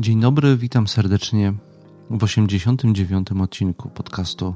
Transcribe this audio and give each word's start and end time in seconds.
Dzień 0.00 0.20
dobry, 0.20 0.56
witam 0.56 0.88
serdecznie 0.88 1.52
w 2.10 2.24
89. 2.24 3.28
odcinku 3.40 3.88
podcastu 3.88 4.54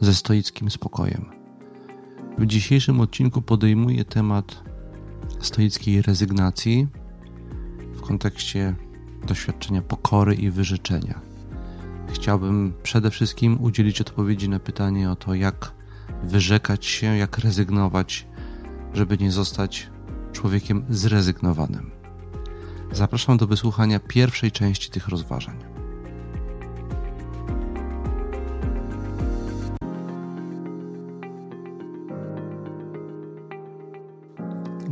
ze 0.00 0.14
stoickim 0.14 0.70
spokojem. 0.70 1.24
W 2.38 2.46
dzisiejszym 2.46 3.00
odcinku 3.00 3.42
podejmuję 3.42 4.04
temat 4.04 4.62
stoickiej 5.40 6.02
rezygnacji 6.02 6.86
w 7.94 8.00
kontekście 8.00 8.74
doświadczenia 9.26 9.82
pokory 9.82 10.34
i 10.34 10.50
wyrzeczenia. 10.50 11.20
Chciałbym 12.12 12.72
przede 12.82 13.10
wszystkim 13.10 13.62
udzielić 13.62 14.00
odpowiedzi 14.00 14.48
na 14.48 14.60
pytanie 14.60 15.10
o 15.10 15.16
to, 15.16 15.34
jak 15.34 15.72
wyrzekać 16.22 16.86
się, 16.86 17.06
jak 17.06 17.38
rezygnować, 17.38 18.26
żeby 18.94 19.18
nie 19.18 19.30
zostać 19.30 19.90
człowiekiem 20.32 20.84
zrezygnowanym. 20.88 21.99
Zapraszam 22.92 23.36
do 23.36 23.46
wysłuchania 23.46 24.00
pierwszej 24.00 24.52
części 24.52 24.90
tych 24.90 25.08
rozważań. 25.08 25.56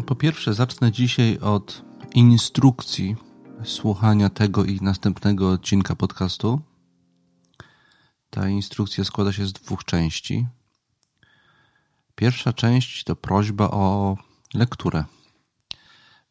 Po 0.06 0.16
pierwsze, 0.16 0.54
zacznę 0.54 0.92
dzisiaj 0.92 1.38
od 1.38 1.84
instrukcji 2.14 3.16
słuchania 3.64 4.30
tego 4.30 4.64
i 4.64 4.80
następnego 4.80 5.50
odcinka 5.50 5.96
podcastu. 5.96 6.60
Ta 8.30 8.48
instrukcja 8.48 9.04
składa 9.04 9.32
się 9.32 9.46
z 9.46 9.52
dwóch 9.52 9.84
części. 9.84 10.46
Pierwsza 12.14 12.52
część 12.52 13.04
to 13.04 13.16
prośba 13.16 13.70
o 13.70 14.16
lekturę. 14.54 15.04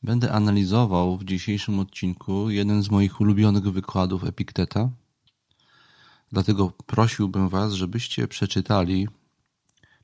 Będę 0.03 0.31
analizował 0.31 1.17
w 1.17 1.23
dzisiejszym 1.23 1.79
odcinku 1.79 2.49
jeden 2.49 2.83
z 2.83 2.89
moich 2.91 3.21
ulubionych 3.21 3.63
wykładów 3.63 4.23
Epikteta. 4.23 4.89
Dlatego 6.31 6.69
prosiłbym 6.69 7.49
Was, 7.49 7.73
żebyście 7.73 8.27
przeczytali 8.27 9.07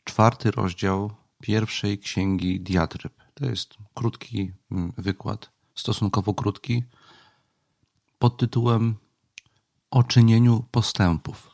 czwarty 0.04 0.52
rozdział 0.52 1.12
pierwszej 1.42 2.00
księgi 2.00 2.62
Diatryb. 2.62 3.14
To 3.34 3.46
jest 3.46 3.74
krótki 3.94 4.52
mm, 4.72 4.94
wykład, 4.98 5.52
stosunkowo 5.76 6.34
krótki, 6.34 6.84
pod 8.20 8.38
tytułem 8.38 8.96
O 9.92 10.04
czynieniu 10.04 10.66
postępów. 10.72 11.50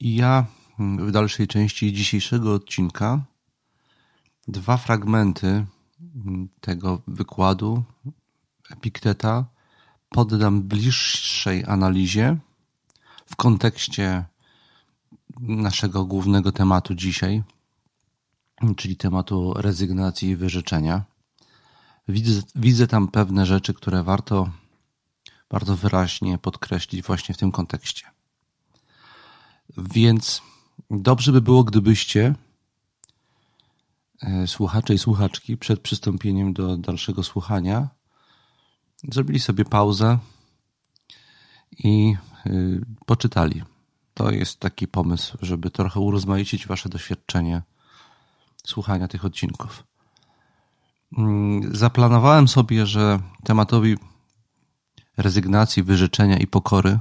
I 0.00 0.14
ja 0.14 0.46
mm, 0.78 1.06
w 1.06 1.10
dalszej 1.10 1.46
części 1.46 1.92
dzisiejszego 1.92 2.54
odcinka 2.54 3.24
dwa 4.48 4.76
fragmenty 4.76 5.66
tego 6.60 7.02
wykładu 7.06 7.84
Epikteta 8.70 9.44
poddam 10.08 10.62
bliższej 10.62 11.64
analizie 11.64 12.36
w 13.26 13.36
kontekście 13.36 14.24
naszego 15.40 16.04
głównego 16.04 16.52
tematu 16.52 16.94
dzisiaj, 16.94 17.42
czyli 18.76 18.96
tematu 18.96 19.54
rezygnacji 19.56 20.28
i 20.28 20.36
wyrzeczenia. 20.36 21.04
Widzę, 22.08 22.42
widzę 22.54 22.86
tam 22.86 23.08
pewne 23.08 23.46
rzeczy, 23.46 23.74
które 23.74 24.02
warto 24.02 24.50
bardzo 25.50 25.76
wyraźnie 25.76 26.38
podkreślić 26.38 27.02
właśnie 27.02 27.34
w 27.34 27.38
tym 27.38 27.52
kontekście. 27.52 28.06
Więc 29.76 30.42
dobrze 30.90 31.32
by 31.32 31.40
było, 31.40 31.64
gdybyście 31.64 32.34
słuchacze 34.46 34.94
i 34.94 34.98
słuchaczki 34.98 35.56
przed 35.56 35.80
przystąpieniem 35.80 36.52
do 36.52 36.76
dalszego 36.76 37.22
słuchania 37.22 37.88
zrobili 39.12 39.40
sobie 39.40 39.64
pauzę 39.64 40.18
i 41.78 42.16
e, 42.46 42.50
poczytali. 43.06 43.62
To 44.14 44.30
jest 44.30 44.60
taki 44.60 44.88
pomysł, 44.88 45.38
żeby 45.42 45.70
trochę 45.70 46.00
urozmaicić 46.00 46.66
Wasze 46.66 46.88
doświadczenie 46.88 47.62
słuchania 48.64 49.08
tych 49.08 49.24
odcinków. 49.24 49.84
Mm, 51.18 51.76
zaplanowałem 51.76 52.48
sobie, 52.48 52.86
że 52.86 53.20
tematowi 53.44 53.96
rezygnacji, 55.16 55.82
wyrzeczenia 55.82 56.38
i 56.38 56.46
pokory 56.46 56.98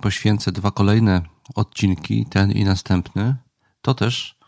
poświęcę 0.00 0.52
dwa 0.52 0.70
kolejne 0.70 1.22
odcinki, 1.54 2.26
ten 2.26 2.52
i 2.52 2.64
następny. 2.64 3.36
To 3.82 3.94
też 3.94 4.38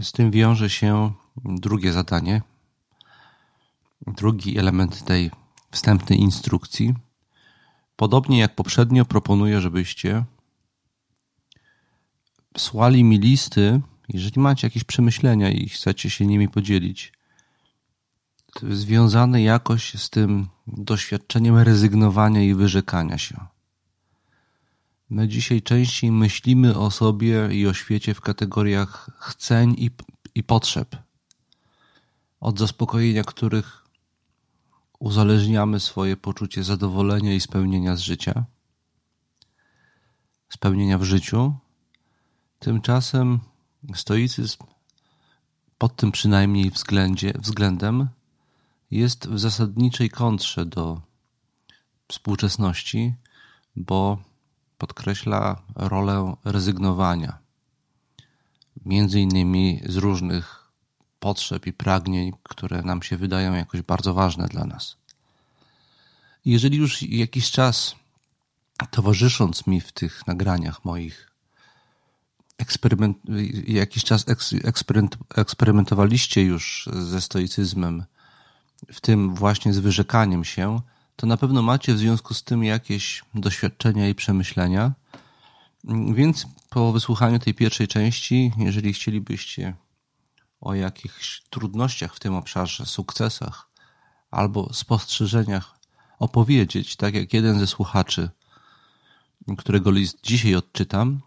z 0.00 0.12
tym 0.12 0.30
wiąże 0.30 0.70
się 0.70 1.12
drugie 1.44 1.92
zadanie, 1.92 2.42
drugi 4.06 4.58
element 4.58 5.04
tej 5.04 5.30
wstępnej 5.70 6.20
instrukcji. 6.20 6.94
Podobnie 7.96 8.38
jak 8.38 8.54
poprzednio, 8.54 9.04
proponuję, 9.04 9.60
żebyście 9.60 10.24
słali 12.56 13.04
mi 13.04 13.18
listy, 13.18 13.80
jeżeli 14.08 14.40
macie 14.40 14.66
jakieś 14.66 14.84
przemyślenia 14.84 15.50
i 15.50 15.68
chcecie 15.68 16.10
się 16.10 16.26
nimi 16.26 16.48
podzielić, 16.48 17.12
związane 18.70 19.42
jakoś 19.42 19.94
z 19.94 20.10
tym 20.10 20.48
doświadczeniem 20.66 21.58
rezygnowania 21.58 22.42
i 22.42 22.54
wyrzekania 22.54 23.18
się. 23.18 23.55
My 25.10 25.28
dzisiaj 25.28 25.62
częściej 25.62 26.12
myślimy 26.12 26.78
o 26.78 26.90
sobie 26.90 27.48
i 27.52 27.66
o 27.66 27.74
świecie 27.74 28.14
w 28.14 28.20
kategoriach 28.20 29.10
chceń 29.18 29.74
i, 29.78 29.90
i 30.34 30.42
potrzeb, 30.42 30.96
od 32.40 32.58
zaspokojenia 32.58 33.24
których 33.24 33.84
uzależniamy 34.98 35.80
swoje 35.80 36.16
poczucie 36.16 36.64
zadowolenia 36.64 37.34
i 37.34 37.40
spełnienia 37.40 37.96
z 37.96 38.00
życia, 38.00 38.44
spełnienia 40.48 40.98
w 40.98 41.02
życiu. 41.02 41.54
Tymczasem 42.58 43.40
stoicyzm 43.94 44.64
pod 45.78 45.96
tym 45.96 46.12
przynajmniej 46.12 46.70
względzie, 46.70 47.32
względem 47.38 48.08
jest 48.90 49.28
w 49.28 49.38
zasadniczej 49.38 50.10
kontrze 50.10 50.66
do 50.66 51.00
współczesności, 52.08 53.14
bo 53.76 54.18
podkreśla 54.78 55.62
rolę 55.74 56.36
rezygnowania, 56.44 57.38
między 58.84 59.20
innymi 59.20 59.80
z 59.86 59.96
różnych 59.96 60.68
potrzeb 61.20 61.66
i 61.66 61.72
pragnień, 61.72 62.32
które 62.42 62.82
nam 62.82 63.02
się 63.02 63.16
wydają 63.16 63.54
jakoś 63.54 63.82
bardzo 63.82 64.14
ważne 64.14 64.48
dla 64.48 64.64
nas. 64.64 64.96
Jeżeli 66.44 66.78
już 66.78 67.02
jakiś 67.02 67.50
czas 67.50 67.96
towarzysząc 68.90 69.66
mi 69.66 69.80
w 69.80 69.92
tych 69.92 70.26
nagraniach 70.26 70.84
moich, 70.84 71.30
eksperyment, 72.58 73.18
jakiś 73.68 74.04
czas 74.04 74.24
eksperyment, 74.64 75.16
eksperymentowaliście 75.34 76.42
już 76.42 76.88
ze 76.92 77.20
stoicyzmem, 77.20 78.04
w 78.92 79.00
tym 79.00 79.34
właśnie 79.34 79.72
z 79.72 79.78
wyrzekaniem 79.78 80.44
się, 80.44 80.80
to 81.16 81.26
na 81.26 81.36
pewno 81.36 81.62
macie 81.62 81.94
w 81.94 81.98
związku 81.98 82.34
z 82.34 82.42
tym 82.42 82.64
jakieś 82.64 83.24
doświadczenia 83.34 84.08
i 84.08 84.14
przemyślenia. 84.14 84.92
Więc 86.14 86.46
po 86.70 86.92
wysłuchaniu 86.92 87.38
tej 87.38 87.54
pierwszej 87.54 87.88
części, 87.88 88.52
jeżeli 88.58 88.92
chcielibyście 88.92 89.74
o 90.60 90.74
jakichś 90.74 91.42
trudnościach 91.50 92.14
w 92.14 92.20
tym 92.20 92.34
obszarze, 92.34 92.86
sukcesach 92.86 93.68
albo 94.30 94.72
spostrzeżeniach 94.72 95.78
opowiedzieć, 96.18 96.96
tak 96.96 97.14
jak 97.14 97.32
jeden 97.32 97.58
ze 97.58 97.66
słuchaczy, 97.66 98.30
którego 99.58 99.90
list 99.90 100.18
dzisiaj 100.22 100.54
odczytam, 100.54 101.20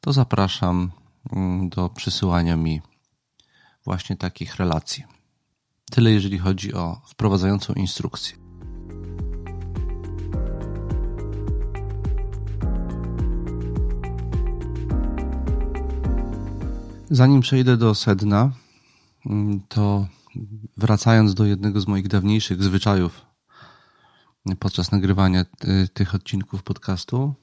to 0.00 0.12
zapraszam 0.12 0.90
mm, 1.32 1.68
do 1.68 1.88
przysyłania 1.88 2.56
mi 2.56 2.82
właśnie 3.84 4.16
takich 4.16 4.56
relacji. 4.56 5.04
Tyle 5.90 6.10
jeżeli 6.10 6.38
chodzi 6.38 6.74
o 6.74 7.00
wprowadzającą 7.06 7.72
instrukcję. 7.72 8.49
Zanim 17.12 17.40
przejdę 17.40 17.76
do 17.76 17.94
sedna, 17.94 18.50
to 19.68 20.06
wracając 20.76 21.34
do 21.34 21.44
jednego 21.44 21.80
z 21.80 21.86
moich 21.86 22.08
dawniejszych 22.08 22.62
zwyczajów 22.62 23.26
podczas 24.58 24.92
nagrywania 24.92 25.44
y, 25.64 25.88
tych 25.88 26.14
odcinków 26.14 26.62
podcastu, 26.62 27.34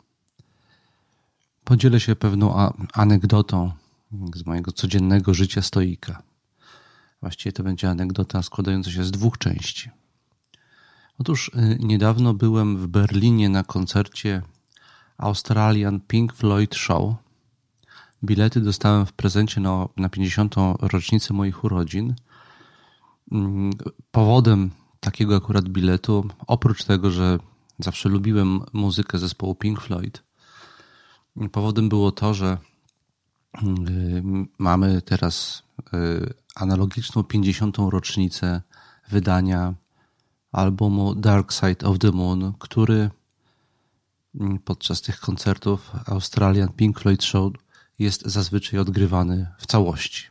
podzielę 1.64 2.00
się 2.00 2.16
pewną 2.16 2.72
anegdotą 2.94 3.72
z 4.36 4.46
mojego 4.46 4.72
codziennego 4.72 5.34
życia 5.34 5.62
stoika. 5.62 6.24
Właściwie 7.22 7.54
to 7.54 7.64
będzie 7.64 7.90
anegdota 7.90 8.44
składająca 8.44 8.92
się 8.92 9.04
z 9.04 9.12
dwóch 9.12 9.38
części. 9.38 9.90
Otóż 11.20 11.52
y, 11.56 11.78
niedawno 11.80 12.34
byłem 12.34 12.78
w 12.78 12.88
Berlinie 12.88 13.50
na 13.50 13.64
koncercie 13.64 14.42
Australian 15.18 16.00
Pink 16.00 16.34
Floyd 16.34 16.76
Show– 16.76 17.14
Bilety 18.24 18.62
dostałem 18.62 19.06
w 19.06 19.14
prezencie 19.14 19.62
na, 19.62 19.88
na 19.98 20.10
50. 20.10 20.56
rocznicę 20.82 21.34
moich 21.34 21.64
urodzin. 21.64 22.16
Mm, 23.32 23.72
powodem 24.12 24.72
takiego 25.00 25.36
akurat 25.36 25.70
biletu, 25.70 26.26
oprócz 26.48 26.84
tego, 26.84 27.12
że 27.12 27.40
Zawsze 27.80 28.10
lubiłem 28.10 28.62
muzykę 28.74 29.20
zespołu 29.20 29.56
Pink 29.56 29.82
Floyd. 29.82 30.24
Powodem 31.52 31.90
było 31.90 32.12
to, 32.12 32.34
że 32.34 32.58
y, 33.64 34.24
mamy 34.58 35.02
teraz 35.02 35.64
y, 35.94 36.34
analogiczną 36.56 37.24
50. 37.24 37.78
rocznicę 37.78 38.62
wydania 39.10 39.74
albumu 40.52 41.16
Dark 41.16 41.52
Side 41.54 41.88
of 41.88 42.00
the 42.00 42.12
Moon, 42.12 42.54
który 42.60 43.10
mm, 44.40 44.60
podczas 44.60 45.02
tych 45.02 45.20
koncertów 45.20 45.92
Australian 46.06 46.70
Pink 46.70 47.00
Floyd 47.00 47.24
Show 47.24 47.54
jest 48.00 48.26
zazwyczaj 48.26 48.80
odgrywany 48.80 49.48
w 49.58 49.66
całości. 49.66 50.24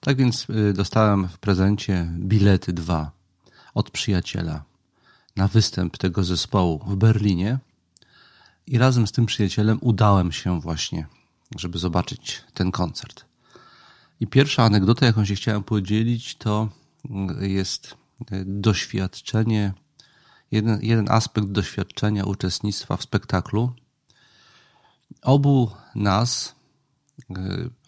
Tak 0.00 0.16
więc 0.16 0.46
y, 0.50 0.72
dostałem 0.72 1.28
w 1.28 1.38
prezencie 1.38 2.08
bilety 2.18 2.72
dwa 2.72 3.10
od 3.74 3.90
przyjaciela 3.90 4.64
na 5.36 5.48
występ 5.48 5.98
tego 5.98 6.24
zespołu 6.24 6.84
w 6.86 6.96
Berlinie 6.96 7.58
i 8.66 8.78
razem 8.78 9.06
z 9.06 9.12
tym 9.12 9.26
przyjacielem 9.26 9.78
udałem 9.80 10.32
się 10.32 10.60
właśnie, 10.60 11.06
żeby 11.56 11.78
zobaczyć 11.78 12.44
ten 12.54 12.70
koncert. 12.70 13.24
I 14.20 14.26
pierwsza 14.26 14.64
anegdota, 14.64 15.06
jaką 15.06 15.24
się 15.24 15.34
chciałem 15.34 15.62
podzielić, 15.62 16.36
to 16.36 16.68
y, 17.40 17.48
jest 17.48 17.96
y, 18.32 18.44
doświadczenie, 18.46 19.72
jeden, 20.50 20.78
jeden 20.82 21.10
aspekt 21.10 21.46
doświadczenia 21.46 22.24
uczestnictwa 22.24 22.96
w 22.96 23.02
spektaklu. 23.02 23.72
Obu 25.22 25.70
nas, 25.94 26.54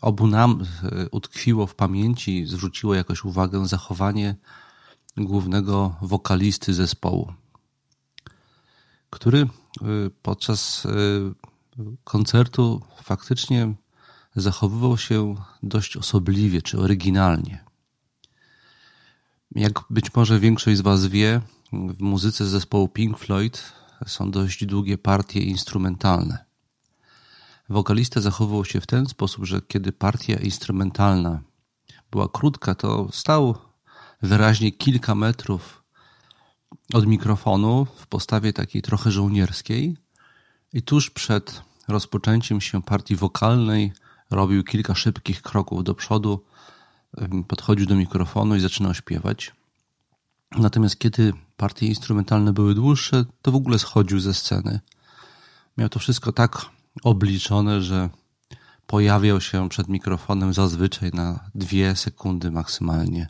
obu 0.01 0.27
nam 0.27 0.65
utkwiło 1.11 1.67
w 1.67 1.75
pamięci, 1.75 2.47
zwróciło 2.47 2.95
jakoś 2.95 3.25
uwagę 3.25 3.69
zachowanie 3.69 4.37
głównego 5.17 5.97
wokalisty 6.03 6.75
zespołu, 6.75 7.33
który 9.11 9.49
podczas 10.23 10.87
koncertu 12.05 12.83
faktycznie 13.03 13.75
zachowywał 14.37 14.99
się 14.99 15.35
dość 15.63 15.97
osobliwie 15.97 16.63
czy 16.63 16.81
oryginalnie. 16.81 17.65
Jak 19.55 19.81
być 19.91 20.15
może 20.15 20.41
większość 20.41 20.79
z 20.79 20.81
Was 20.81 21.07
wie, 21.07 21.41
w 21.73 22.01
muzyce 22.01 22.47
zespołu 22.47 22.89
Pink 22.89 23.19
Floyd 23.19 23.73
są 24.07 24.31
dość 24.31 24.67
długie 24.67 24.99
partie 24.99 25.41
instrumentalne. 25.41 26.44
Wokalista 27.69 28.21
zachowywał 28.21 28.65
się 28.65 28.81
w 28.81 28.87
ten 28.87 29.07
sposób, 29.07 29.45
że 29.45 29.61
kiedy 29.69 29.93
partia 29.93 30.37
instrumentalna 30.37 31.43
była 32.11 32.29
krótka, 32.29 32.75
to 32.75 33.09
stał 33.13 33.55
wyraźnie 34.23 34.73
kilka 34.73 35.15
metrów 35.15 35.83
od 36.95 37.07
mikrofonu 37.07 37.87
w 37.97 38.07
postawie 38.07 38.53
takiej 38.53 38.83
trochę 38.83 39.11
żołnierskiej 39.11 39.97
i 40.73 40.83
tuż 40.83 41.11
przed 41.11 41.63
rozpoczęciem 41.89 42.61
się 42.61 42.83
partii 42.83 43.17
wokalnej 43.17 43.93
robił 44.31 44.65
kilka 44.65 44.95
szybkich 44.95 45.43
kroków 45.43 45.85
do 45.85 45.95
przodu, 45.95 46.45
podchodził 47.49 47.87
do 47.87 47.95
mikrofonu 47.95 48.57
i 48.57 48.61
zaczynał 48.61 48.95
śpiewać. 48.95 49.53
Natomiast 50.51 50.99
kiedy 50.99 51.33
partie 51.57 51.87
instrumentalne 51.87 52.53
były 52.53 52.75
dłuższe, 52.75 53.25
to 53.43 53.53
w 53.53 53.55
ogóle 53.55 53.79
schodził 53.79 54.21
ze 54.21 54.35
sceny. 54.35 54.81
Miał 55.77 55.89
to 55.89 55.99
wszystko 55.99 56.33
tak 56.33 56.67
obliczone, 57.03 57.83
że 57.83 58.11
pojawiał 58.87 59.41
się 59.41 59.69
przed 59.69 59.89
mikrofonem 59.89 60.55
zazwyczaj 60.55 61.11
na 61.13 61.51
dwie 61.55 61.97
sekundy 61.97 62.51
maksymalnie 62.51 63.29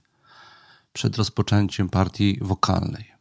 przed 0.93 1.17
rozpoczęciem 1.17 1.89
partii 1.89 2.39
wokalnej. 2.41 3.15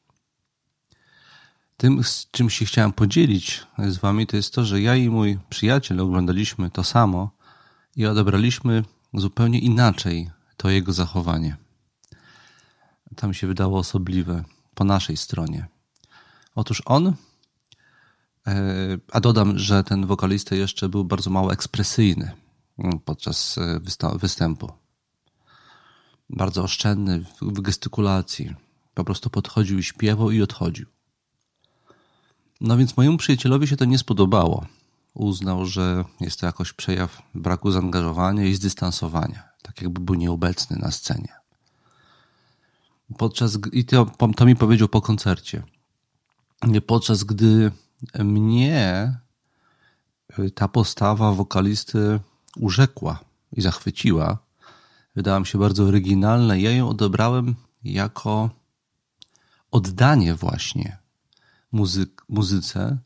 Tym, 1.77 2.03
z 2.03 2.27
czym 2.31 2.49
się 2.49 2.65
chciałem 2.65 2.93
podzielić 2.93 3.67
z 3.77 3.97
wami, 3.97 4.27
to 4.27 4.35
jest 4.35 4.53
to, 4.53 4.65
że 4.65 4.81
ja 4.81 4.95
i 4.95 5.09
mój 5.09 5.39
przyjaciel 5.49 5.99
oglądaliśmy 5.99 6.69
to 6.71 6.83
samo 6.83 7.31
i 7.95 8.05
odebraliśmy 8.05 8.83
zupełnie 9.13 9.59
inaczej 9.59 10.29
to 10.57 10.69
jego 10.69 10.93
zachowanie. 10.93 11.57
To 13.15 13.27
mi 13.27 13.35
się 13.35 13.47
wydało 13.47 13.79
osobliwe 13.79 14.43
po 14.75 14.83
naszej 14.83 15.17
stronie. 15.17 15.67
Otóż 16.55 16.81
on, 16.85 17.13
a 19.11 19.19
dodam, 19.19 19.59
że 19.59 19.83
ten 19.83 20.05
wokalista 20.05 20.55
jeszcze 20.55 20.89
był 20.89 21.03
bardzo 21.03 21.29
mało 21.29 21.53
ekspresyjny 21.53 22.31
mm, 22.77 22.99
podczas 22.99 23.57
e, 23.57 23.79
występu. 24.17 24.71
Bardzo 26.29 26.63
oszczędny 26.63 27.25
w 27.41 27.61
gestykulacji. 27.61 28.55
Po 28.93 29.03
prostu 29.03 29.29
podchodził 29.29 29.79
i 29.79 29.83
śpiewał 29.83 30.31
i 30.31 30.41
odchodził. 30.41 30.85
No 32.61 32.77
więc 32.77 32.97
mojemu 32.97 33.17
przyjacielowi 33.17 33.67
się 33.67 33.77
to 33.77 33.85
nie 33.85 33.97
spodobało 33.97 34.65
uznał, 35.13 35.65
że 35.65 36.05
jest 36.19 36.39
to 36.39 36.45
jakoś 36.45 36.73
przejaw 36.73 37.21
braku 37.35 37.71
zaangażowania 37.71 38.45
i 38.45 38.53
zdystansowania, 38.53 39.43
tak 39.61 39.81
jakby 39.81 40.01
był 40.01 40.15
nieobecny 40.15 40.77
na 40.77 40.91
scenie. 40.91 41.33
Podczas, 43.17 43.57
I 43.71 43.85
to, 43.85 44.05
to 44.35 44.45
mi 44.45 44.55
powiedział 44.55 44.87
po 44.87 45.01
koncercie. 45.01 45.63
Podczas 46.87 47.23
gdy 47.23 47.71
mnie 48.19 49.17
y, 50.39 50.51
ta 50.51 50.67
postawa 50.67 51.31
wokalisty 51.31 52.19
urzekła 52.57 53.19
i 53.51 53.61
zachwyciła, 53.61 54.37
wydała 55.15 55.39
mi 55.39 55.45
się 55.45 55.59
bardzo 55.59 55.83
oryginalna. 55.83 56.55
Ja 56.55 56.71
ją 56.71 56.89
odebrałem 56.89 57.55
jako 57.83 58.49
oddanie 59.71 60.35
właśnie 60.35 60.97
muzyk, 61.71 62.23
muzyce, 62.29 62.97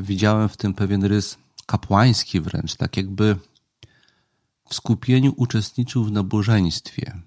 widziałem 0.00 0.48
w 0.48 0.56
tym 0.56 0.74
pewien 0.74 1.04
rys 1.04 1.38
kapłański 1.66 2.40
wręcz, 2.40 2.76
tak 2.76 2.96
jakby 2.96 3.36
w 4.68 4.74
skupieniu 4.74 5.34
uczestniczył 5.36 6.04
w 6.04 6.12
nabożeństwie, 6.12 7.20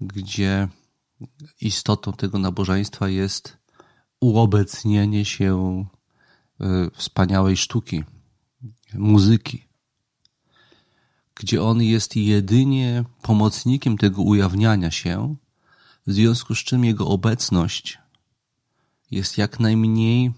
gdzie 0.00 0.68
istotą 1.60 2.12
tego 2.12 2.38
nabożeństwa 2.38 3.08
jest 3.08 3.57
uobecnienie 4.20 5.24
się 5.24 5.84
e, 6.60 6.90
wspaniałej 6.94 7.56
sztuki, 7.56 8.04
muzyki, 8.94 9.64
gdzie 11.34 11.62
on 11.62 11.82
jest 11.82 12.16
jedynie 12.16 13.04
pomocnikiem 13.22 13.98
tego 13.98 14.22
ujawniania 14.22 14.90
się, 14.90 15.36
w 16.06 16.12
związku 16.12 16.54
z 16.54 16.58
czym 16.58 16.84
jego 16.84 17.08
obecność 17.08 17.98
jest 19.10 19.38
jak 19.38 19.60
najmniej 19.60 20.32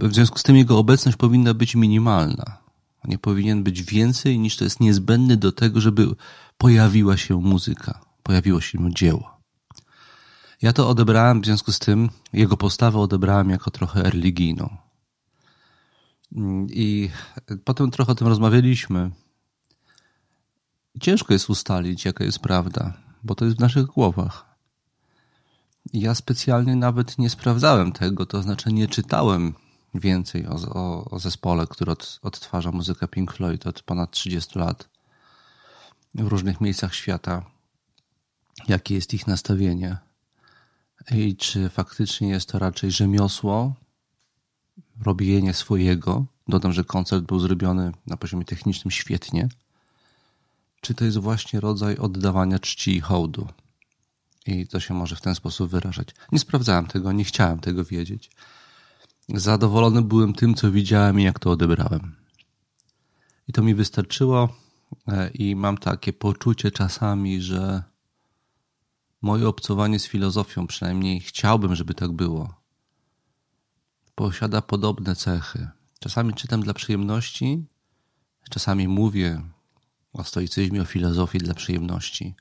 w 0.00 0.14
związku 0.14 0.38
z 0.38 0.42
tym 0.42 0.56
jego 0.56 0.78
obecność 0.78 1.16
powinna 1.16 1.54
być 1.54 1.74
minimalna. 1.74 2.58
Nie 3.04 3.18
powinien 3.18 3.62
być 3.62 3.82
więcej 3.82 4.38
niż 4.38 4.56
to 4.56 4.64
jest 4.64 4.80
niezbędne 4.80 5.36
do 5.36 5.52
tego, 5.52 5.80
żeby 5.80 6.14
pojawiła 6.58 7.16
się 7.16 7.40
muzyka, 7.40 8.00
pojawiło 8.22 8.60
się 8.60 8.78
dzieło. 8.94 9.33
Ja 10.64 10.72
to 10.72 10.88
odebrałem 10.88 11.40
w 11.40 11.44
związku 11.44 11.72
z 11.72 11.78
tym, 11.78 12.10
jego 12.32 12.56
postawę 12.56 12.98
odebrałem 12.98 13.50
jako 13.50 13.70
trochę 13.70 14.02
religijną. 14.02 14.76
I 16.68 17.10
potem 17.64 17.90
trochę 17.90 18.12
o 18.12 18.14
tym 18.14 18.26
rozmawialiśmy. 18.26 19.10
Ciężko 21.00 21.32
jest 21.32 21.50
ustalić, 21.50 22.04
jaka 22.04 22.24
jest 22.24 22.38
prawda, 22.38 22.92
bo 23.24 23.34
to 23.34 23.44
jest 23.44 23.56
w 23.56 23.60
naszych 23.60 23.86
głowach. 23.86 24.56
Ja 25.92 26.14
specjalnie 26.14 26.76
nawet 26.76 27.18
nie 27.18 27.30
sprawdzałem 27.30 27.92
tego, 27.92 28.26
to 28.26 28.42
znaczy 28.42 28.72
nie 28.72 28.88
czytałem 28.88 29.54
więcej 29.94 30.46
o, 30.46 30.54
o, 30.54 31.10
o 31.10 31.18
zespole, 31.18 31.66
który 31.66 31.92
od, 31.92 32.20
odtwarza 32.22 32.70
muzykę 32.70 33.08
Pink 33.08 33.32
Floyd 33.32 33.66
od 33.66 33.82
ponad 33.82 34.10
30 34.10 34.58
lat 34.58 34.88
w 36.14 36.26
różnych 36.26 36.60
miejscach 36.60 36.94
świata. 36.94 37.42
Jakie 38.68 38.94
jest 38.94 39.14
ich 39.14 39.26
nastawienie 39.26 40.13
i 41.10 41.36
czy 41.36 41.68
faktycznie 41.68 42.28
jest 42.28 42.48
to 42.48 42.58
raczej 42.58 42.90
rzemiosło, 42.90 43.74
robienie 45.02 45.54
swojego. 45.54 46.26
Dodam, 46.48 46.72
że 46.72 46.84
koncert 46.84 47.24
był 47.24 47.38
zrobiony 47.38 47.92
na 48.06 48.16
poziomie 48.16 48.44
technicznym 48.44 48.90
świetnie. 48.90 49.48
Czy 50.80 50.94
to 50.94 51.04
jest 51.04 51.18
właśnie 51.18 51.60
rodzaj 51.60 51.96
oddawania 51.96 52.58
czci 52.58 52.96
i 52.96 53.00
hołdu? 53.00 53.48
I 54.46 54.66
to 54.66 54.80
się 54.80 54.94
może 54.94 55.16
w 55.16 55.20
ten 55.20 55.34
sposób 55.34 55.70
wyrażać. 55.70 56.08
Nie 56.32 56.38
sprawdzałem 56.38 56.86
tego, 56.86 57.12
nie 57.12 57.24
chciałem 57.24 57.60
tego 57.60 57.84
wiedzieć. 57.84 58.30
Zadowolony 59.28 60.02
byłem 60.02 60.32
tym, 60.32 60.54
co 60.54 60.70
widziałem 60.70 61.20
i 61.20 61.22
jak 61.22 61.38
to 61.38 61.50
odebrałem. 61.50 62.16
I 63.48 63.52
to 63.52 63.62
mi 63.62 63.74
wystarczyło, 63.74 64.48
e, 65.08 65.30
i 65.30 65.56
mam 65.56 65.78
takie 65.78 66.12
poczucie 66.12 66.70
czasami, 66.70 67.42
że 67.42 67.82
moje 69.24 69.48
obcowanie 69.48 69.98
z 69.98 70.06
filozofią, 70.06 70.66
przynajmniej 70.66 71.20
chciałbym, 71.20 71.74
żeby 71.74 71.94
tak 71.94 72.12
było, 72.12 72.54
posiada 74.14 74.62
podobne 74.62 75.16
cechy. 75.16 75.68
Czasami 76.00 76.34
czytam 76.34 76.62
dla 76.62 76.74
przyjemności, 76.74 77.64
czasami 78.50 78.88
mówię 78.88 79.42
o 80.12 80.24
stoicyzmie, 80.24 80.82
o 80.82 80.84
filozofii 80.84 81.38
dla 81.38 81.54
przyjemności 81.54 82.34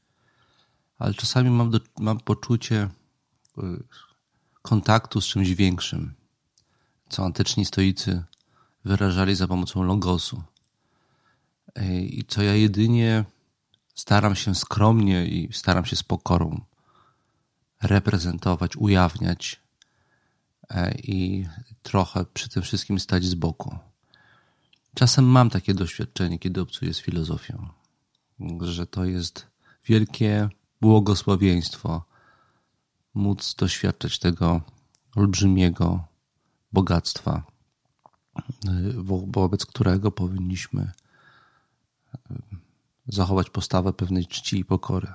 ale 1.03 1.13
czasami 1.13 1.49
mam, 1.49 1.69
do, 1.69 1.79
mam 1.99 2.19
poczucie, 2.19 2.89
y, 3.57 3.83
kontaktu 4.61 5.21
z 5.21 5.25
czymś 5.25 5.49
większym, 5.49 6.13
co 7.09 7.25
antyczni 7.25 7.65
stoicy 7.65 8.23
wyrażali 8.85 9.35
za 9.35 9.47
pomocą 9.47 9.83
logosu. 9.83 10.43
I 12.09 12.23
co 12.27 12.43
ja 12.43 12.55
jedynie 12.55 13.25
staram 13.95 14.35
się 14.35 14.55
skromnie 14.55 15.25
i 15.25 15.53
staram 15.53 15.85
się 15.85 15.95
z 15.95 16.03
pokorą 16.03 16.61
reprezentować, 17.83 18.77
ujawniać 18.77 19.59
e, 20.69 20.91
i 20.95 21.47
trochę 21.83 22.25
przy 22.33 22.49
tym 22.49 22.63
wszystkim 22.63 22.99
stać 22.99 23.23
z 23.25 23.35
boku. 23.35 23.77
Czasem 24.95 25.25
mam 25.25 25.49
takie 25.49 25.73
doświadczenie, 25.73 26.39
kiedy 26.39 26.61
obcuję 26.61 26.93
z 26.93 26.99
filozofią, 26.99 27.67
że 28.61 28.87
to 28.87 29.05
jest 29.05 29.47
wielkie 29.85 30.49
błogosławieństwo 30.81 32.03
móc 33.13 33.55
doświadczać 33.55 34.19
tego 34.19 34.61
olbrzymiego 35.15 36.03
bogactwa, 36.73 37.43
wobec 39.27 39.65
którego 39.65 40.11
powinniśmy 40.11 40.91
zachować 43.07 43.49
postawę 43.49 43.93
pewnej 43.93 44.27
czci 44.27 44.59
i 44.59 44.65
pokory. 44.65 45.13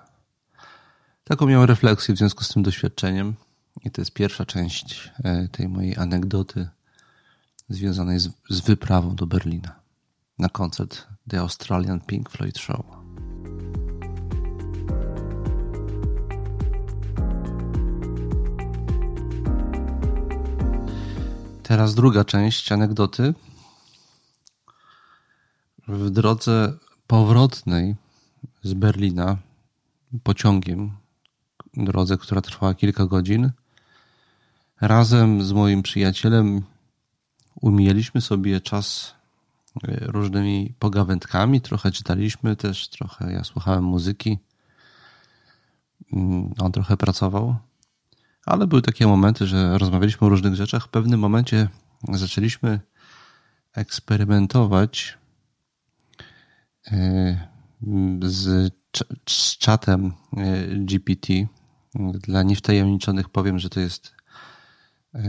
Taką 1.28 1.46
miałem 1.46 1.68
refleksję 1.68 2.14
w 2.14 2.18
związku 2.18 2.44
z 2.44 2.48
tym 2.48 2.62
doświadczeniem 2.62 3.34
i 3.84 3.90
to 3.90 4.00
jest 4.00 4.12
pierwsza 4.12 4.46
część 4.46 5.10
e, 5.24 5.48
tej 5.48 5.68
mojej 5.68 5.96
anegdoty 5.96 6.68
związanej 7.68 8.18
z, 8.18 8.28
z 8.50 8.60
wyprawą 8.60 9.16
do 9.16 9.26
Berlina 9.26 9.80
na 10.38 10.48
koncert 10.48 11.06
The 11.28 11.40
Australian 11.40 12.00
Pink 12.00 12.30
Floyd 12.30 12.58
Show. 12.58 12.86
Teraz 21.62 21.94
druga 21.94 22.24
część 22.24 22.72
anegdoty. 22.72 23.34
W 25.88 26.10
drodze 26.10 26.72
powrotnej 27.06 27.96
z 28.62 28.74
Berlina 28.74 29.36
pociągiem, 30.22 30.90
drodze, 31.84 32.18
która 32.18 32.40
trwała 32.40 32.74
kilka 32.74 33.06
godzin, 33.06 33.50
razem 34.80 35.42
z 35.42 35.52
moim 35.52 35.82
przyjacielem 35.82 36.62
umijaliśmy 37.60 38.20
sobie 38.20 38.60
czas 38.60 39.14
e, 39.88 39.96
różnymi 40.00 40.74
pogawędkami, 40.78 41.60
trochę 41.60 41.92
czytaliśmy 41.92 42.56
też, 42.56 42.88
trochę 42.88 43.32
ja 43.32 43.44
słuchałem 43.44 43.84
muzyki. 43.84 44.38
Mm, 46.12 46.54
on 46.58 46.72
trochę 46.72 46.96
pracował, 46.96 47.56
ale 48.46 48.66
były 48.66 48.82
takie 48.82 49.06
momenty, 49.06 49.46
że 49.46 49.78
rozmawialiśmy 49.78 50.26
o 50.26 50.30
różnych 50.30 50.54
rzeczach. 50.54 50.84
W 50.84 50.88
pewnym 50.88 51.20
momencie 51.20 51.68
zaczęliśmy 52.08 52.80
eksperymentować 53.72 55.18
e, 56.86 57.48
z, 58.22 58.74
z 59.28 59.58
czatem 59.58 60.12
e, 60.36 60.66
GPT. 60.66 61.57
Dla 61.98 62.42
niewtajemniczonych 62.42 63.28
powiem, 63.28 63.58
że 63.58 63.70
to 63.70 63.80
jest 63.80 64.14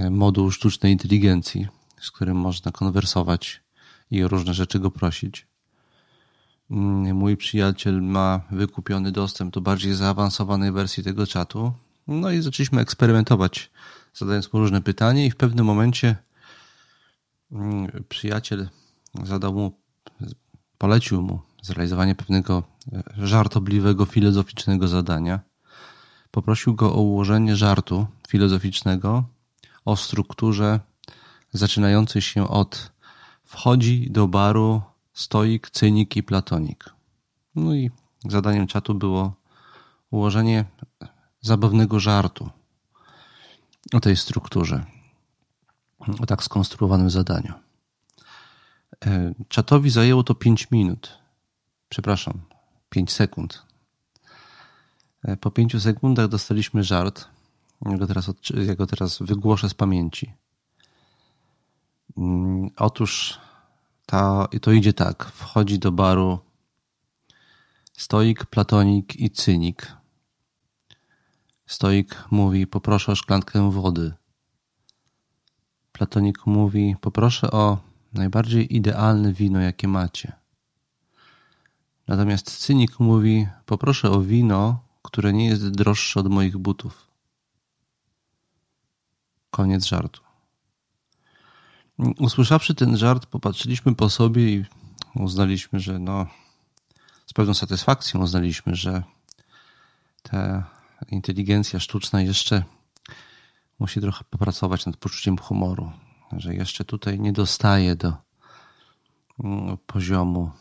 moduł 0.10 0.52
sztucznej 0.52 0.92
inteligencji 0.92 1.68
z 2.02 2.12
którym 2.12 2.38
można 2.38 2.72
konwersować 2.72 3.62
i 4.12 4.24
o 4.24 4.28
różne 4.28 4.54
rzeczy 4.54 4.80
go 4.80 4.92
prosić. 4.92 5.48
Mm, 6.72 7.16
mój 7.16 7.38
przyjaciel 7.38 8.02
ma 8.02 8.42
wykupiony 8.52 9.12
dostęp 9.12 9.54
do 9.54 9.62
bardziej 9.62 9.94
zaawansowanej 9.96 10.72
wersji 10.72 11.04
tego 11.04 11.28
czatu. 11.28 11.74
No 12.08 12.32
i 12.32 12.42
zaczęliśmy 12.42 12.82
eksperymentować, 12.82 13.72
zadając 14.14 14.54
mu 14.54 14.60
różne 14.60 14.82
pytania, 14.82 15.26
i 15.26 15.32
w 15.32 15.36
pewnym 15.36 15.66
momencie 15.66 16.16
mm, 17.52 18.04
przyjaciel 18.10 18.70
zadał 19.24 19.54
mu, 19.54 19.72
polecił 20.78 21.22
mu 21.22 21.40
zrealizowanie 21.62 22.16
pewnego 22.16 22.64
e, 22.94 23.04
żartobliwego, 23.18 24.06
filozoficznego 24.06 24.88
zadania. 24.88 25.40
Poprosił 26.32 26.76
go 26.76 26.94
o 26.94 27.02
ułożenie 27.02 27.56
żartu 27.56 28.08
filozoficznego 28.28 29.24
o 29.86 29.96
strukturze 29.96 30.80
zaczynający 31.54 32.22
się 32.22 32.48
od 32.48 32.92
wchodzi 33.44 34.12
do 34.12 34.28
baru 34.28 34.82
stoik, 35.14 35.70
cynik 35.70 36.16
i 36.16 36.24
platonik. 36.24 36.90
No 37.56 37.76
i 37.76 37.92
zadaniem 38.26 38.68
czatu 38.68 38.96
było 38.96 39.34
ułożenie 40.12 40.66
zabawnego 41.42 42.00
żartu 42.00 42.50
o 43.94 44.00
tej 44.00 44.16
strukturze, 44.16 44.86
o 46.20 46.26
tak 46.26 46.44
skonstruowanym 46.44 47.10
zadaniu. 47.10 47.54
E, 49.06 49.34
czatowi 49.48 49.90
zajęło 49.90 50.24
to 50.24 50.36
5 50.36 50.72
minut. 50.72 51.20
Przepraszam, 51.90 52.42
5 52.90 53.12
sekund. 53.12 53.69
E, 55.24 55.38
po 55.38 55.52
5 55.52 55.82
sekundach 55.82 56.28
dostaliśmy 56.28 56.84
żart. 56.84 57.28
Ja 57.86 57.98
go 57.98 58.08
teraz, 58.08 58.32
ja 58.68 58.76
go 58.76 58.88
teraz 58.88 59.20
wygłoszę 59.22 59.70
z 59.70 59.74
pamięci. 59.74 60.34
Mm, 62.18 62.70
otóż 62.78 63.40
to 64.62 64.72
idzie 64.72 64.94
tak. 64.94 65.26
Wchodzi 65.26 65.80
do 65.80 65.92
baru 65.92 66.40
stoik, 67.94 68.46
platonik 68.46 69.16
i 69.16 69.30
cynik. 69.30 69.94
Stoik 71.66 72.24
mówi: 72.32 72.68
Poproszę 72.68 73.12
o 73.12 73.16
szklankę 73.16 73.72
wody. 73.72 74.14
Platonik 75.92 76.46
mówi: 76.46 76.96
Poproszę 77.02 77.52
o 77.52 77.78
najbardziej 78.14 78.76
idealne 78.76 79.34
wino, 79.34 79.60
jakie 79.60 79.88
macie. 79.88 80.32
Natomiast 82.08 82.58
cynik 82.58 83.00
mówi: 83.00 83.48
Poproszę 83.66 84.12
o 84.12 84.22
wino, 84.22 84.89
które 85.02 85.34
nie 85.34 85.48
jest 85.48 85.70
droższe 85.70 86.20
od 86.20 86.28
moich 86.28 86.58
butów. 86.58 87.08
Koniec 89.52 89.86
żartu. 89.86 90.22
Usłyszawszy 92.20 92.76
ten 92.76 92.98
żart, 92.98 93.26
popatrzyliśmy 93.26 93.96
po 93.96 94.10
sobie 94.10 94.50
i 94.56 94.66
uznaliśmy, 95.16 95.80
że 95.80 96.00
no, 96.00 96.28
z 97.26 97.34
pewną 97.34 97.54
satysfakcją 97.54 98.22
uznaliśmy, 98.22 98.76
że 98.76 99.04
ta 100.24 100.70
inteligencja 101.12 101.80
sztuczna 101.80 102.22
jeszcze 102.22 102.64
musi 103.80 104.02
trochę 104.02 104.24
popracować 104.30 104.86
nad 104.86 104.98
poczuciem 104.98 105.38
humoru, 105.38 105.92
że 106.32 106.56
jeszcze 106.56 106.86
tutaj 106.86 107.20
nie 107.20 107.34
dostaje 107.34 107.96
do 107.96 108.14
mm, 109.44 109.78
poziomu 109.78 110.52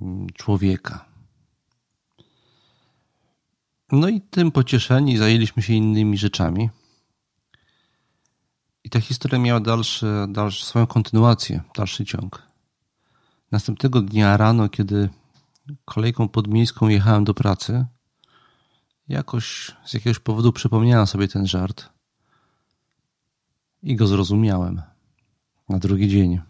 mm, 0.00 0.26
człowieka. 0.34 1.13
No 3.94 4.08
i 4.08 4.20
tym 4.20 4.50
pocieszeni 4.50 5.16
zajęliśmy 5.16 5.62
się 5.62 5.72
innymi 5.72 6.18
rzeczami. 6.18 6.70
I 8.84 8.90
ta 8.90 9.00
historia 9.00 9.38
miała 9.38 9.60
dalszy, 9.60 10.06
dalszy, 10.28 10.66
swoją 10.66 10.86
kontynuację, 10.86 11.62
dalszy 11.76 12.04
ciąg. 12.04 12.42
Następnego 13.52 14.00
dnia 14.00 14.36
rano, 14.36 14.68
kiedy 14.68 15.08
kolejką 15.84 16.28
podmiejską 16.28 16.88
jechałem 16.88 17.24
do 17.24 17.34
pracy, 17.34 17.86
jakoś 19.08 19.76
z 19.84 19.94
jakiegoś 19.94 20.18
powodu 20.18 20.52
przypomniałem 20.52 21.06
sobie 21.06 21.28
ten 21.28 21.46
żart 21.46 21.88
i 23.82 23.96
go 23.96 24.06
zrozumiałem 24.06 24.82
na 25.68 25.78
drugi 25.78 26.08
dzień. 26.08 26.40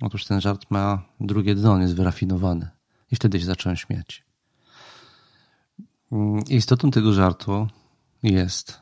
Otóż 0.00 0.24
ten 0.24 0.40
żart 0.40 0.66
ma 0.70 1.02
drugie 1.20 1.54
dno, 1.54 1.72
on 1.72 1.82
jest 1.82 1.94
wyrafinowany. 1.94 2.70
I 3.10 3.16
wtedy 3.16 3.40
się 3.40 3.46
zacząłem 3.46 3.76
śmiać. 3.76 4.31
Istotą 6.48 6.90
tego 6.90 7.12
żartu 7.12 7.68
jest, 8.22 8.80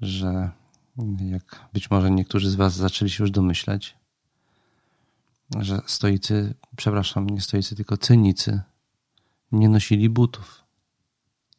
że 0.00 0.50
jak 1.20 1.68
być 1.72 1.90
może 1.90 2.10
niektórzy 2.10 2.50
z 2.50 2.54
Was 2.54 2.74
zaczęli 2.74 3.10
się 3.10 3.24
już 3.24 3.30
domyślać, 3.30 3.96
że 5.58 5.80
stoicy, 5.86 6.54
przepraszam, 6.76 7.30
nie 7.30 7.40
stoicy, 7.40 7.76
tylko 7.76 7.96
cynicy 7.96 8.60
nie 9.52 9.68
nosili 9.68 10.08
butów. 10.08 10.64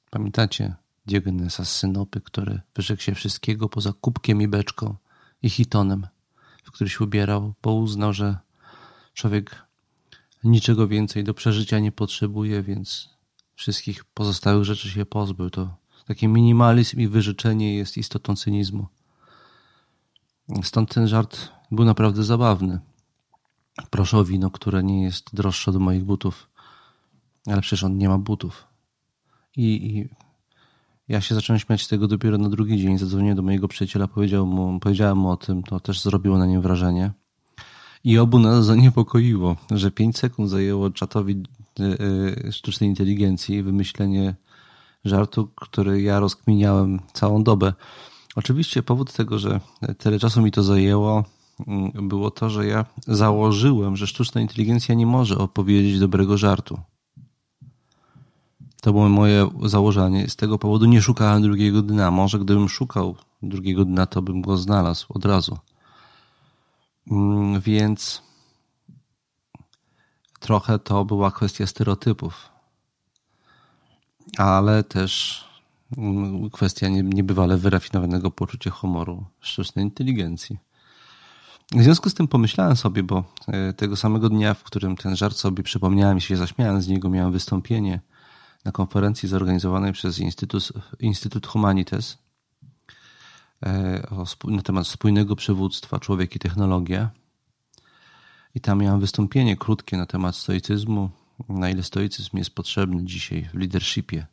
Pamiętacie 0.09 0.75
Diogenesa 1.05 1.65
z 1.65 1.75
Synopy, 1.75 2.21
który 2.21 2.61
wyrzekł 2.75 3.01
się 3.01 3.15
wszystkiego 3.15 3.69
poza 3.69 3.93
kubkiem 3.93 4.41
i 4.41 4.47
beczką 4.47 4.95
i 5.41 5.49
hitonem, 5.49 6.07
w 6.63 6.71
który 6.71 6.89
się 6.89 7.03
ubierał, 7.03 7.53
bo 7.63 7.73
uznał, 7.73 8.13
że 8.13 8.37
człowiek 9.13 9.65
niczego 10.43 10.87
więcej 10.87 11.23
do 11.23 11.33
przeżycia 11.33 11.79
nie 11.79 11.91
potrzebuje, 11.91 12.63
więc 12.63 13.09
wszystkich 13.61 14.05
pozostałych 14.05 14.63
rzeczy 14.63 14.89
się 14.89 15.05
pozbył. 15.05 15.49
To 15.49 15.75
taki 16.05 16.27
minimalizm 16.27 16.99
i 16.99 17.07
wyrzeczenie 17.07 17.75
jest 17.75 17.97
istotą 17.97 18.35
cynizmu. 18.35 18.87
Stąd 20.63 20.93
ten 20.93 21.07
żart 21.07 21.49
był 21.71 21.85
naprawdę 21.85 22.23
zabawny. 22.23 22.79
Proszę 23.89 24.17
o 24.17 24.25
wino, 24.25 24.49
które 24.49 24.83
nie 24.83 25.03
jest 25.03 25.35
droższe 25.35 25.71
od 25.71 25.77
moich 25.77 26.03
butów. 26.03 26.49
Ale 27.47 27.61
przecież 27.61 27.83
on 27.83 27.97
nie 27.97 28.09
ma 28.09 28.17
butów. 28.17 28.67
I, 29.57 29.63
i 29.63 30.09
Ja 31.07 31.21
się 31.21 31.35
zacząłem 31.35 31.59
śmiać 31.59 31.83
z 31.83 31.87
tego 31.87 32.07
dopiero 32.07 32.37
na 32.37 32.49
drugi 32.49 32.77
dzień. 32.77 32.97
Zadzwoniłem 32.97 33.35
do 33.35 33.41
mojego 33.41 33.67
przyjaciela, 33.67 34.07
powiedział 34.07 34.45
mu, 34.45 34.79
powiedziałem 34.79 35.17
mu 35.17 35.29
o 35.29 35.37
tym, 35.37 35.63
to 35.63 35.79
też 35.79 36.01
zrobiło 36.01 36.37
na 36.37 36.45
nim 36.45 36.61
wrażenie. 36.61 37.11
I 38.03 38.17
obu 38.17 38.39
nas 38.39 38.65
zaniepokoiło, 38.65 39.55
że 39.71 39.91
5 39.91 40.17
sekund 40.17 40.49
zajęło 40.49 40.89
czatowi 40.89 41.43
sztucznej 42.51 42.89
inteligencji 42.89 43.63
wymyślenie 43.63 44.35
żartu, 45.05 45.49
który 45.55 46.01
ja 46.01 46.19
rozkminiałem 46.19 46.99
całą 47.13 47.43
dobę. 47.43 47.73
Oczywiście 48.35 48.83
powód 48.83 49.13
tego, 49.13 49.39
że 49.39 49.59
tyle 49.97 50.19
czasu 50.19 50.41
mi 50.41 50.51
to 50.51 50.63
zajęło, 50.63 51.23
mm, 51.67 52.07
było 52.09 52.31
to, 52.31 52.49
że 52.49 52.65
ja 52.65 52.85
założyłem, 53.07 53.95
że 53.95 54.07
sztuczna 54.07 54.41
inteligencja 54.41 54.95
nie 54.95 55.05
może 55.05 55.37
opowiedzieć 55.37 55.99
dobrego 55.99 56.37
żartu. 56.37 56.79
To 58.81 58.91
było 58.91 59.09
moje 59.09 59.49
założenie. 59.65 60.29
Z 60.29 60.35
tego 60.35 60.57
powodu 60.57 60.85
nie 60.85 61.01
szukałem 61.01 61.41
drugiego 61.41 61.81
dna. 61.81 62.11
Może 62.11 62.39
gdybym 62.39 62.69
szukał 62.69 63.15
drugiego 63.41 63.85
dna, 63.85 64.05
to 64.05 64.21
bym 64.21 64.41
go 64.41 64.57
znalazł 64.57 65.05
od 65.09 65.25
razu. 65.25 65.57
Mm, 67.11 67.61
więc 67.61 68.21
trochę 70.41 70.79
to 70.79 71.05
była 71.05 71.31
kwestia 71.31 71.67
stereotypów, 71.67 72.49
ale 74.37 74.83
też 74.83 75.43
mm, 75.97 76.49
kwestia 76.49 76.87
niebywale 76.89 77.57
wyrafinowanego 77.57 78.31
poczucia 78.31 78.71
humoru, 78.71 79.25
sztucznej 79.39 79.85
inteligencji. 79.85 80.57
W 81.75 81.83
związku 81.83 82.09
z 82.09 82.13
tym 82.13 82.27
pomyślałem 82.27 82.75
sobie, 82.75 83.03
bo 83.03 83.23
e, 83.47 83.73
tego 83.73 83.95
samego 83.95 84.29
dnia, 84.29 84.53
w 84.53 84.63
którym 84.63 84.97
ten 84.97 85.15
żart 85.15 85.37
sobie 85.37 85.63
przypomniałem 85.63 86.17
i 86.17 86.21
się 86.21 86.37
zaśmiałem 86.37 86.81
z 86.81 86.87
niego, 86.87 87.09
miałem 87.09 87.31
wystąpienie 87.31 88.01
na 88.65 88.71
konferencji 88.71 89.29
zorganizowanej 89.29 89.93
przez 89.93 90.19
Instytut, 90.19 90.71
Instytut 90.99 91.47
Humanites 91.47 92.17
e, 93.65 94.07
na 94.43 94.61
temat 94.61 94.87
spójnego 94.87 95.35
przywództwa 95.35 95.99
człowiek 95.99 96.35
i 96.35 96.39
technologia. 96.39 97.09
I 98.55 98.61
tam 98.61 98.79
miałem 98.79 98.99
wystąpienie 98.99 99.57
krótkie 99.57 99.97
na 99.97 100.05
temat 100.05 100.35
stoicyzmu, 100.35 101.09
na 101.49 101.69
ile 101.69 101.83
stoicyzm 101.83 102.37
jest 102.37 102.49
potrzebny 102.49 103.03
dzisiaj 103.03 103.49
w 103.53 103.57
leadershipie. 103.57 104.25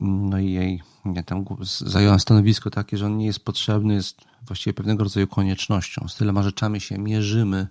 No 0.00 0.38
i 0.38 0.52
jej, 0.52 0.82
ja 1.14 1.22
tam 1.22 1.44
zająłem 1.80 2.20
stanowisko 2.20 2.70
takie, 2.70 2.96
że 2.96 3.06
on 3.06 3.18
nie 3.18 3.26
jest 3.26 3.44
potrzebny, 3.44 3.94
jest 3.94 4.20
właściwie 4.46 4.74
pewnego 4.74 5.04
rodzaju 5.04 5.26
koniecznością. 5.26 6.08
Z 6.08 6.14
tyloma 6.14 6.42
rzeczami 6.42 6.80
się 6.80 6.98
mierzymy, 6.98 7.66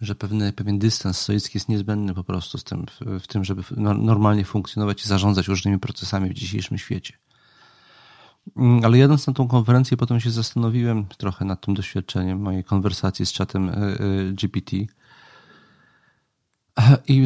że 0.00 0.14
pewny, 0.14 0.52
pewien 0.52 0.78
dystans 0.78 1.18
stoicki 1.18 1.58
jest 1.58 1.68
niezbędny 1.68 2.14
po 2.14 2.24
prostu 2.24 2.58
z 2.58 2.64
tym, 2.64 2.86
w, 2.86 3.22
w 3.22 3.26
tym, 3.26 3.44
żeby 3.44 3.62
normalnie 3.98 4.44
funkcjonować 4.44 5.04
i 5.04 5.08
zarządzać 5.08 5.48
różnymi 5.48 5.78
procesami 5.78 6.30
w 6.30 6.34
dzisiejszym 6.34 6.78
świecie. 6.78 7.19
Mm, 8.56 8.84
ale 8.84 8.98
jadąc 8.98 9.26
na 9.26 9.32
tą 9.32 9.48
konferencję, 9.48 9.96
potem 9.96 10.20
się 10.20 10.30
zastanowiłem 10.30 11.06
trochę 11.18 11.44
nad 11.44 11.60
tym 11.60 11.74
doświadczeniem 11.74 12.40
mojej 12.40 12.64
konwersacji 12.64 13.26
z 13.26 13.32
czatem 13.32 13.68
e, 13.68 13.72
e, 13.72 13.96
GPT. 14.32 14.76
I 17.08 17.24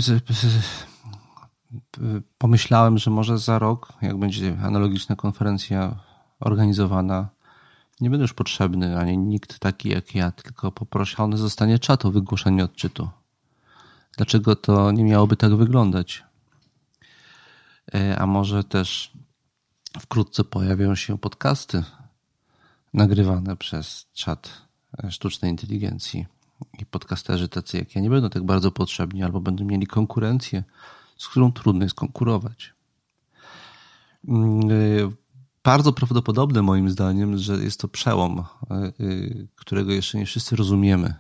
pomyślałem, 2.39 2.99
że 2.99 3.11
może 3.11 3.39
za 3.39 3.59
rok, 3.59 3.93
jak 4.03 4.19
będzie 4.19 4.59
analogiczna 4.63 5.17
konferencja 5.17 5.97
organizowana, 6.41 7.29
nie 8.01 8.11
będę 8.11 8.23
już 8.23 8.33
potrzebny 8.33 8.99
ani 8.99 9.19
nikt 9.19 9.59
taki 9.59 9.89
jak 9.89 10.15
ja, 10.15 10.31
tylko 10.31 10.73
poproszony 10.73 11.37
zostanie 11.37 11.79
czat 11.79 12.05
o 12.05 12.11
wygłoszenie 12.11 12.65
odczytu. 12.65 13.09
Dlaczego 14.17 14.57
to 14.57 14.93
nie 14.93 15.05
miałoby 15.05 15.37
tak 15.37 15.57
wyglądać? 15.57 16.25
E, 17.95 18.19
a 18.19 18.27
może 18.27 18.65
też 18.65 19.13
wkrótce 20.01 20.45
pojawią 20.45 20.95
się 20.95 21.19
podcasty 21.19 21.85
nagrywane 22.95 23.57
przez 23.57 24.07
czat 24.13 24.63
sztucznej 25.11 25.51
inteligencji. 25.51 26.27
I 26.79 26.87
podcasterzy 26.87 27.49
tacy 27.49 27.79
jak 27.79 27.95
ja 27.95 28.01
nie 28.01 28.11
będą 28.11 28.31
tak 28.31 28.45
bardzo 28.45 28.71
potrzebni, 28.71 29.23
albo 29.23 29.41
będą 29.41 29.65
mieli 29.65 29.87
konkurencję, 29.87 30.65
z 31.17 31.29
którą 31.29 31.53
trudno 31.53 31.85
jest 31.85 31.95
konkurować. 31.95 32.75
Mm, 34.29 34.71
y, 34.71 35.11
bardzo 35.65 35.93
prawdopodobne 35.93 36.63
moim 36.63 36.91
zdaniem, 36.91 37.39
że 37.39 37.55
jest 37.65 37.81
to 37.81 37.89
przełom, 37.89 38.45
y, 39.01 39.49
którego 39.57 39.93
jeszcze 39.93 40.19
nie 40.19 40.27
wszyscy 40.27 40.57
rozumiemy. 40.57 41.15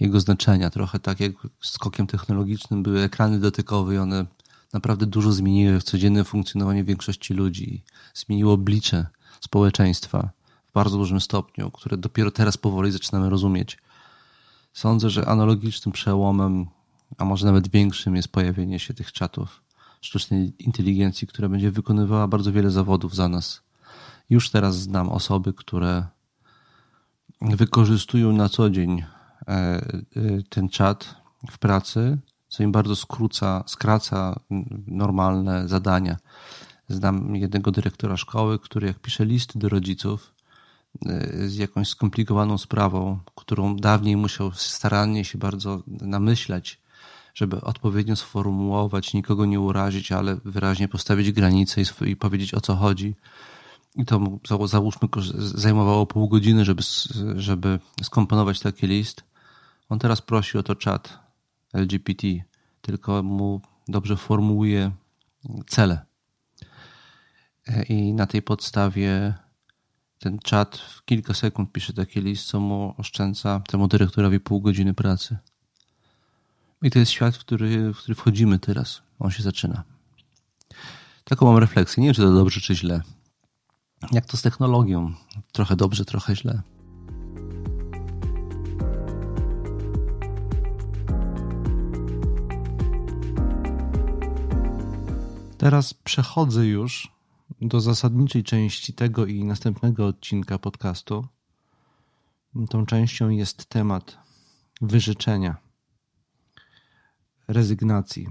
Jego 0.00 0.20
znaczenia, 0.20 0.70
trochę 0.70 0.98
tak 0.98 1.20
jak 1.20 1.32
skokiem 1.60 2.06
technologicznym 2.06 2.82
były 2.82 3.00
ekrany 3.00 3.38
dotykowe 3.38 3.94
i 3.94 3.98
one 3.98 4.26
naprawdę 4.74 5.06
dużo 5.06 5.32
zmieniły 5.32 5.80
w 5.80 5.84
codziennym 5.84 6.24
funkcjonowaniu 6.24 6.84
większości 6.84 7.34
ludzi. 7.34 7.84
Zmieniło 8.14 8.52
oblicze 8.52 9.06
społeczeństwa 9.40 10.30
w 10.70 10.72
bardzo 10.72 10.98
dużym 10.98 11.20
stopniu, 11.20 11.70
które 11.70 11.96
dopiero 11.96 12.30
teraz 12.30 12.56
powoli 12.56 12.92
zaczynamy 12.92 13.30
rozumieć. 13.30 13.78
Sądzę, 14.72 15.10
że 15.10 15.26
analogicznym 15.26 15.92
przełomem, 15.92 16.66
a 17.18 17.24
może 17.24 17.46
nawet 17.46 17.68
większym, 17.68 18.16
jest 18.16 18.28
pojawienie 18.28 18.78
się 18.78 18.94
tych 18.94 19.12
czatów 19.12 19.62
sztucznej 20.00 20.52
inteligencji, 20.58 21.26
która 21.26 21.48
będzie 21.48 21.70
wykonywała 21.70 22.28
bardzo 22.28 22.52
wiele 22.52 22.70
zawodów 22.70 23.14
za 23.14 23.28
nas. 23.28 23.62
Już 24.30 24.50
teraz 24.50 24.76
znam 24.76 25.08
osoby, 25.08 25.52
które 25.52 26.06
wykorzystują 27.40 28.32
na 28.32 28.48
co 28.48 28.70
dzień 28.70 29.00
e, 29.00 29.04
e, 29.48 29.82
ten 30.48 30.68
czat 30.68 31.14
w 31.50 31.58
pracy 31.58 32.18
co 32.54 32.62
im 32.62 32.72
bardzo 32.72 32.96
skróca, 32.96 33.64
skraca 33.66 34.40
normalne 34.86 35.68
zadania. 35.68 36.16
Znam 36.88 37.36
jednego 37.36 37.70
dyrektora 37.70 38.16
szkoły, 38.16 38.58
który 38.58 38.86
jak 38.86 38.98
pisze 38.98 39.24
listy 39.24 39.58
do 39.58 39.68
rodziców 39.68 40.32
e, 41.06 41.48
z 41.48 41.56
jakąś 41.56 41.88
skomplikowaną 41.88 42.58
sprawą, 42.58 43.18
którą 43.34 43.76
dawniej 43.76 44.16
musiał 44.16 44.52
starannie 44.52 45.24
się 45.24 45.38
bardzo 45.38 45.82
namyślać, 45.86 46.80
żeby 47.34 47.60
odpowiednio 47.60 48.16
sformułować, 48.16 49.14
nikogo 49.14 49.44
nie 49.46 49.60
urazić, 49.60 50.12
ale 50.12 50.36
wyraźnie 50.44 50.88
postawić 50.88 51.32
granice 51.32 51.80
i, 51.82 52.10
i 52.10 52.16
powiedzieć 52.16 52.54
o 52.54 52.60
co 52.60 52.74
chodzi. 52.74 53.14
I 53.96 54.04
to 54.04 54.20
załóżmy 54.66 55.08
zajmowało 55.36 56.06
pół 56.06 56.28
godziny, 56.28 56.64
żeby, 56.64 56.82
żeby 57.36 57.78
skomponować 58.02 58.60
taki 58.60 58.86
list. 58.86 59.24
On 59.88 59.98
teraz 59.98 60.22
prosi 60.22 60.58
o 60.58 60.62
to 60.62 60.74
czat 60.74 61.23
LGBT, 61.74 62.28
tylko 62.80 63.22
mu 63.22 63.60
dobrze 63.88 64.16
formułuje 64.16 64.90
cele. 65.66 66.06
I 67.88 68.14
na 68.14 68.26
tej 68.26 68.42
podstawie 68.42 69.34
ten 70.18 70.38
czat 70.38 70.76
w 70.76 71.04
kilka 71.04 71.34
sekund 71.34 71.72
pisze 71.72 71.92
taki 71.92 72.20
list, 72.20 72.46
co 72.46 72.60
mu 72.60 72.94
oszczędza 72.98 73.60
temu 73.60 73.88
dyrektorowi 73.88 74.40
pół 74.40 74.60
godziny 74.60 74.94
pracy. 74.94 75.36
I 76.82 76.90
to 76.90 76.98
jest 76.98 77.12
świat, 77.12 77.36
w 77.36 77.38
który, 77.38 77.92
w 77.92 77.98
który 77.98 78.14
wchodzimy 78.14 78.58
teraz. 78.58 79.02
On 79.18 79.30
się 79.30 79.42
zaczyna. 79.42 79.84
Taką 81.24 81.46
mam 81.46 81.58
refleksję. 81.58 82.00
Nie 82.00 82.06
wiem, 82.06 82.14
czy 82.14 82.22
to 82.22 82.34
dobrze, 82.34 82.60
czy 82.60 82.74
źle. 82.74 83.02
Jak 84.12 84.26
to 84.26 84.36
z 84.36 84.42
technologią? 84.42 85.14
Trochę 85.52 85.76
dobrze, 85.76 86.04
trochę 86.04 86.36
źle. 86.36 86.62
Teraz 95.64 95.94
przechodzę 95.94 96.66
już 96.66 97.12
do 97.60 97.80
zasadniczej 97.80 98.44
części 98.44 98.92
tego 98.92 99.26
i 99.26 99.44
następnego 99.44 100.06
odcinka 100.06 100.58
podcastu. 100.58 101.26
Tą 102.70 102.86
częścią 102.86 103.28
jest 103.28 103.66
temat 103.66 104.18
wyrzeczenia, 104.80 105.56
rezygnacji 107.48 108.28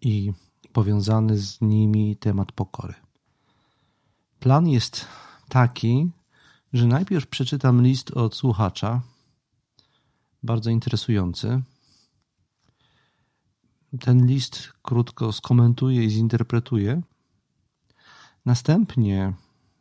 i 0.00 0.32
powiązany 0.72 1.38
z 1.38 1.60
nimi 1.60 2.16
temat 2.16 2.52
pokory. 2.52 2.94
Plan 4.40 4.68
jest 4.68 5.06
taki, 5.48 6.10
że 6.72 6.86
najpierw 6.86 7.26
przeczytam 7.26 7.82
list 7.82 8.10
od 8.10 8.34
słuchacza, 8.34 9.02
bardzo 10.42 10.70
interesujący 10.70 11.62
ten 14.00 14.26
list 14.26 14.72
krótko 14.82 15.32
skomentuję 15.32 16.04
i 16.04 16.10
zinterpretuję. 16.10 17.02
Następnie 18.44 19.32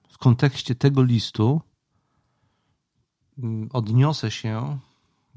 w 0.10 0.18
kontekście 0.18 0.76
tego 0.76 1.04
listu 1.04 1.62
mm, 3.38 3.70
odniosę 3.74 4.32
się 4.32 4.80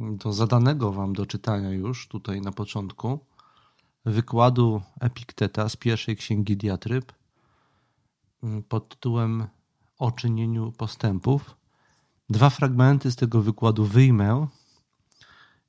do 0.01 0.33
zadanego 0.33 0.93
Wam 0.93 1.12
do 1.12 1.27
czytania 1.27 1.71
już 1.71 2.09
tutaj 2.09 2.41
na 2.41 2.53
początku 2.53 3.19
wykładu 4.05 4.83
Epikteta 5.01 5.69
z 5.69 5.77
pierwszej 5.77 6.17
księgi 6.17 6.57
Diatryb 6.57 7.12
mm, 8.43 8.62
pod 8.62 8.88
tytułem 8.88 9.47
O 9.99 10.12
czynieniu 10.12 10.73
postępów. 10.73 11.57
Dwa 12.31 12.51
fragmenty 12.51 13.11
z 13.11 13.17
tego 13.17 13.43
wykładu 13.43 13.85
wyjmę 13.85 14.47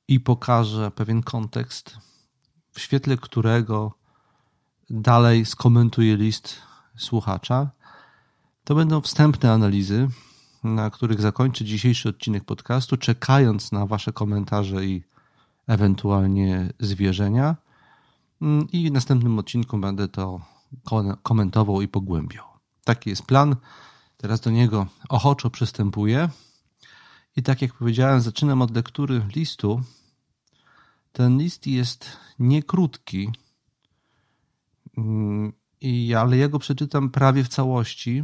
i 0.07 0.19
pokażę 0.19 0.91
pewien 0.91 1.23
kontekst 1.23 2.08
w 2.71 2.79
świetle 2.79 3.17
którego 3.17 3.93
dalej 4.89 5.45
skomentuję 5.45 6.17
list 6.17 6.55
słuchacza. 6.97 7.69
To 8.63 8.75
będą 8.75 9.01
wstępne 9.01 9.51
analizy, 9.51 10.07
na 10.63 10.89
których 10.89 11.21
zakończę 11.21 11.65
dzisiejszy 11.65 12.09
odcinek 12.09 12.43
podcastu, 12.43 12.97
czekając 12.97 13.71
na 13.71 13.85
Wasze 13.85 14.13
komentarze 14.13 14.85
i 14.85 15.03
ewentualnie 15.67 16.73
zwierzenia. 16.79 17.55
Mm, 18.41 18.67
I 18.71 18.89
w 18.89 18.91
następnym 18.91 19.39
odcinku 19.39 19.77
będę 19.77 20.07
to 20.07 20.41
komentował 21.23 21.81
i 21.81 21.87
pogłębiał. 21.87 22.45
Taki 22.83 23.09
jest 23.09 23.23
plan. 23.23 23.55
Teraz 24.17 24.39
do 24.39 24.49
niego 24.49 24.87
ochoczo 25.09 25.49
przystępuję. 25.49 26.29
I 27.35 27.43
tak 27.43 27.61
jak 27.61 27.73
powiedziałem, 27.73 28.21
zaczynam 28.21 28.61
od 28.61 28.75
lektury 28.75 29.21
listu. 29.35 29.81
Ten 31.11 31.37
list 31.37 31.67
jest 31.67 32.17
niekrótki, 32.39 33.31
mm, 34.97 35.53
ale 36.17 36.37
ja 36.37 36.47
go 36.47 36.59
przeczytam 36.59 37.09
prawie 37.09 37.43
w 37.43 37.47
całości, 37.47 38.23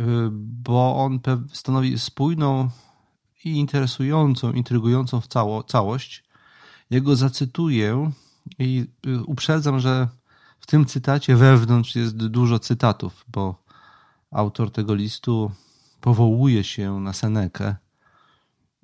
y, 0.00 0.04
bo 0.32 1.04
on 1.04 1.20
stanowi 1.52 1.98
spójną 1.98 2.70
i 3.44 3.50
interesującą, 3.50 4.52
intrygującą 4.52 5.20
w 5.20 5.26
cało, 5.26 5.62
całość. 5.62 6.24
Ja 6.90 7.00
go 7.00 7.16
zacytuję 7.16 8.10
i 8.58 8.86
y, 9.06 9.24
uprzedzam, 9.24 9.80
że 9.80 10.08
w 10.60 10.66
tym 10.66 10.86
cytacie 10.86 11.36
wewnątrz 11.36 11.94
jest 11.94 12.16
dużo 12.16 12.58
cytatów, 12.58 13.24
bo 13.28 13.64
autor 14.30 14.70
tego 14.70 14.94
listu 14.94 15.50
powołuje 16.00 16.64
się 16.64 17.00
na 17.00 17.12
Senekę, 17.12 17.76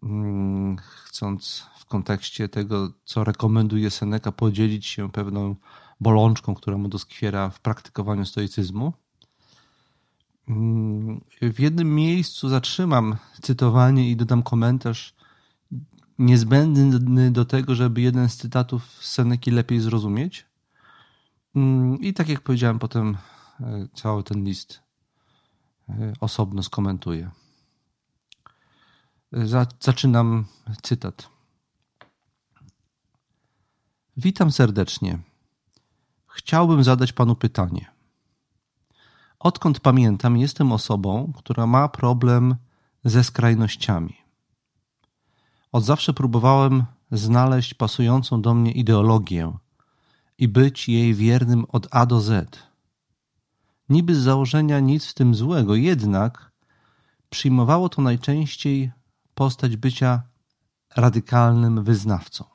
mm, 0.03 0.77
chcąc 0.79 1.70
kontekście 1.91 2.49
tego, 2.49 2.93
co 3.05 3.25
rekomenduje 3.25 3.91
Seneka, 3.91 4.33
podzielić 4.33 4.87
się 4.87 5.11
pewną 5.11 5.57
bolączką, 6.01 6.55
która 6.55 6.79
mu 6.79 6.89
doskwiera 6.89 7.51
w 7.51 7.61
praktykowaniu 7.61 8.27
stoicyzmu. 8.27 8.93
Mm, 10.49 11.21
w 11.43 11.61
jednym 11.61 11.95
miejscu 11.95 12.49
zatrzymam 12.49 13.17
cytowanie 13.43 14.11
i 14.11 14.17
dodam 14.17 14.43
komentarz 14.43 15.15
niezbędny 16.19 17.31
do 17.31 17.45
tego, 17.45 17.75
żeby 17.75 18.01
jeden 18.01 18.29
z 18.29 18.37
cytatów 18.37 18.83
Seneki 19.01 19.51
lepiej 19.51 19.81
zrozumieć. 19.81 20.47
Mm, 21.57 22.01
I 22.01 22.15
tak 22.15 22.29
jak 22.29 22.41
powiedziałem, 22.41 22.79
potem 22.79 23.17
e, 23.61 23.89
cały 23.95 24.23
ten 24.23 24.45
list 24.45 24.81
e, 25.89 26.13
osobno 26.21 26.63
skomentuję. 26.63 27.31
Zaczynam 29.81 30.45
cytat. 30.83 31.40
Witam 34.23 34.53
serdecznie. 34.53 35.19
Chciałbym 36.29 36.85
zadać 36.85 37.13
panu 37.13 37.37
pytanie. 37.37 37.91
Odkąd 39.39 39.81
pamiętam, 39.81 40.37
jestem 40.37 40.73
osobą, 40.73 41.33
która 41.37 41.67
ma 41.67 41.89
problem 41.89 42.57
ze 43.05 43.25
skrajnościami. 43.25 44.17
Od 45.73 45.85
zawsze 45.85 46.13
próbowałem 46.13 46.85
znaleźć 47.13 47.75
pasującą 47.75 48.43
do 48.43 48.55
mnie 48.55 48.73
ideologię 48.73 49.53
i 50.39 50.49
być 50.49 50.89
jej 50.89 51.15
wiernym 51.15 51.65
od 51.69 51.89
A 51.91 52.07
do 52.07 52.21
Z. 52.21 52.59
Niby 53.89 54.15
z 54.15 54.19
założenia 54.19 54.81
nic 54.81 55.07
w 55.07 55.15
tym 55.15 55.35
złego, 55.35 55.75
jednak 55.75 56.53
przyjmowało 57.31 57.89
to 57.89 58.03
najczęściej 58.03 58.93
postać 59.35 59.77
bycia 59.77 60.23
radykalnym 60.97 61.85
wyznawcą. 61.85 62.50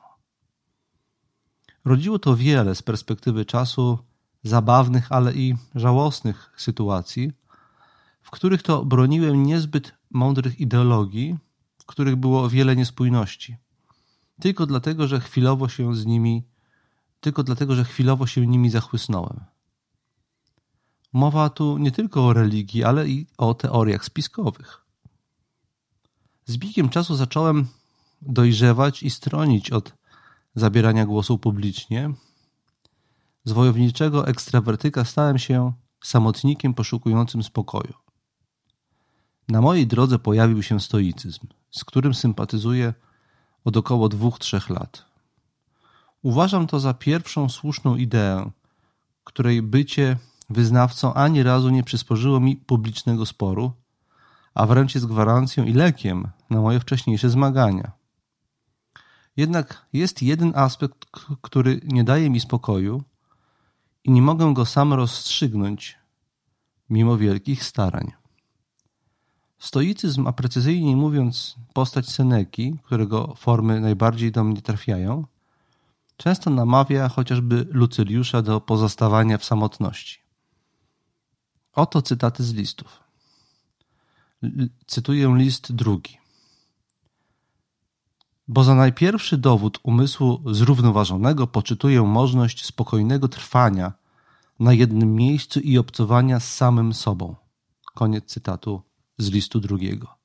Rodziło 1.86 2.18
to 2.18 2.36
wiele 2.36 2.74
z 2.74 2.82
perspektywy 2.82 3.44
czasu 3.44 3.98
zabawnych, 4.42 5.12
ale 5.12 5.34
i 5.34 5.54
żałosnych 5.74 6.52
sytuacji, 6.56 7.32
w 8.22 8.30
których 8.30 8.62
to 8.62 8.84
broniłem 8.84 9.42
niezbyt 9.42 9.94
mądrych 10.10 10.60
ideologii, 10.60 11.36
w 11.78 11.84
których 11.84 12.16
było 12.16 12.48
wiele 12.48 12.76
niespójności. 12.76 13.56
Tylko 14.40 14.66
dlatego, 14.66 15.06
że 15.06 15.20
chwilowo 15.20 15.68
się 15.68 15.96
z 15.96 16.06
nimi, 16.06 16.42
tylko 17.20 17.42
dlatego, 17.42 17.74
że 17.74 17.84
chwilowo 17.84 18.26
się 18.26 18.46
nimi 18.46 18.70
zachłysnąłem. 18.70 19.40
Mowa 21.12 21.50
tu 21.50 21.78
nie 21.78 21.92
tylko 21.92 22.26
o 22.26 22.32
religii, 22.32 22.84
ale 22.84 23.08
i 23.08 23.26
o 23.38 23.54
teoriach 23.54 24.04
spiskowych. 24.04 24.84
Z 26.46 26.56
biegiem 26.56 26.88
czasu 26.88 27.16
zacząłem 27.16 27.66
dojrzewać 28.22 29.02
i 29.02 29.10
stronić 29.10 29.70
od 29.70 30.05
zabierania 30.56 31.06
głosu 31.06 31.38
publicznie. 31.38 32.10
Z 33.44 33.52
wojowniczego 33.52 34.26
ekstrawertyka 34.26 35.04
stałem 35.04 35.38
się 35.38 35.72
samotnikiem 36.04 36.74
poszukującym 36.74 37.42
spokoju. 37.42 37.94
Na 39.48 39.60
mojej 39.60 39.86
drodze 39.86 40.18
pojawił 40.18 40.62
się 40.62 40.80
stoicyzm, 40.80 41.46
z 41.70 41.84
którym 41.84 42.14
sympatyzuję 42.14 42.94
od 43.64 43.76
około 43.76 44.08
dwóch, 44.08 44.38
trzech 44.38 44.70
lat. 44.70 45.04
Uważam 46.22 46.66
to 46.66 46.80
za 46.80 46.94
pierwszą 46.94 47.48
słuszną 47.48 47.96
ideę, 47.96 48.50
której 49.24 49.62
bycie 49.62 50.16
wyznawcą 50.50 51.14
ani 51.14 51.42
razu 51.42 51.70
nie 51.70 51.82
przysporzyło 51.82 52.40
mi 52.40 52.56
publicznego 52.56 53.26
sporu, 53.26 53.72
a 54.54 54.66
wręcz 54.66 54.94
jest 54.94 55.06
gwarancją 55.06 55.64
i 55.64 55.72
lekiem 55.72 56.28
na 56.50 56.60
moje 56.60 56.80
wcześniejsze 56.80 57.30
zmagania. 57.30 57.92
Jednak 59.36 59.86
jest 59.92 60.22
jeden 60.22 60.52
aspekt, 60.54 61.06
który 61.42 61.80
nie 61.84 62.04
daje 62.04 62.30
mi 62.30 62.40
spokoju 62.40 63.02
i 64.04 64.10
nie 64.10 64.22
mogę 64.22 64.54
go 64.54 64.66
sam 64.66 64.92
rozstrzygnąć, 64.92 65.98
mimo 66.90 67.16
wielkich 67.16 67.64
starań. 67.64 68.12
Stoicyzm, 69.58 70.26
a 70.26 70.32
precyzyjniej 70.32 70.96
mówiąc 70.96 71.56
postać 71.72 72.08
Seneki, 72.08 72.78
którego 72.84 73.34
formy 73.36 73.80
najbardziej 73.80 74.32
do 74.32 74.44
mnie 74.44 74.62
trafiają, 74.62 75.26
często 76.16 76.50
namawia 76.50 77.08
chociażby 77.08 77.66
Lucyliusza 77.70 78.42
do 78.42 78.60
pozostawania 78.60 79.38
w 79.38 79.44
samotności. 79.44 80.18
Oto 81.72 82.02
cytaty 82.02 82.44
z 82.44 82.54
listów. 82.54 83.00
Cytuję 84.86 85.34
list 85.36 85.72
drugi. 85.72 86.18
Bo 88.48 88.64
za 88.64 88.74
najpierwszy 88.74 89.38
dowód 89.38 89.78
umysłu 89.82 90.42
zrównoważonego 90.54 91.46
poczytuję 91.46 92.02
możliwość 92.02 92.64
spokojnego 92.64 93.28
trwania 93.28 93.92
na 94.58 94.72
jednym 94.72 95.14
miejscu 95.14 95.60
i 95.60 95.78
obcowania 95.78 96.40
z 96.40 96.54
samym 96.54 96.94
sobą. 96.94 97.36
Koniec 97.94 98.24
cytatu 98.24 98.82
z 99.18 99.30
listu 99.30 99.60
drugiego. 99.60 100.16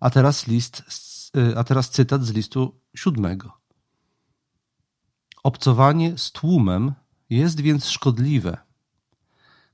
A 0.00 0.10
teraz 0.10 0.46
list, 0.46 0.82
y, 1.36 1.58
a 1.58 1.64
teraz 1.64 1.90
cytat 1.90 2.24
z 2.24 2.30
listu 2.30 2.80
siódmego. 2.96 3.52
Obcowanie 5.42 6.18
z 6.18 6.32
tłumem 6.32 6.92
jest 7.30 7.60
więc 7.60 7.88
szkodliwe. 7.88 8.58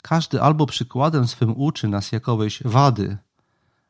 Każdy 0.02 0.42
albo 0.42 0.66
przykładem 0.66 1.28
swym 1.28 1.54
uczy 1.56 1.88
nas 1.88 2.12
jakoweś 2.12 2.62
wady, 2.62 3.18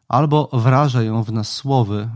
albo 0.08 0.48
wraża 0.52 1.02
ją 1.02 1.22
w 1.22 1.32
nas 1.32 1.52
słowy, 1.52 2.10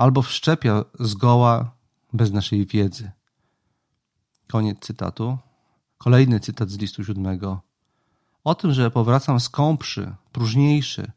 albo 0.00 0.22
wszczepia 0.22 0.84
zgoła 1.00 1.76
bez 2.12 2.32
naszej 2.32 2.66
wiedzy. 2.66 3.10
Koniec 4.46 4.78
cytatu. 4.80 5.38
Kolejny 5.98 6.40
cytat 6.40 6.70
z 6.70 6.78
listu 6.78 7.04
siódmego. 7.04 7.60
O 8.44 8.54
tym, 8.54 8.72
że 8.72 8.90
powracam 8.90 9.40
skąpszy, 9.40 10.14
próżniejszy, 10.32 11.12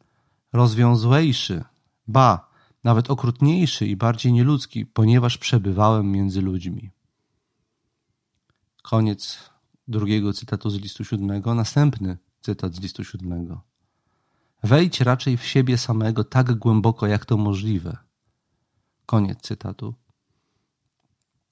rozwiązłejszy, 0.53 1.63
ba, 2.07 2.49
nawet 2.83 3.11
okrutniejszy 3.11 3.87
i 3.87 3.95
bardziej 3.95 4.33
nieludzki, 4.33 4.85
ponieważ 4.85 5.37
przebywałem 5.37 6.11
między 6.11 6.41
ludźmi. 6.41 6.91
Koniec 8.81 9.49
drugiego 9.87 10.33
cytatu 10.33 10.69
z 10.69 10.75
listu 10.75 11.05
siódmego. 11.05 11.55
Następny 11.55 12.17
cytat 12.41 12.75
z 12.75 12.79
listu 12.79 13.03
siódmego. 13.03 13.61
Wejdź 14.63 15.01
raczej 15.01 15.37
w 15.37 15.45
siebie 15.45 15.77
samego 15.77 16.23
tak 16.23 16.53
głęboko, 16.53 17.07
jak 17.07 17.25
to 17.25 17.37
możliwe. 17.37 17.97
Koniec 19.05 19.41
cytatu. 19.41 19.93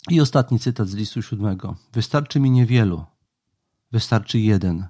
I 0.09 0.21
ostatni 0.21 0.59
cytat 0.59 0.87
z 0.87 0.93
listu 0.93 1.21
siódmego. 1.21 1.75
Wystarczy 1.93 2.39
mi 2.39 2.51
niewielu. 2.51 3.05
Wystarczy 3.91 4.39
jeden. 4.39 4.87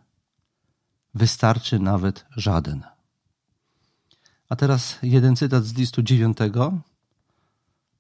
Wystarczy 1.14 1.80
nawet 1.80 2.26
żaden. 2.38 2.84
A 4.50 4.56
teraz 4.56 5.00
jeden 5.04 5.36
cytat 5.36 5.66
z 5.66 5.74
listu 5.74 6.02
dziewiątego. 6.02 6.74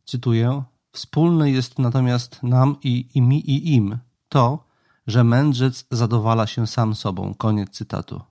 Cytuję. 0.06 0.64
Wspólne 0.92 1.52
jest 1.52 1.80
natomiast 1.80 2.44
nam 2.44 2.76
i, 2.84 3.08
i 3.14 3.22
mi 3.22 3.50
i 3.50 3.74
im 3.76 3.98
to, 4.30 4.64
że 5.08 5.24
mędrzec 5.24 5.86
zadowala 5.92 6.48
się 6.48 6.68
sam 6.68 6.96
sobą. 6.96 7.34
Koniec 7.34 7.70
cytatu. 7.70 8.22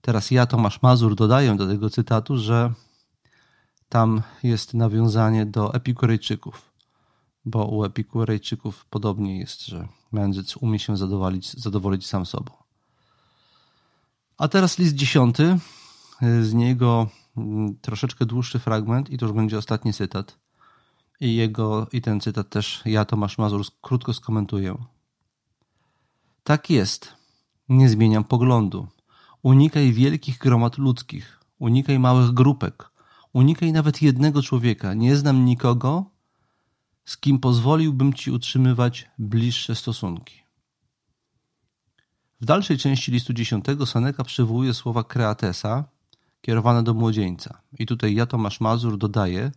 Teraz 0.00 0.30
ja, 0.30 0.46
Tomasz 0.46 0.82
Mazur, 0.82 1.14
dodaję 1.14 1.56
do 1.56 1.66
tego 1.66 1.90
cytatu, 1.90 2.38
że 2.38 2.72
tam 3.88 4.22
jest 4.42 4.74
nawiązanie 4.74 5.46
do 5.46 5.74
Epikurejczyków, 5.74 6.72
bo 7.44 7.66
u 7.66 7.84
Epikurejczyków 7.84 8.86
podobnie 8.90 9.38
jest, 9.38 9.66
że 9.66 9.88
mędrzec 10.12 10.56
umie 10.56 10.78
się 10.78 10.96
zadowolić, 10.96 11.52
zadowolić 11.52 12.06
sam 12.06 12.26
sobą. 12.26 12.52
A 14.38 14.48
teraz 14.48 14.78
list 14.78 14.94
dziesiąty, 14.94 15.58
z 16.42 16.54
niego 16.54 17.08
mm, 17.36 17.76
troszeczkę 17.76 18.26
dłuższy 18.26 18.58
fragment 18.58 19.10
i 19.10 19.18
to 19.18 19.26
już 19.26 19.34
będzie 19.34 19.58
ostatni 19.58 19.92
cytat. 19.92 20.38
I, 21.20 21.36
jego, 21.36 21.86
I 21.92 22.02
ten 22.02 22.20
cytat 22.20 22.48
też 22.48 22.82
ja, 22.84 23.04
Tomasz 23.04 23.38
Mazur, 23.38 23.66
krótko 23.80 24.14
skomentuję. 24.14 24.76
Tak 26.44 26.70
jest. 26.70 27.12
Nie 27.68 27.88
zmieniam 27.88 28.24
poglądu. 28.24 28.86
Unikaj 29.42 29.92
wielkich 29.92 30.38
gromad 30.38 30.78
ludzkich. 30.78 31.40
Unikaj 31.58 31.98
małych 31.98 32.30
grupek. 32.30 32.90
Unikaj 33.36 33.72
nawet 33.72 34.02
jednego 34.02 34.42
człowieka. 34.42 34.94
Nie 34.94 35.16
znam 35.16 35.44
nikogo, 35.44 36.04
z 37.04 37.16
kim 37.16 37.38
pozwoliłbym 37.38 38.14
ci 38.14 38.30
utrzymywać 38.30 39.10
bliższe 39.18 39.74
stosunki. 39.74 40.42
W 42.40 42.44
dalszej 42.44 42.78
części 42.78 43.12
listu 43.12 43.32
dziesiątego 43.32 43.86
Saneka 43.86 44.24
przywołuje 44.24 44.74
słowa 44.74 45.04
kreatesa 45.04 45.84
kierowane 46.40 46.82
do 46.82 46.94
młodzieńca. 46.94 47.62
I 47.78 47.86
tutaj 47.86 48.14
ja, 48.14 48.26
Tomasz 48.26 48.60
Mazur, 48.60 48.98
dodaję, 48.98 49.52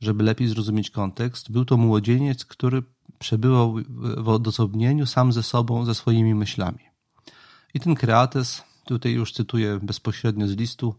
żeby 0.00 0.24
lepiej 0.24 0.48
zrozumieć 0.48 0.90
kontekst, 0.90 1.52
był 1.52 1.64
to 1.64 1.76
młodzieniec, 1.76 2.44
który 2.44 2.82
przebywał 3.18 3.74
w 4.16 4.28
odosobnieniu 4.28 5.06
sam 5.06 5.32
ze 5.32 5.42
sobą, 5.42 5.84
ze 5.84 5.94
swoimi 5.94 6.34
myślami. 6.34 6.84
I 7.74 7.80
ten 7.80 7.94
kreates, 7.94 8.62
tutaj 8.84 9.12
już 9.12 9.32
cytuję 9.32 9.78
bezpośrednio 9.82 10.48
z 10.48 10.56
listu, 10.56 10.94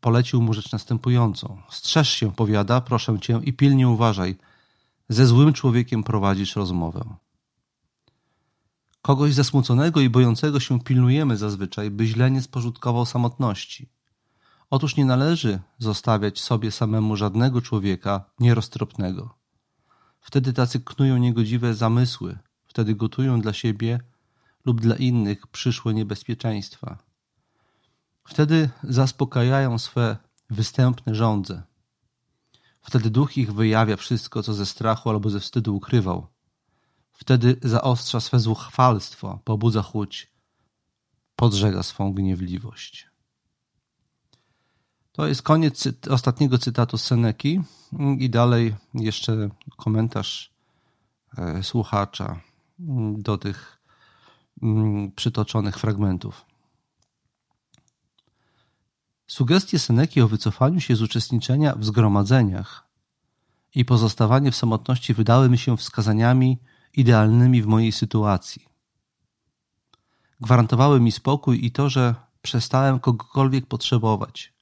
polecił 0.00 0.42
mu 0.42 0.52
rzecz 0.52 0.72
następującą. 0.72 1.62
Strzeż 1.70 2.08
się, 2.08 2.32
powiada, 2.32 2.80
proszę 2.80 3.20
cię 3.20 3.40
i 3.44 3.52
pilnie 3.52 3.88
uważaj. 3.88 4.36
Ze 5.08 5.26
złym 5.26 5.52
człowiekiem 5.52 6.04
prowadzisz 6.04 6.56
rozmowę. 6.56 7.16
Kogoś 9.02 9.34
zasmuconego 9.34 10.00
i 10.00 10.10
bojącego 10.10 10.60
się 10.60 10.80
pilnujemy 10.80 11.36
zazwyczaj, 11.36 11.90
by 11.90 12.06
źle 12.06 12.30
nie 12.30 12.42
spożytkował 12.42 13.06
samotności. 13.06 13.88
Otóż 14.70 14.96
nie 14.96 15.04
należy 15.04 15.60
zostawiać 15.78 16.40
sobie 16.40 16.70
samemu 16.70 17.16
żadnego 17.16 17.60
człowieka 17.60 18.24
nieroztropnego. 18.40 19.38
Wtedy 20.20 20.52
tacy 20.52 20.80
knują 20.80 21.16
niegodziwe 21.16 21.74
zamysły, 21.74 22.38
wtedy 22.66 22.94
gotują 22.94 23.40
dla 23.40 23.52
siebie 23.52 24.00
lub 24.64 24.80
dla 24.80 24.96
innych 24.96 25.46
przyszłe 25.46 25.94
niebezpieczeństwa. 25.94 27.07
Wtedy 28.28 28.70
zaspokajają 28.82 29.78
swe 29.78 30.16
występne 30.50 31.14
żądze. 31.14 31.62
Wtedy 32.80 33.10
duch 33.10 33.36
ich 33.36 33.52
wyjawia 33.54 33.96
wszystko, 33.96 34.42
co 34.42 34.54
ze 34.54 34.66
strachu 34.66 35.10
albo 35.10 35.30
ze 35.30 35.40
wstydu 35.40 35.76
ukrywał. 35.76 36.26
Wtedy 37.12 37.56
zaostrza 37.62 38.20
swe 38.20 38.40
zuchwalstwo, 38.40 39.40
pobudza 39.44 39.82
chuć, 39.82 40.32
podżega 41.36 41.82
swą 41.82 42.12
gniewliwość. 42.12 43.10
To 45.12 45.26
jest 45.26 45.42
koniec 45.42 45.78
cyt 45.78 46.08
ostatniego 46.08 46.58
cytatu 46.58 46.98
Seneki 46.98 47.60
i 48.18 48.30
dalej 48.30 48.74
jeszcze 48.94 49.48
komentarz 49.76 50.52
e, 51.38 51.62
słuchacza 51.62 52.40
do 53.18 53.38
tych 53.38 53.78
mm, 54.62 55.12
przytoczonych 55.12 55.78
fragmentów. 55.78 56.47
Sugestie 59.28 59.78
Seneki 59.78 60.20
o 60.20 60.28
wycofaniu 60.28 60.80
się 60.80 60.96
z 60.96 61.02
uczestniczenia 61.02 61.74
w 61.74 61.84
zgromadzeniach 61.84 62.88
i 63.74 63.84
pozostawanie 63.84 64.50
w 64.50 64.56
samotności 64.56 65.14
wydały 65.14 65.48
mi 65.48 65.58
się 65.58 65.76
wskazaniami 65.76 66.58
idealnymi 66.96 67.62
w 67.62 67.66
mojej 67.66 67.92
sytuacji. 67.92 68.66
Gwarantowały 70.40 71.00
mi 71.00 71.12
spokój 71.12 71.64
i 71.64 71.70
to, 71.70 71.88
że 71.88 72.14
przestałem 72.42 73.00
kogokolwiek 73.00 73.66
potrzebować. 73.66 74.52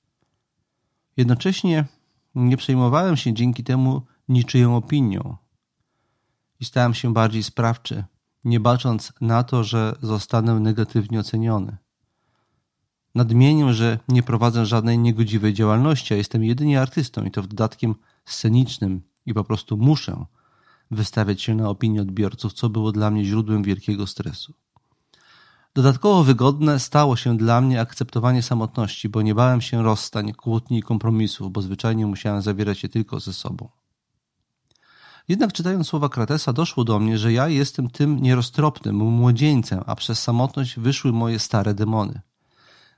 Jednocześnie 1.17 1.85
nie 2.35 2.57
przejmowałem 2.57 3.17
się 3.17 3.35
dzięki 3.35 3.65
temu 3.65 4.03
niczyją 4.29 4.77
opinią 4.77 5.37
i 6.61 6.65
stałem 6.65 6.95
się 6.95 7.13
bardziej 7.13 7.43
sprawczy, 7.43 8.05
nie 8.45 8.61
bacząc 8.61 9.13
na 9.21 9.45
to, 9.45 9.65
że 9.65 9.97
zostanę 10.03 10.61
negatywnie 10.61 11.21
oceniony. 11.21 11.77
Nadmienię, 13.17 13.75
że 13.75 13.99
nie 14.09 14.23
prowadzę 14.23 14.67
żadnej 14.67 14.99
niegodziwej 14.99 15.55
działalności, 15.55 16.15
a 16.15 16.17
jestem 16.17 16.45
jedynie 16.45 16.81
artystą 16.81 17.25
i 17.25 17.31
to 17.31 17.43
w 17.43 17.47
dodatkiem 17.47 17.95
scenicznym 18.25 19.03
i 19.27 19.35
po 19.35 19.45
prostu 19.45 19.77
muszę 19.77 20.25
wystawiać 20.91 21.43
się 21.43 21.55
na 21.55 21.69
opinię 21.69 22.03
odbiorców, 22.03 22.53
co 22.53 22.69
było 22.69 22.93
dla 22.93 23.11
mnie 23.11 23.25
źródłem 23.25 23.63
wielkiego 23.63 24.07
stresu. 24.07 24.55
Dodatkowo 25.75 26.25
wygodne 26.25 26.81
stało 26.81 27.17
się 27.17 27.37
dla 27.37 27.61
mnie 27.61 27.81
akceptowanie 27.81 28.43
samotności, 28.43 29.09
bo 29.09 29.23
nie 29.23 29.35
bałem 29.35 29.61
się 29.61 29.83
rozstań, 29.83 30.33
kłótni 30.33 30.79
i 30.79 30.83
kompromisów, 30.83 31.53
bo 31.53 31.63
zwyczajnie 31.63 32.07
musiałem 32.07 32.43
zawierać 32.43 32.83
je 32.83 32.89
tylko 32.89 33.21
ze 33.21 33.33
sobą. 33.33 33.69
Jednak 35.29 35.53
czytając 35.53 35.89
słowa 35.89 36.09
Kratesa 36.09 36.53
doszło 36.53 36.85
do 36.85 36.99
mnie, 36.99 37.19
że 37.19 37.33
ja 37.33 37.49
jestem 37.49 37.91
tym 37.91 38.23
nieroztropnym 38.23 38.97
młodzieńcem, 38.97 39.83
a 39.87 39.95
przez 39.95 40.23
samotność 40.23 40.79
wyszły 40.79 41.13
moje 41.13 41.39
stare 41.39 41.75
demony. 41.75 42.21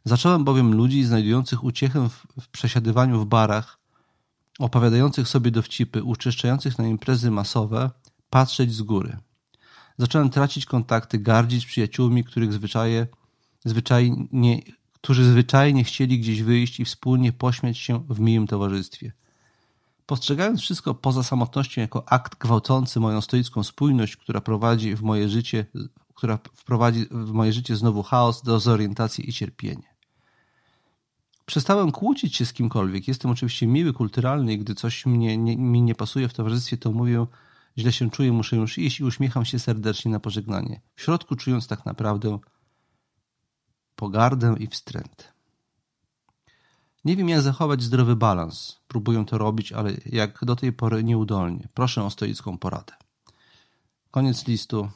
Zacząłem 0.05 0.45
bowiem 0.45 0.75
ludzi 0.75 1.05
znajdujących 1.05 1.65
uciechę 1.65 2.09
w, 2.41 2.49
przesiadywaniu 2.49 3.21
w 3.21 3.27
barach, 3.27 3.79
opowiadających 4.59 5.29
sobie 5.29 5.51
dowcipy, 5.51 6.05
uczęszczających 6.05 6.79
na 6.79 6.87
imprezy 6.87 7.31
masowe, 7.31 7.91
patrzeć 8.31 8.75
z 8.75 8.83
góry. 8.83 9.17
Zacząłem 9.99 10.31
tracić 10.31 10.67
kontakty, 10.67 11.19
gardzić 11.19 11.67
przyjaciółmi, 11.67 12.25
których 12.25 12.53
zwyczaje, 12.53 13.07
zwyczajnie, 13.65 14.63
którzy 14.93 15.25
zwyczajnie 15.25 15.85
chcieli 15.85 16.19
gdzieś 16.19 16.43
wyjść 16.43 16.81
i 16.81 16.85
wspólnie 16.85 17.33
pośmiać 17.33 17.79
się 17.79 18.05
w 18.09 18.21
miłym 18.21 18.47
towarzystwie. 18.47 19.13
Postrzegając 20.07 20.61
wszystko 20.61 20.95
poza 20.95 21.23
samotnością 21.23 21.81
jako 21.81 22.09
akt 22.09 22.39
gwałcący 22.39 23.01
moją 23.01 23.21
stoicką 23.21 23.63
spójność, 23.63 24.17
która 24.17 24.41
prowadzi 24.41 24.97
w 24.97 25.03
moje 25.03 25.29
życie, 25.29 25.67
która 26.19 26.39
wprowadzi 26.55 27.07
w 27.11 27.33
moje 27.33 27.53
życie 27.53 27.77
znowu 27.77 28.03
chaos, 28.03 28.43
dezorientację 28.43 29.25
i 29.25 29.33
cierpienie. 29.33 29.95
Przestałem 31.47 31.93
kłócić 31.93 32.37
się 32.37 32.47
z 32.47 32.53
kimkolwiek. 32.53 33.09
Jestem 33.09 33.31
oczywiście 33.31 33.67
miły, 33.67 33.93
kulturalny 33.93 34.53
i 34.53 34.59
gdy 34.59 34.75
coś 34.75 35.07
mnie, 35.07 35.37
nie, 35.37 35.57
mi 35.57 35.83
nie 35.83 35.95
pasuje 35.95 36.29
w 36.29 36.35
towarzystwie, 36.35 36.77
to 36.77 36.93
mówię, 36.93 37.27
źle 37.79 37.93
się 37.93 38.11
czuję, 38.11 38.33
muszę 38.33 38.57
już 38.57 38.79
iść 38.79 39.01
i 39.01 39.05
uśmiecham 39.05 39.45
się 39.45 39.59
serdecznie 39.59 40.11
na 40.11 40.21
pożegnanie. 40.21 40.81
W 40.97 41.03
środku 41.03 41.37
czując 41.37 41.67
tak 41.67 41.87
naprawdę 41.87 42.39
pogardę 43.97 44.55
i 44.59 44.67
wstręt. 44.67 45.33
Nie 47.05 47.17
wiem, 47.17 47.29
jak 47.29 47.41
zachować 47.41 47.83
zdrowy 47.83 48.17
balans. 48.17 48.77
Próbuję 48.89 49.25
to 49.25 49.39
robić, 49.39 49.73
ale 49.73 49.93
jak 50.07 50.45
do 50.45 50.57
tej 50.57 50.73
pory 50.73 51.05
nieudolnie. 51.05 51.69
Proszę 51.75 52.05
o 52.05 52.11
stoicką 52.11 52.59
poradę. 52.59 52.93
Koniec 54.11 54.47
listu 54.47 54.89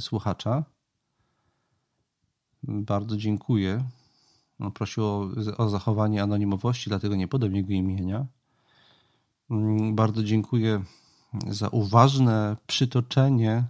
słuchacza. 0.00 0.64
Bardzo 2.62 3.16
dziękuję. 3.16 3.84
No, 4.58 4.70
prosił 4.70 5.04
o, 5.04 5.30
o 5.56 5.68
zachowanie 5.68 6.22
anonimowości, 6.22 6.90
dlatego 6.90 7.16
nie 7.16 7.28
podam 7.28 7.54
jego 7.54 7.72
imienia. 7.72 8.26
Mm, 9.50 9.94
bardzo 9.94 10.24
dziękuję 10.24 10.84
za 11.48 11.68
uważne 11.68 12.56
przytoczenie, 12.66 13.64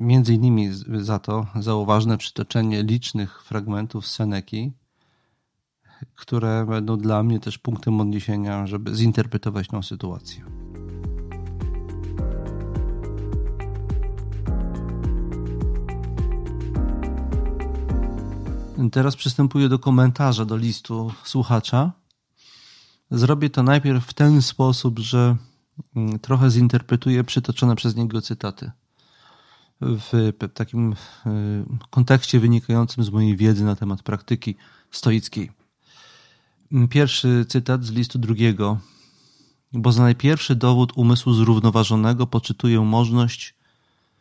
między 0.00 0.34
innymi 0.34 0.70
za 1.00 1.18
to, 1.18 1.46
za 1.60 1.74
uważne 1.74 2.18
przytoczenie 2.18 2.82
licznych 2.82 3.42
fragmentów 3.42 4.06
Seneki, 4.06 4.72
które 6.14 6.66
będą 6.66 6.96
dla 6.96 7.22
mnie 7.22 7.40
też 7.40 7.58
punktem 7.58 8.00
odniesienia, 8.00 8.66
żeby 8.66 8.94
zinterpretować 8.94 9.68
tą 9.68 9.82
sytuację. 9.82 10.55
Teraz 18.92 19.16
przystępuję 19.16 19.68
do 19.68 19.78
komentarza 19.78 20.44
do 20.44 20.56
listu 20.56 21.12
słuchacza. 21.24 21.92
Zrobię 23.10 23.50
to 23.50 23.62
najpierw 23.62 24.06
w 24.06 24.14
ten 24.14 24.42
sposób, 24.42 24.98
że 24.98 25.36
mm, 25.96 26.18
trochę 26.18 26.50
zinterpretuję 26.50 27.24
przytoczone 27.24 27.76
przez 27.76 27.96
niego 27.96 28.22
cytaty 28.22 28.70
w 29.80 30.32
takim 30.54 30.92
y, 30.92 30.96
kontekście 31.90 32.40
wynikającym 32.40 33.04
z 33.04 33.10
mojej 33.10 33.36
wiedzy 33.36 33.64
na 33.64 33.76
temat 33.76 34.02
praktyki 34.02 34.56
stoickiej. 34.90 35.52
Pierwszy 36.90 37.44
cytat 37.48 37.84
z 37.84 37.90
listu 37.90 38.18
drugiego. 38.18 38.78
Bo 39.72 39.92
za 39.92 40.02
najpierwszy 40.02 40.54
dowód 40.54 40.92
umysłu 40.96 41.32
zrównoważonego 41.32 42.26
poczytuję 42.26 42.80
możliwość 42.80 43.54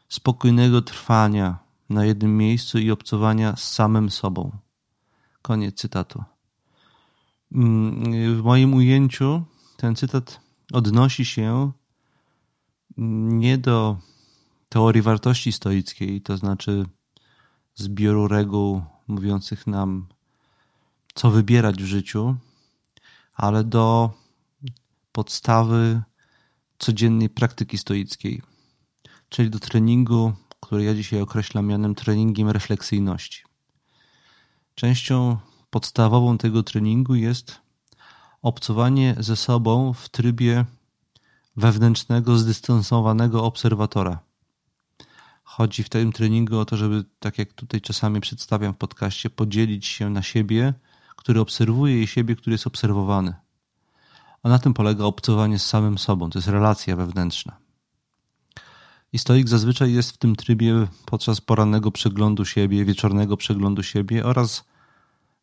spokojnego 0.09 0.81
trwania 0.81 1.64
na 1.89 2.05
jednym 2.05 2.37
miejscu 2.37 2.79
i 2.79 2.91
obcowania 2.91 3.55
z 3.55 3.71
samym 3.71 4.09
sobą. 4.09 4.51
Koniec 5.41 5.75
cytatu. 5.75 6.23
Mm, 7.51 8.35
w 8.35 8.43
moim 8.43 8.73
ujęciu 8.73 9.43
ten 9.77 9.95
cytat 9.95 10.39
odnosi 10.73 11.25
się 11.25 11.71
nie 12.97 13.57
do 13.57 13.97
teorii 14.69 15.01
wartości 15.01 15.51
stoickiej, 15.51 16.21
to 16.21 16.37
znaczy 16.37 16.85
zbioru 17.75 18.27
reguł 18.27 18.81
mówiących 19.07 19.67
nam, 19.67 20.07
co 21.15 21.31
wybierać 21.31 21.83
w 21.83 21.85
życiu, 21.85 22.35
ale 23.33 23.63
do 23.63 24.13
podstawy 25.11 26.01
codziennej 26.77 27.29
praktyki 27.29 27.77
stoickiej, 27.77 28.41
czyli 29.29 29.49
do 29.49 29.59
treningu, 29.59 30.33
który 30.65 30.83
ja 30.83 30.93
dzisiaj 30.93 31.21
określam 31.21 31.65
mianem 31.65 31.95
treningiem 31.95 32.49
refleksyjności. 32.49 33.43
Częścią 34.75 35.37
podstawową 35.69 36.37
tego 36.37 36.63
treningu 36.63 37.15
jest 37.15 37.61
obcowanie 38.41 39.15
ze 39.19 39.35
sobą 39.35 39.93
w 39.93 40.09
trybie 40.09 40.65
wewnętrznego, 41.57 42.37
zdystansowanego 42.37 43.43
obserwatora. 43.43 44.19
Chodzi 45.43 45.83
w 45.83 45.89
tym 45.89 46.11
treningu 46.11 46.59
o 46.59 46.65
to, 46.65 46.77
żeby, 46.77 47.03
tak 47.19 47.37
jak 47.37 47.53
tutaj 47.53 47.81
czasami 47.81 48.21
przedstawiam 48.21 48.73
w 48.73 48.77
podcaście, 48.77 49.29
podzielić 49.29 49.85
się 49.85 50.09
na 50.09 50.21
siebie, 50.21 50.73
który 51.15 51.39
obserwuje 51.39 52.03
i 52.03 52.07
siebie, 52.07 52.35
który 52.35 52.53
jest 52.53 52.67
obserwowany. 52.67 53.33
A 54.43 54.49
na 54.49 54.59
tym 54.59 54.73
polega 54.73 55.03
obcowanie 55.03 55.59
z 55.59 55.65
samym 55.65 55.97
sobą. 55.97 56.29
To 56.29 56.39
jest 56.39 56.47
relacja 56.47 56.95
wewnętrzna. 56.95 57.64
I 59.13 59.19
stoik 59.19 59.49
zazwyczaj 59.49 59.93
jest 59.93 60.11
w 60.11 60.17
tym 60.17 60.35
trybie 60.35 60.87
podczas 61.05 61.41
porannego 61.41 61.91
przeglądu 61.91 62.45
siebie, 62.45 62.85
wieczornego 62.85 63.37
przeglądu 63.37 63.83
siebie 63.83 64.25
oraz 64.25 64.63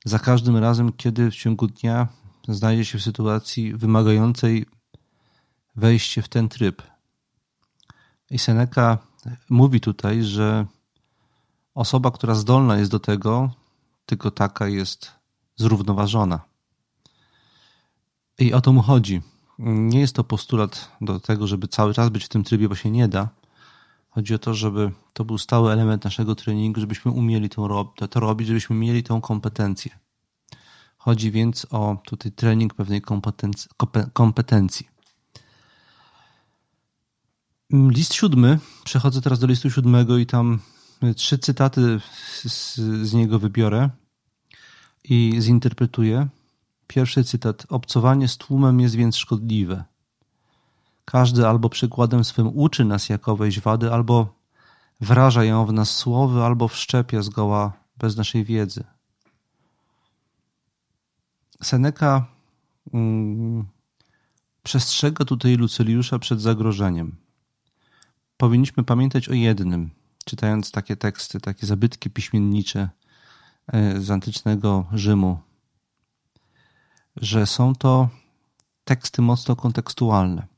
za 0.05 0.19
każdym 0.19 0.57
razem, 0.57 0.93
kiedy 0.93 1.31
w 1.31 1.35
ciągu 1.35 1.67
dnia 1.67 2.09
znajdzie 2.49 2.85
się 2.85 2.99
w 2.99 3.03
sytuacji 3.03 3.75
wymagającej 3.75 4.67
wejście 5.77 6.23
w 6.23 6.29
ten 6.29 6.49
tryb. 6.49 6.83
I 8.31 8.39
Seneca 8.39 8.99
mówi 9.51 9.81
tutaj, 9.81 10.23
że 10.23 10.67
osoba, 11.75 12.11
która 12.11 12.35
zdolna 12.35 12.79
jest 12.79 12.91
do 12.91 13.01
tego, 13.01 13.51
tylko 14.07 14.31
taka 14.31 14.69
jest 14.69 15.13
zrównoważona. 15.57 16.41
I 18.39 18.53
o 18.53 18.61
to 18.61 18.73
mu 18.73 18.83
chodzi. 18.83 19.23
Nie 19.59 20.01
jest 20.01 20.17
to 20.17 20.25
postulat 20.25 20.91
do 21.01 21.21
tego, 21.21 21.47
żeby 21.47 21.69
cały 21.69 21.95
czas 21.95 22.09
być 22.09 22.25
w 22.25 22.29
tym 22.29 22.45
trybie, 22.45 22.69
bo 22.69 22.75
się 22.75 22.91
nie 22.91 23.09
da. 23.09 23.29
Chodzi 24.15 24.35
o 24.35 24.39
to, 24.39 24.55
żeby 24.55 24.93
to 25.13 25.25
był 25.25 25.39
stały 25.39 25.73
element 25.73 26.05
naszego 26.05 26.35
treningu, 26.35 26.81
żebyśmy 26.81 27.13
umieli 27.13 27.49
to, 27.49 27.87
robić, 28.15 28.49
żebyśmy 28.49 28.77
mieli 28.77 29.03
tą 29.03 29.21
kompetencję. 29.21 29.99
Chodzi 30.99 31.31
więc 31.31 31.67
o 31.71 31.97
tutaj 32.05 32.33
trening 32.33 32.75
pewnej 32.75 33.03
kompetencji. 33.03 33.71
kompetencji. 34.13 34.89
List 37.71 38.15
siódmy, 38.15 38.59
przechodzę 38.85 39.21
teraz 39.21 39.39
do 39.39 39.47
listu 39.47 39.71
siódmego 39.71 40.19
i 40.19 40.27
tam 40.27 40.59
trzy 41.17 41.39
cytaty 41.39 42.01
z, 42.45 42.75
z 43.03 43.13
niego 43.13 43.39
wybiorę 43.39 43.91
i 45.05 45.37
zinterpretuję. 45.39 46.29
Pierwszy 46.87 47.25
cytat. 47.25 47.67
Obcowanie 47.69 48.29
z 48.29 48.37
tłumem 48.37 48.81
jest 48.81 48.95
więc 48.95 49.17
szkodliwe. 49.17 49.85
Każdy 51.05 51.49
albo 51.49 51.69
przykładem 51.69 52.25
swym 52.25 52.57
uczy 52.57 52.85
nas 52.85 53.09
jakoweś 53.09 53.61
wady, 53.61 53.93
albo 53.93 54.35
wraża 55.01 55.45
ją 55.45 55.67
w 55.67 55.73
nas 55.73 55.91
słowy, 55.97 56.43
albo 56.43 56.69
wszczepia 56.69 57.23
zgoła 57.23 57.73
bez 57.97 58.17
naszej 58.17 58.45
wiedzy. 58.45 58.85
Seneca 61.63 62.27
mm, 62.95 63.65
przestrzega 64.63 65.25
tutaj 65.25 65.55
Luceliusza 65.57 66.19
przed 66.19 66.41
zagrożeniem. 66.41 67.17
Powinniśmy 68.37 68.85
pamiętać 68.85 69.29
o 69.29 69.33
jednym, 69.33 69.91
czytając 70.25 70.71
takie 70.71 70.97
teksty, 70.97 71.41
takie 71.41 71.67
zabytki 71.67 72.11
piśmiennicze 72.11 72.89
e, 73.67 74.01
z 74.01 74.11
antycznego 74.11 74.87
Rzymu, 74.93 75.39
że 77.17 77.47
są 77.47 77.75
to 77.75 78.09
teksty 78.85 79.23
mocno 79.23 79.57
kontekstualne. 79.57 80.52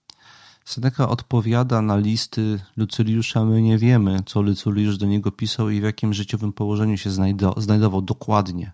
Seneca 0.65 1.09
odpowiada 1.09 1.83
na 1.83 1.97
listy 1.97 2.61
Lucyliusza. 2.77 3.45
My 3.45 3.63
nie 3.63 3.79
wiemy, 3.79 4.19
co 4.27 4.43
Lucyliusz 4.43 4.99
do 4.99 5.07
niego 5.07 5.33
pisał 5.33 5.71
i 5.71 5.81
w 5.81 5.85
jakim 5.85 6.15
życiowym 6.15 6.53
położeniu 6.53 6.97
się 6.97 7.11
znajdował 7.57 8.03
dokładnie. 8.03 8.73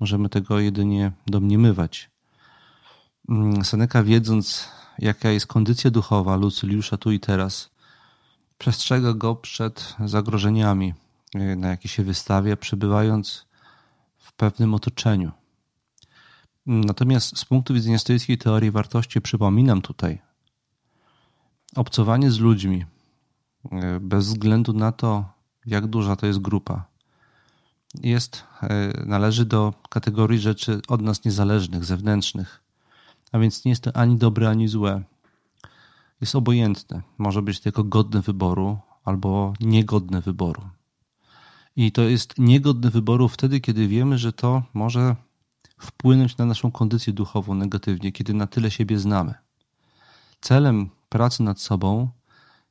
Możemy 0.00 0.28
tego 0.28 0.60
jedynie 0.60 1.12
domniemywać. 1.26 2.10
Mm, 3.28 3.64
Seneca, 3.64 4.02
wiedząc, 4.02 4.68
jaka 4.98 5.30
jest 5.30 5.46
kondycja 5.46 5.90
duchowa 5.90 6.36
Lucyliusza 6.36 6.96
tu 6.96 7.12
i 7.12 7.20
teraz, 7.20 7.70
przestrzega 8.58 9.12
go 9.12 9.36
przed 9.36 9.96
zagrożeniami, 10.04 10.94
e, 11.34 11.56
na 11.56 11.68
jakie 11.68 11.88
się 11.88 12.02
wystawia, 12.02 12.56
przebywając 12.56 13.46
w 14.18 14.32
pewnym 14.32 14.74
otoczeniu. 14.74 15.32
Natomiast 16.66 17.38
z 17.38 17.44
punktu 17.44 17.74
widzenia 17.74 17.98
stoickiej 17.98 18.38
teorii 18.38 18.70
wartości 18.70 19.20
przypominam 19.20 19.82
tutaj, 19.82 20.22
obcowanie 21.76 22.30
z 22.30 22.38
ludźmi, 22.38 22.84
e, 23.72 24.00
bez 24.00 24.26
względu 24.26 24.72
na 24.72 24.92
to, 24.92 25.24
jak 25.66 25.86
duża 25.86 26.16
to 26.16 26.26
jest 26.26 26.38
grupa, 26.38 26.84
jest, 28.00 28.44
e, 28.62 28.92
należy 29.06 29.44
do 29.44 29.74
kategorii 29.88 30.38
rzeczy 30.38 30.80
od 30.88 31.02
nas 31.02 31.24
niezależnych, 31.24 31.84
zewnętrznych. 31.84 32.62
A 33.32 33.38
więc 33.38 33.64
nie 33.64 33.70
jest 33.70 33.82
to 33.82 33.96
ani 33.96 34.16
dobre, 34.16 34.48
ani 34.48 34.68
złe. 34.68 35.02
Jest 36.20 36.34
obojętne. 36.34 37.02
Może 37.18 37.42
być 37.42 37.60
tylko 37.60 37.84
godne 37.84 38.20
wyboru 38.20 38.78
albo 39.04 39.54
niegodne 39.60 40.20
wyboru. 40.20 40.62
I 41.76 41.92
to 41.92 42.02
jest 42.02 42.38
niegodne 42.38 42.90
wyboru 42.90 43.28
wtedy, 43.28 43.60
kiedy 43.60 43.88
wiemy, 43.88 44.18
że 44.18 44.32
to 44.32 44.62
może 44.74 45.16
wpłynąć 45.78 46.36
na 46.36 46.46
naszą 46.46 46.70
kondycję 46.70 47.12
duchową 47.12 47.54
negatywnie, 47.54 48.12
kiedy 48.12 48.34
na 48.34 48.46
tyle 48.46 48.70
siebie 48.70 48.98
znamy. 48.98 49.34
Celem 50.40 50.90
pracy 51.12 51.42
nad 51.42 51.60
sobą 51.60 52.08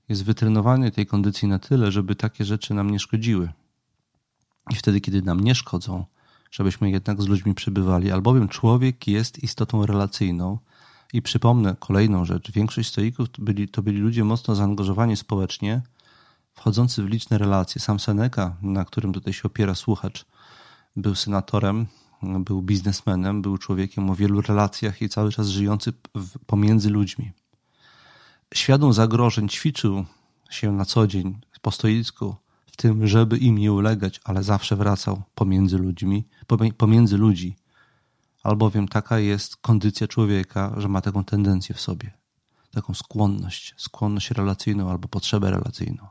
jest 0.10 0.24
wytrenowanie 0.24 0.92
tej 0.92 1.06
kondycji 1.06 1.48
na 1.48 1.60
tyle, 1.60 1.92
żeby 1.92 2.16
takie 2.16 2.46
rzeczy 2.46 2.74
nam 2.74 2.90
nie 2.90 3.00
szkodziły. 3.00 3.52
I 4.72 4.76
wtedy, 4.76 5.02
kiedy 5.02 5.22
nam 5.22 5.40
nie 5.40 5.56
szkodzą, 5.56 6.06
żebyśmy 6.52 6.92
jednak 6.92 7.22
z 7.22 7.28
ludźmi 7.28 7.54
przybywali, 7.54 8.12
albowiem 8.12 8.48
człowiek 8.48 9.08
jest 9.08 9.44
istotą 9.44 9.86
relacyjną. 9.86 10.58
I 11.14 11.22
przypomnę 11.22 11.76
kolejną 11.80 12.26
rzecz. 12.26 12.52
Większość 12.52 12.90
stoików 12.90 13.30
to 13.30 13.42
byli, 13.42 13.68
to 13.68 13.82
byli 13.84 13.98
ludzie 13.98 14.24
mocno 14.24 14.56
zaangażowani 14.56 15.18
społecznie, 15.18 15.82
wchodzący 16.54 17.04
w 17.04 17.08
liczne 17.08 17.38
relacje. 17.38 17.82
Sam 17.82 18.00
Seneca, 18.00 18.56
na 18.62 18.86
którym 18.86 19.14
tutaj 19.14 19.34
się 19.34 19.44
opiera 19.44 19.76
słuchacz, 19.76 20.26
był 20.96 21.16
senatorem, 21.16 21.86
był 22.24 22.62
biznesmenem, 22.62 23.42
był 23.42 23.58
człowiekiem 23.58 24.10
o 24.10 24.16
wielu 24.16 24.42
relacjach 24.42 25.02
i 25.02 25.10
cały 25.10 25.32
czas 25.32 25.48
żyjący 25.48 25.94
pomiędzy 26.46 26.90
ludźmi. 26.90 27.32
Świadom 28.54 28.94
zagrożeń 28.94 29.50
ćwiczył 29.50 30.06
się 30.50 30.72
na 30.72 30.86
co 30.86 31.08
dzień 31.08 31.40
po 31.62 31.72
stoicku, 31.72 32.36
w 32.66 32.78
tym, 32.78 33.08
żeby 33.08 33.38
im 33.38 33.58
nie 33.58 33.72
ulegać, 33.74 34.22
ale 34.24 34.44
zawsze 34.44 34.76
wracał 34.76 35.22
pomiędzy 35.36 35.78
ludźmi, 35.78 36.28
pomiędzy 36.78 37.18
ludzi, 37.18 37.56
albowiem 38.44 38.88
taka 38.88 39.20
jest 39.20 39.56
kondycja 39.58 40.08
człowieka, 40.08 40.74
że 40.78 40.88
ma 40.88 41.02
taką 41.02 41.24
tendencję 41.24 41.76
w 41.76 41.82
sobie, 41.82 42.12
taką 42.72 42.94
skłonność, 42.94 43.74
skłonność 43.78 44.32
relacyjną 44.32 44.90
albo 44.90 45.08
potrzebę 45.08 45.52
relacyjną. 45.52 46.08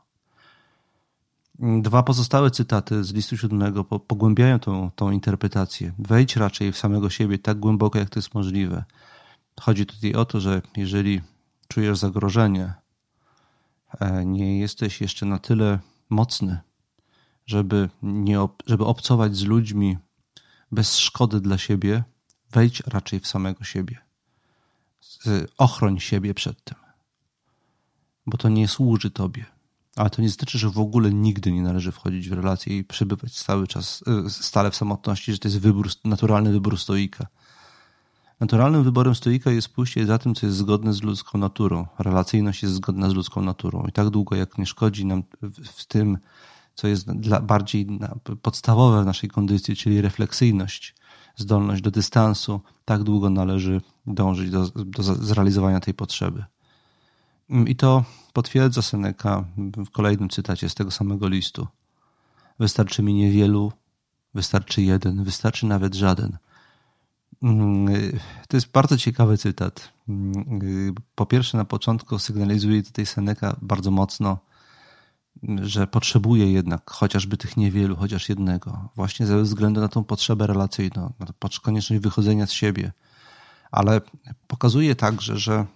Dwa 1.58 2.02
pozostałe 2.02 2.50
cytaty 2.50 3.04
z 3.04 3.12
listu 3.12 3.36
siódmego 3.36 3.84
pogłębiają 3.84 4.58
tą, 4.58 4.90
tą 4.96 5.10
interpretację. 5.10 5.92
Wejdź 5.98 6.36
raczej 6.36 6.72
w 6.72 6.78
samego 6.78 7.10
siebie 7.10 7.38
tak 7.38 7.58
głęboko, 7.58 7.98
jak 7.98 8.10
to 8.10 8.18
jest 8.18 8.34
możliwe. 8.34 8.84
Chodzi 9.60 9.86
tutaj 9.86 10.14
o 10.14 10.24
to, 10.24 10.40
że 10.40 10.62
jeżeli 10.76 11.20
czujesz 11.70 11.98
zagrożenie, 11.98 12.74
e, 14.00 14.24
nie 14.24 14.58
jesteś 14.58 15.00
jeszcze 15.00 15.26
na 15.26 15.38
tyle 15.38 15.78
mocny, 16.10 16.58
żeby, 17.46 17.88
nie, 18.02 18.38
żeby 18.66 18.84
obcować 18.84 19.36
z 19.36 19.44
ludźmi 19.44 19.98
bez 20.72 20.98
szkody 20.98 21.40
dla 21.40 21.58
siebie, 21.58 22.04
wejdź 22.50 22.82
raczej 22.86 23.20
w 23.20 23.26
samego 23.26 23.64
siebie. 23.64 23.98
Ochroń 25.58 26.00
siebie 26.00 26.34
przed 26.34 26.64
tym, 26.64 26.78
bo 28.26 28.36
to 28.38 28.48
nie 28.48 28.68
służy 28.68 29.10
tobie. 29.10 29.44
Ale 29.96 30.10
to 30.10 30.22
nie 30.22 30.28
znaczy, 30.28 30.58
że 30.58 30.70
w 30.70 30.78
ogóle 30.78 31.12
nigdy 31.12 31.52
nie 31.52 31.62
należy 31.62 31.92
wchodzić 31.92 32.28
w 32.28 32.32
relacje 32.32 32.78
i 32.78 32.84
przebywać 32.84 33.32
cały 33.32 33.66
czas, 33.66 34.04
e, 34.26 34.30
stale 34.30 34.70
w 34.70 34.76
samotności, 34.76 35.32
że 35.32 35.38
to 35.38 35.48
jest 35.48 35.60
wybór, 35.60 35.88
naturalny 36.04 36.52
wybór 36.52 36.78
stoika. 36.78 37.26
Naturalnym 38.40 38.84
wyborem 38.84 39.14
stoika 39.14 39.50
jest 39.50 39.68
pójście 39.68 40.06
za 40.06 40.18
tym, 40.18 40.34
co 40.34 40.46
jest 40.46 40.58
zgodne 40.58 40.92
z 40.92 41.02
ludzką 41.02 41.38
naturą. 41.38 41.86
Relacyjność 41.98 42.62
jest 42.62 42.74
zgodna 42.74 43.10
z 43.10 43.14
ludzką 43.14 43.42
naturą. 43.42 43.84
I 43.88 43.92
tak 43.92 44.10
długo, 44.10 44.36
jak 44.36 44.58
nie 44.58 44.66
szkodzi 44.66 45.06
nam 45.06 45.22
w 45.64 45.84
tym, 45.86 46.18
co 46.74 46.88
jest 46.88 47.12
dla, 47.12 47.40
bardziej 47.40 47.86
podstawowe 48.42 49.02
w 49.02 49.06
naszej 49.06 49.30
kondycji, 49.30 49.76
czyli 49.76 50.00
refleksyjność, 50.00 50.94
zdolność 51.36 51.82
do 51.82 51.90
dystansu, 51.90 52.60
tak 52.84 53.02
długo 53.02 53.30
należy 53.30 53.80
dążyć 54.06 54.50
do, 54.50 54.68
do 54.68 55.02
zrealizowania 55.02 55.80
tej 55.80 55.94
potrzeby. 55.94 56.44
I 57.66 57.76
to 57.76 58.04
potwierdza 58.32 58.82
Seneca 58.82 59.44
w 59.86 59.90
kolejnym 59.90 60.28
cytacie 60.28 60.68
z 60.68 60.74
tego 60.74 60.90
samego 60.90 61.28
listu. 61.28 61.66
Wystarczy 62.58 63.02
mi 63.02 63.14
niewielu, 63.14 63.72
wystarczy 64.34 64.82
jeden, 64.82 65.24
wystarczy 65.24 65.66
nawet 65.66 65.94
żaden. 65.94 66.38
Mm, 67.42 67.86
to 68.48 68.56
jest 68.56 68.70
bardzo 68.70 68.96
ciekawy 68.96 69.38
cytat. 69.38 69.92
Mm, 70.08 70.94
po 71.14 71.26
pierwsze, 71.26 71.58
na 71.58 71.64
początku 71.64 72.18
sygnalizuje 72.18 72.82
tutaj 72.82 73.06
Seneca 73.06 73.56
bardzo 73.62 73.90
mocno, 73.90 74.38
że 75.62 75.86
potrzebuje 75.86 76.52
jednak 76.52 76.90
chociażby 76.90 77.36
tych 77.36 77.56
niewielu, 77.56 77.96
chociaż 77.96 78.28
jednego, 78.28 78.88
właśnie 78.96 79.26
ze 79.26 79.42
względu 79.42 79.80
na 79.80 79.88
tą 79.88 80.04
potrzebę 80.04 80.46
relacyjną, 80.46 81.12
na 81.20 81.26
konieczność 81.62 82.02
wychodzenia 82.02 82.46
z 82.46 82.52
siebie. 82.52 82.92
Ale 83.70 84.00
pokazuje 84.46 84.94
także, 84.94 85.36
że 85.36 85.66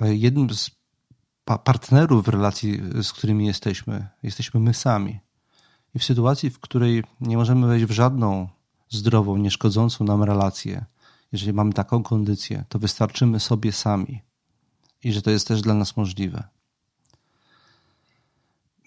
jednym 0.00 0.54
z 0.54 0.70
partnerów 1.64 2.24
w 2.24 2.28
relacji, 2.28 2.82
z 3.02 3.12
którymi 3.12 3.46
jesteśmy, 3.46 4.08
jesteśmy 4.22 4.60
my 4.60 4.74
sami. 4.74 5.20
I 5.94 5.98
w 5.98 6.04
sytuacji, 6.04 6.50
w 6.50 6.60
której 6.60 7.04
nie 7.20 7.36
możemy 7.36 7.66
wejść 7.66 7.86
w 7.86 7.90
żadną 7.90 8.48
zdrową, 8.94 9.36
nieszkodzącą 9.36 10.04
nam 10.04 10.22
relację, 10.22 10.84
jeżeli 11.32 11.52
mamy 11.52 11.72
taką 11.72 12.02
kondycję, 12.02 12.64
to 12.68 12.78
wystarczymy 12.78 13.40
sobie 13.40 13.72
sami 13.72 14.22
i 15.04 15.12
że 15.12 15.22
to 15.22 15.30
jest 15.30 15.48
też 15.48 15.62
dla 15.62 15.74
nas 15.74 15.96
możliwe. 15.96 16.48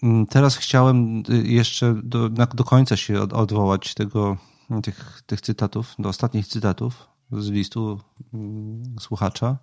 Mm, 0.02 0.26
teraz 0.26 0.56
chciałem 0.56 1.22
y, 1.30 1.42
jeszcze 1.46 1.94
do, 2.04 2.28
do 2.28 2.64
końca 2.64 2.96
się 2.96 3.20
odwołać 3.20 3.94
tego, 3.94 4.36
tych, 4.82 5.22
tych 5.26 5.40
cytatów, 5.40 5.94
do 5.98 6.08
ostatnich 6.08 6.46
cytatów 6.46 7.08
z 7.32 7.50
listu 7.50 8.00
mm, 8.34 8.96
słuchacza, 9.00 9.58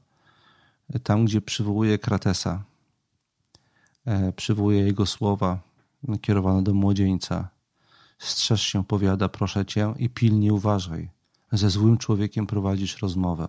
tam 1.03 1.25
gdzie 1.25 1.41
przywołuje 1.41 1.99
Kratesa, 1.99 2.63
e, 4.05 4.33
przywołuje 4.33 4.79
jego 4.79 5.05
słowa 5.05 5.59
kierowane 6.21 6.63
do 6.63 6.73
młodzieńca. 6.73 7.49
Strzeż 8.17 8.61
się, 8.61 8.83
powiada, 8.83 9.29
proszę 9.29 9.65
cię, 9.65 9.93
i 9.97 10.09
pilnie 10.09 10.53
uważaj. 10.53 11.09
Ze 11.51 11.69
złym 11.69 11.97
człowiekiem 11.97 12.47
prowadzisz 12.47 13.01
rozmowę. 13.01 13.47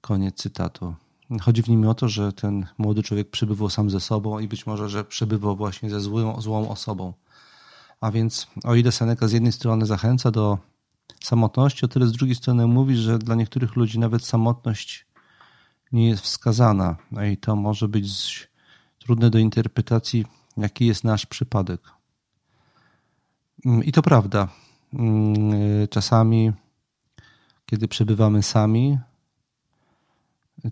Koniec 0.00 0.34
cytatu. 0.34 0.94
Chodzi 1.40 1.62
w 1.62 1.68
nim 1.68 1.88
o 1.88 1.94
to, 1.94 2.08
że 2.08 2.32
ten 2.32 2.66
młody 2.78 3.02
człowiek 3.02 3.30
przebywał 3.30 3.70
sam 3.70 3.90
ze 3.90 4.00
sobą 4.00 4.38
i 4.38 4.48
być 4.48 4.66
może, 4.66 4.88
że 4.88 5.04
przebywał 5.04 5.56
właśnie 5.56 5.90
ze 5.90 6.00
złą, 6.00 6.40
złą 6.40 6.68
osobą. 6.68 7.12
A 8.00 8.10
więc, 8.10 8.46
o 8.64 8.74
ile 8.74 8.92
Seneca 8.92 9.28
z 9.28 9.32
jednej 9.32 9.52
strony 9.52 9.86
zachęca 9.86 10.30
do 10.30 10.58
samotności, 11.20 11.84
o 11.84 11.88
tyle 11.88 12.06
z 12.06 12.12
drugiej 12.12 12.34
strony 12.34 12.66
mówi, 12.66 12.96
że 12.96 13.18
dla 13.18 13.34
niektórych 13.34 13.76
ludzi 13.76 13.98
nawet 13.98 14.24
samotność 14.24 15.06
nie 15.92 16.08
jest 16.08 16.22
wskazana. 16.22 16.96
No 17.10 17.24
i 17.24 17.36
to 17.36 17.56
może 17.56 17.88
być 17.88 18.48
trudne 18.98 19.30
do 19.30 19.38
interpretacji, 19.38 20.24
jaki 20.56 20.86
jest 20.86 21.04
nasz 21.04 21.26
przypadek. 21.26 21.95
Mm, 23.66 23.84
I 23.84 23.92
to 23.92 24.02
prawda. 24.02 24.48
Mm, 24.94 25.88
czasami, 25.90 26.52
kiedy 27.66 27.88
przebywamy 27.88 28.42
sami, 28.42 28.98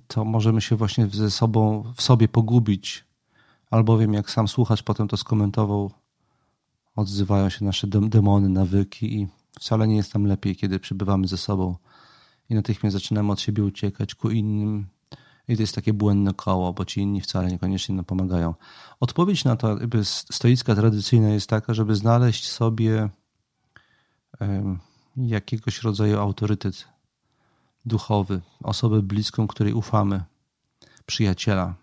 to 0.06 0.24
możemy 0.24 0.60
się 0.60 0.76
właśnie 0.76 1.06
ze 1.06 1.30
sobą, 1.30 1.92
w 1.96 2.02
sobie 2.02 2.28
pogubić, 2.28 3.04
albowiem 3.70 4.14
jak 4.14 4.30
sam 4.30 4.48
słuchacz 4.48 4.82
potem 4.82 5.08
to 5.08 5.16
skomentował, 5.16 5.90
odzywają 6.96 7.50
się 7.50 7.64
nasze 7.64 7.86
demony, 7.86 8.48
nawyki 8.48 9.20
i 9.20 9.28
wcale 9.60 9.88
nie 9.88 9.96
jest 9.96 10.12
tam 10.12 10.26
lepiej, 10.26 10.56
kiedy 10.56 10.80
przebywamy 10.80 11.28
ze 11.28 11.36
sobą 11.36 11.76
i 12.50 12.54
natychmiast 12.54 12.94
zaczynamy 12.94 13.32
od 13.32 13.40
siebie 13.40 13.64
uciekać 13.64 14.14
ku 14.14 14.30
innym 14.30 14.86
i 15.48 15.56
to 15.56 15.62
jest 15.62 15.74
takie 15.74 15.92
błędne 15.92 16.34
koło, 16.34 16.72
bo 16.72 16.84
ci 16.84 17.00
inni 17.00 17.20
wcale 17.20 17.48
niekoniecznie 17.48 17.94
nam 17.94 18.04
pomagają. 18.04 18.54
Odpowiedź 19.00 19.44
na 19.44 19.56
to 19.56 19.76
stoicka 20.32 20.74
tradycyjna 20.74 21.28
jest 21.28 21.50
taka, 21.50 21.74
żeby 21.74 21.94
znaleźć 21.94 22.48
sobie 22.48 23.08
jakiegoś 25.16 25.82
rodzaju 25.82 26.20
autorytet 26.20 26.88
duchowy, 27.84 28.40
osobę 28.62 29.02
bliską, 29.02 29.46
której 29.46 29.72
ufamy, 29.72 30.24
przyjaciela. 31.06 31.74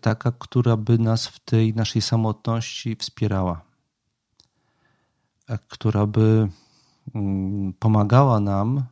Taka, 0.00 0.32
która 0.32 0.76
by 0.76 0.98
nas 0.98 1.26
w 1.26 1.40
tej 1.40 1.74
naszej 1.74 2.02
samotności 2.02 2.96
wspierała, 2.96 3.60
która 5.68 6.06
by 6.06 6.48
mm, 7.14 7.72
pomagała 7.72 8.40
nam 8.40 8.84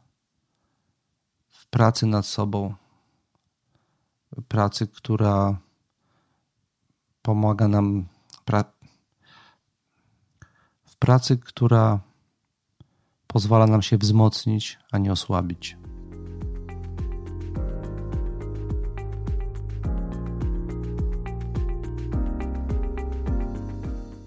w 1.48 1.66
pracy 1.66 2.06
nad 2.06 2.26
sobą, 2.26 2.74
pracy, 4.48 4.86
która 4.86 5.58
pomaga 7.22 7.68
nam 7.68 8.06
pra 8.44 8.64
w 10.84 10.96
pracy, 10.96 11.38
która 11.38 12.00
pozwala 13.26 13.66
nam 13.66 13.82
się 13.82 13.98
wzmocnić, 13.98 14.78
a 14.92 14.98
nie 14.98 15.12
osłabić. 15.12 15.76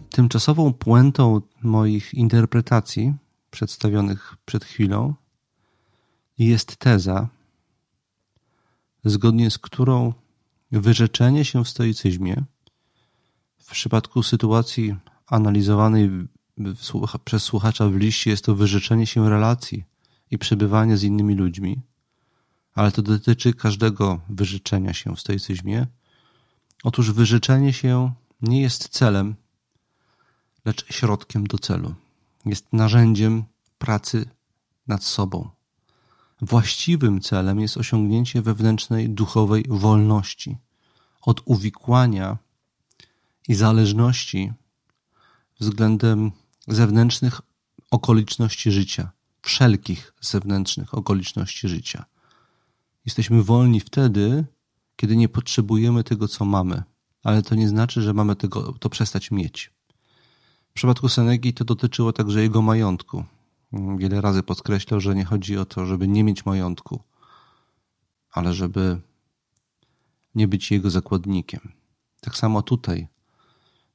Tymczasową 0.09 0.73
puentą 0.73 1.41
moich 1.63 2.13
interpretacji 2.13 3.13
przedstawionych 3.51 4.35
przed 4.45 4.65
chwilą 4.65 5.13
jest 6.37 6.77
teza, 6.77 7.27
zgodnie 9.05 9.51
z 9.51 9.57
którą 9.57 10.13
wyrzeczenie 10.71 11.45
się 11.45 11.63
w 11.63 11.69
stoicyzmie 11.69 12.43
w 13.69 13.71
przypadku 13.71 14.23
sytuacji 14.23 14.95
analizowanej 15.27 16.09
przez 17.25 17.43
słuchacza 17.43 17.89
w 17.89 17.95
liście 17.95 18.29
jest 18.31 18.45
to 18.45 18.55
wyrzeczenie 18.55 19.07
się 19.07 19.29
relacji 19.29 19.83
i 20.31 20.37
przebywania 20.37 20.97
z 20.97 21.03
innymi 21.03 21.35
ludźmi, 21.35 21.81
ale 22.73 22.91
to 22.91 23.01
dotyczy 23.01 23.53
każdego 23.53 24.19
wyrzeczenia 24.29 24.93
się 24.93 25.15
w 25.15 25.19
stoicyzmie. 25.19 25.87
Otóż 26.83 27.11
wyrzeczenie 27.11 27.73
się 27.73 28.13
nie 28.41 28.61
jest 28.61 28.89
celem, 28.89 29.35
lecz 30.65 30.93
środkiem 30.93 31.47
do 31.47 31.57
celu. 31.57 31.93
Jest 32.45 32.73
narzędziem 32.73 33.43
pracy 33.77 34.25
nad 34.87 35.03
sobą. 35.03 35.49
Właściwym 36.41 37.21
celem 37.21 37.59
jest 37.59 37.77
osiągnięcie 37.77 38.41
wewnętrznej 38.41 39.09
duchowej 39.09 39.65
wolności 39.69 40.57
od 41.21 41.41
uwikłania 41.45 42.37
i 43.47 43.55
zależności 43.55 44.53
względem 45.59 46.31
zewnętrznych 46.67 47.41
okoliczności 47.91 48.71
życia, 48.71 49.11
wszelkich 49.41 50.13
zewnętrznych 50.21 50.93
okoliczności 50.93 51.67
życia. 51.67 52.05
Jesteśmy 53.05 53.43
wolni 53.43 53.79
wtedy, 53.79 54.45
kiedy 54.95 55.15
nie 55.15 55.29
potrzebujemy 55.29 56.03
tego, 56.03 56.27
co 56.27 56.45
mamy, 56.45 56.83
ale 57.23 57.41
to 57.41 57.55
nie 57.55 57.69
znaczy, 57.69 58.01
że 58.01 58.13
mamy 58.13 58.35
tego, 58.35 58.73
to 58.73 58.89
przestać 58.89 59.31
mieć. 59.31 59.71
W 60.69 60.73
przypadku 60.73 61.09
Senegi 61.09 61.53
to 61.53 61.65
dotyczyło 61.65 62.13
także 62.13 62.41
jego 62.41 62.61
majątku. 62.61 63.23
Wiele 63.73 64.21
razy 64.21 64.43
podkreślał, 64.43 64.99
że 64.99 65.15
nie 65.15 65.25
chodzi 65.25 65.57
o 65.57 65.65
to, 65.65 65.85
żeby 65.85 66.07
nie 66.07 66.23
mieć 66.23 66.45
majątku, 66.45 67.03
ale 68.31 68.53
żeby 68.53 69.01
nie 70.35 70.47
być 70.47 70.71
jego 70.71 70.89
zakładnikiem. 70.89 71.71
Tak 72.21 72.37
samo 72.37 72.61
tutaj, 72.61 73.07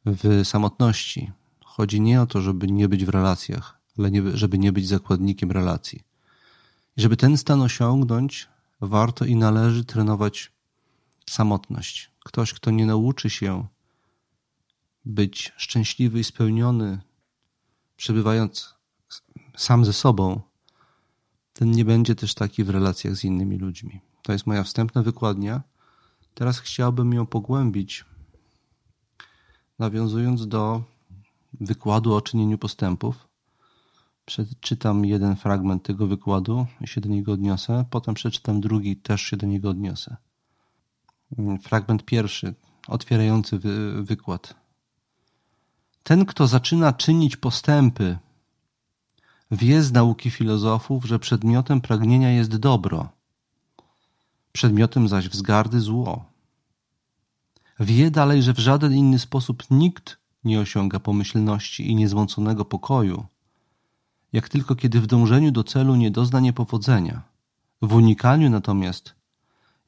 w 0.07 0.41
samotności, 0.45 1.33
chodzi 1.65 2.01
nie 2.01 2.23
o 2.23 2.27
to, 2.27 2.41
żeby 2.41 2.67
nie 2.67 2.89
być 2.89 3.05
w 3.05 3.09
relacjach, 3.09 3.81
ale 3.99 4.11
nie, 4.11 4.37
żeby 4.37 4.59
nie 4.59 4.73
być 4.73 4.89
zakładnikiem 4.89 5.51
relacji. 5.51 6.01
I 6.97 7.03
żeby 7.03 7.17
ten 7.17 7.37
stan 7.37 7.63
osiągnąć, 7.63 8.49
warto 8.81 9.25
i 9.25 9.37
należy 9.37 9.85
trenować 9.85 10.53
samotność. 11.31 12.11
Ktoś, 12.25 12.53
kto 12.53 12.71
nie 12.71 12.87
nauczy 12.87 13.31
się 13.31 13.67
być 15.05 15.53
szczęśliwy 15.57 16.21
i 16.21 16.25
spełniony, 16.25 17.01
przebywając 17.97 18.74
sam 19.57 19.85
ze 19.85 19.93
sobą, 19.93 20.41
ten 21.53 21.71
nie 21.71 21.85
będzie 21.85 22.15
też 22.15 22.35
taki 22.35 22.65
w 22.65 22.71
relacjach 22.71 23.15
z 23.15 23.25
innymi 23.25 23.59
ludźmi. 23.59 24.01
To 24.23 24.33
jest 24.33 24.47
moja 24.47 24.63
wstępna 24.63 25.03
wykładnia. 25.03 25.63
Teraz 26.35 26.59
chciałbym 26.59 27.13
ją 27.13 27.27
pogłębić, 27.27 28.05
nawiązując 29.79 30.49
do 30.49 30.83
wykładu 31.61 32.15
o 32.15 32.21
czynieniu 32.21 32.59
postępów. 32.59 33.29
Przeczytam 34.25 35.05
jeden 35.05 35.37
fragment 35.37 35.83
tego 35.83 36.07
wykładu 36.07 36.67
i 36.81 36.87
się 36.87 37.01
do 37.01 37.09
niego 37.09 37.33
odniosę, 37.33 37.85
potem 37.91 38.15
przeczytam 38.15 38.61
drugi, 38.61 38.97
też 38.97 39.23
się 39.23 39.37
do 39.37 39.47
niego 39.47 39.71
odniosę. 39.71 40.17
Fragment 41.63 42.05
pierwszy, 42.05 42.55
otwierający 42.89 43.59
wy 43.59 44.03
wykład. 44.03 44.55
Ten, 46.03 46.27
kto 46.27 46.47
zaczyna 46.47 46.93
czynić 46.93 47.37
postępy, 47.37 48.19
wie 49.51 49.83
z 49.83 49.93
nauki 49.93 50.31
filozofów, 50.31 51.05
że 51.05 51.19
przedmiotem 51.19 51.81
pragnienia 51.81 52.31
jest 52.31 52.57
dobro, 52.57 53.09
przedmiotem 54.53 55.09
zaś 55.09 55.29
wzgardy 55.29 55.81
zło. 55.81 56.25
Wie 57.81 58.11
dalej, 58.11 58.43
że 58.43 58.55
w 58.55 58.59
żaden 58.59 58.95
inny 58.95 59.19
sposób 59.19 59.63
nikt 59.71 60.19
nie 60.45 60.61
osiąga 60.61 61.01
pomyślności 61.01 61.91
i 61.91 61.95
niezmąconego 61.95 62.65
pokoju, 62.65 63.27
jak 64.33 64.49
tylko 64.49 64.77
kiedy 64.77 65.01
w 65.01 65.07
dążeniu 65.07 65.51
do 65.51 65.65
celu 65.65 65.97
nie 65.97 66.11
dozna 66.11 66.41
niepowodzenia. 66.41 67.23
W 67.83 67.95
unikaniu 67.95 68.51
natomiast 68.51 69.15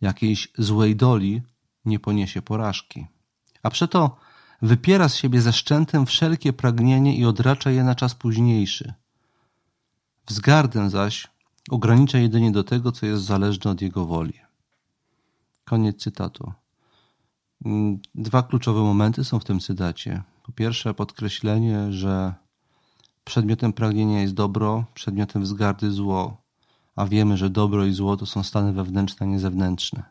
jakiejś 0.00 0.48
złej 0.58 0.96
doli 0.96 1.42
nie 1.84 1.98
poniesie 1.98 2.42
porażki. 2.42 3.06
A 3.62 3.70
przeto 3.70 4.16
wypiera 4.62 5.08
z 5.08 5.16
siebie 5.16 5.40
ze 5.40 5.52
wszelkie 6.06 6.52
pragnienie 6.52 7.16
i 7.16 7.24
odracza 7.24 7.70
je 7.70 7.84
na 7.84 7.94
czas 7.94 8.14
późniejszy. 8.14 8.94
Wzgardę 10.26 10.90
zaś 10.90 11.28
ogranicza 11.70 12.18
jedynie 12.18 12.52
do 12.52 12.64
tego, 12.64 12.92
co 12.92 13.06
jest 13.06 13.24
zależne 13.24 13.70
od 13.70 13.82
jego 13.82 14.06
woli. 14.06 14.34
Koniec 15.64 16.02
cytatu. 16.02 16.52
Mm, 17.64 17.98
dwa 18.14 18.42
kluczowe 18.42 18.80
momenty 18.80 19.24
są 19.24 19.38
w 19.38 19.44
tym 19.44 19.60
cytacie. 19.60 20.22
Po 20.42 20.52
pierwsze, 20.52 20.94
podkreślenie, 20.94 21.92
że 21.92 22.34
przedmiotem 23.24 23.72
pragnienia 23.72 24.22
jest 24.22 24.34
dobro, 24.34 24.84
przedmiotem 24.94 25.42
wzgardy 25.42 25.90
zło, 25.90 26.42
a 26.96 27.06
wiemy, 27.06 27.36
że 27.36 27.50
dobro 27.50 27.84
i 27.84 27.92
zło 27.92 28.16
to 28.16 28.26
są 28.26 28.42
stany 28.42 28.72
wewnętrzne, 28.72 29.26
a 29.26 29.30
nie 29.30 29.38
zewnętrzne. 29.38 30.02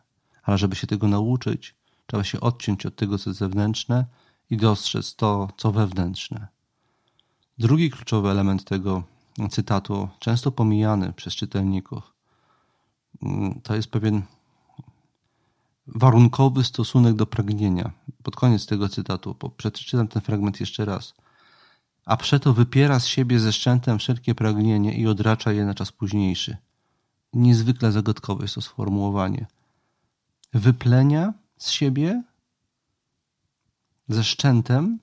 Ale 0.42 0.58
żeby 0.58 0.76
się 0.76 0.86
tego 0.86 1.08
nauczyć, 1.08 1.74
trzeba 2.06 2.24
się 2.24 2.40
odciąć 2.40 2.86
od 2.86 2.96
tego, 2.96 3.18
co 3.18 3.30
jest 3.30 3.40
zewnętrzne 3.40 4.06
i 4.50 4.56
dostrzec 4.56 5.16
to, 5.16 5.48
co 5.56 5.72
wewnętrzne. 5.72 6.48
Drugi 7.58 7.90
kluczowy 7.90 8.30
element 8.30 8.64
tego 8.64 9.02
cytatu, 9.50 10.08
często 10.18 10.52
pomijany 10.52 11.12
przez 11.12 11.34
czytelników, 11.34 12.12
mm, 13.22 13.60
to 13.60 13.76
jest 13.76 13.90
pewien 13.90 14.22
warunkowy 15.86 16.64
stosunek 16.64 17.14
do 17.14 17.26
pragnienia. 17.26 17.90
Pod 18.22 18.36
koniec 18.36 18.66
tego 18.66 18.88
cytatu, 18.88 19.36
przeczytam 19.56 20.08
ten 20.08 20.22
fragment 20.22 20.60
jeszcze 20.60 20.84
raz. 20.84 21.14
A 22.04 22.16
przeto 22.16 22.52
wypiera 22.52 23.00
z 23.00 23.06
siebie 23.06 23.40
ze 23.40 23.52
szczętem 23.52 23.98
wszelkie 23.98 24.34
pragnienie 24.34 24.94
i 24.94 25.06
odracza 25.06 25.52
je 25.52 25.64
na 25.64 25.74
czas 25.74 25.92
późniejszy. 25.92 26.56
Niezwykle 27.32 27.92
zagadkowe 27.92 28.44
jest 28.44 28.54
to 28.54 28.60
sformułowanie. 28.60 29.46
Wyplenia 30.54 31.32
z 31.58 31.70
siebie 31.70 32.22
ze 34.08 34.24
szczętem 34.24 34.98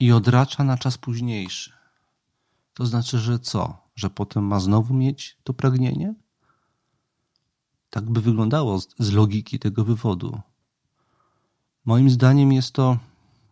i 0.00 0.12
odracza 0.12 0.64
na 0.64 0.78
czas 0.78 0.98
późniejszy. 0.98 1.77
To 2.78 2.86
znaczy, 2.86 3.18
że 3.18 3.38
co? 3.38 3.76
Że 3.96 4.10
potem 4.10 4.44
ma 4.44 4.60
znowu 4.60 4.94
mieć 4.94 5.38
to 5.44 5.54
pragnienie? 5.54 6.14
Tak 7.90 8.10
by 8.10 8.20
wyglądało 8.20 8.78
z 8.98 9.12
logiki 9.12 9.58
tego 9.58 9.84
wywodu. 9.84 10.40
Moim 11.84 12.10
zdaniem 12.10 12.52
jest 12.52 12.72
to 12.72 12.98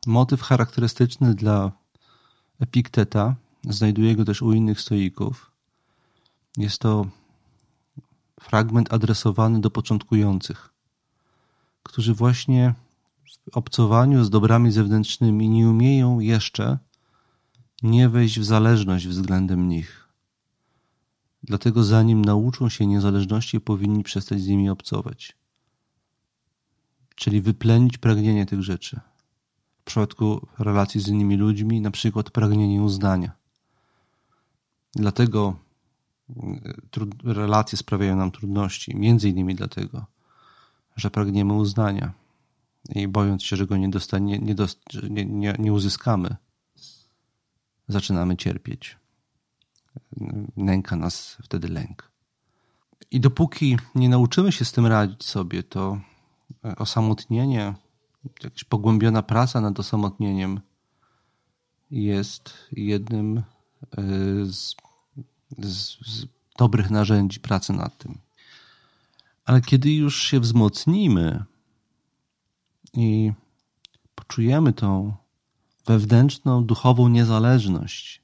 motyw 0.07 0.43
charakterystyczny 0.43 1.35
dla 1.35 1.73
Epikteta. 2.61 3.35
Znajduję 3.65 4.17
go 4.17 4.25
też 4.25 4.43
u 4.43 4.53
innych 4.53 4.81
stoików. 4.81 5.51
Jest 6.57 6.79
to 6.79 7.07
fragment 8.41 8.93
adresowany 8.93 9.61
do 9.61 9.71
początkujących, 9.71 10.75
którzy 11.83 12.15
właśnie 12.15 12.75
w 13.27 13.57
obcowaniu 13.57 14.25
z 14.25 14.31
dobrami 14.31 14.73
zewnętrznymi 14.73 15.49
nie 15.49 15.69
umieją 15.69 16.21
jeszcze 16.21 16.79
nie 17.83 18.09
wejść 18.09 18.41
w 18.41 18.45
zależność 18.45 19.09
względem 19.09 19.69
nich. 19.69 20.09
Dlatego 21.43 21.85
zanim 21.85 22.25
nauczą 22.25 22.69
się 22.69 22.87
niezależności, 22.87 23.61
powinni 23.61 24.03
przestać 24.03 24.41
z 24.41 24.49
nimi 24.49 24.71
obcować. 24.71 25.37
Czyli 27.15 27.41
wyplenić 27.41 27.99
pragnienie 27.99 28.47
tych 28.47 28.63
rzeczy. 28.63 29.01
W 29.81 29.85
przypadku 29.85 30.47
relacji 30.59 31.01
z 31.01 31.09
innymi 31.09 31.37
ludźmi, 31.37 31.81
na 31.81 31.91
przykład 31.91 32.31
pragnienie 32.31 32.83
uznania. 32.83 33.33
Dlatego 34.95 35.57
y, 36.97 37.05
relacje 37.25 37.79
sprawiają 37.79 38.17
nam 38.17 38.31
trudności, 38.31 38.97
między 38.97 39.29
innymi 39.29 39.55
dlatego, 39.55 40.07
że 40.97 41.11
pragniemy 41.11 41.53
uznania 41.53 42.13
i 42.95 43.09
bojąc 43.09 43.43
się, 43.43 43.57
że 43.57 43.67
go 43.67 43.77
nie, 43.77 43.89
dostanie, 43.89 44.39
nie, 44.39 44.55
nie, 45.11 45.25
nie, 45.25 45.55
nie 45.59 45.73
uzyskamy, 45.73 46.37
zaczynamy 47.89 48.37
cierpieć 48.37 48.97
nęka 50.57 50.97
nas 50.97 51.37
wtedy 51.43 51.69
lęk. 51.69 52.11
I 53.11 53.21
dopóki 53.21 53.77
nie 53.95 54.09
nauczymy 54.09 54.53
się 54.53 54.65
z 54.65 54.73
tym 54.73 54.87
radzić 54.87 55.25
sobie, 55.25 55.63
to 55.63 56.01
osamotnienie, 56.77 57.75
jakaś 58.43 58.65
pogłębiona 58.65 59.23
praca 59.23 59.61
nad 59.61 59.81
osamotnieniem 59.81 60.61
jest 61.91 62.55
jednym 62.73 63.39
e, 63.39 63.43
z, 64.45 64.75
z, 65.59 65.99
z 66.07 66.27
dobrych 66.59 66.91
narzędzi 66.91 67.41
pracy 67.41 67.73
nad 67.73 67.99
tym. 67.99 68.19
Ale 69.45 69.61
kiedy 69.61 69.95
już 69.95 70.23
się 70.23 70.41
wzmocnimy 70.41 71.45
i 72.93 73.33
poczujemy 74.15 74.73
tą 74.73 75.15
wewnętrzną, 75.87 76.65
duchową 76.65 77.09
niezależność, 77.09 78.23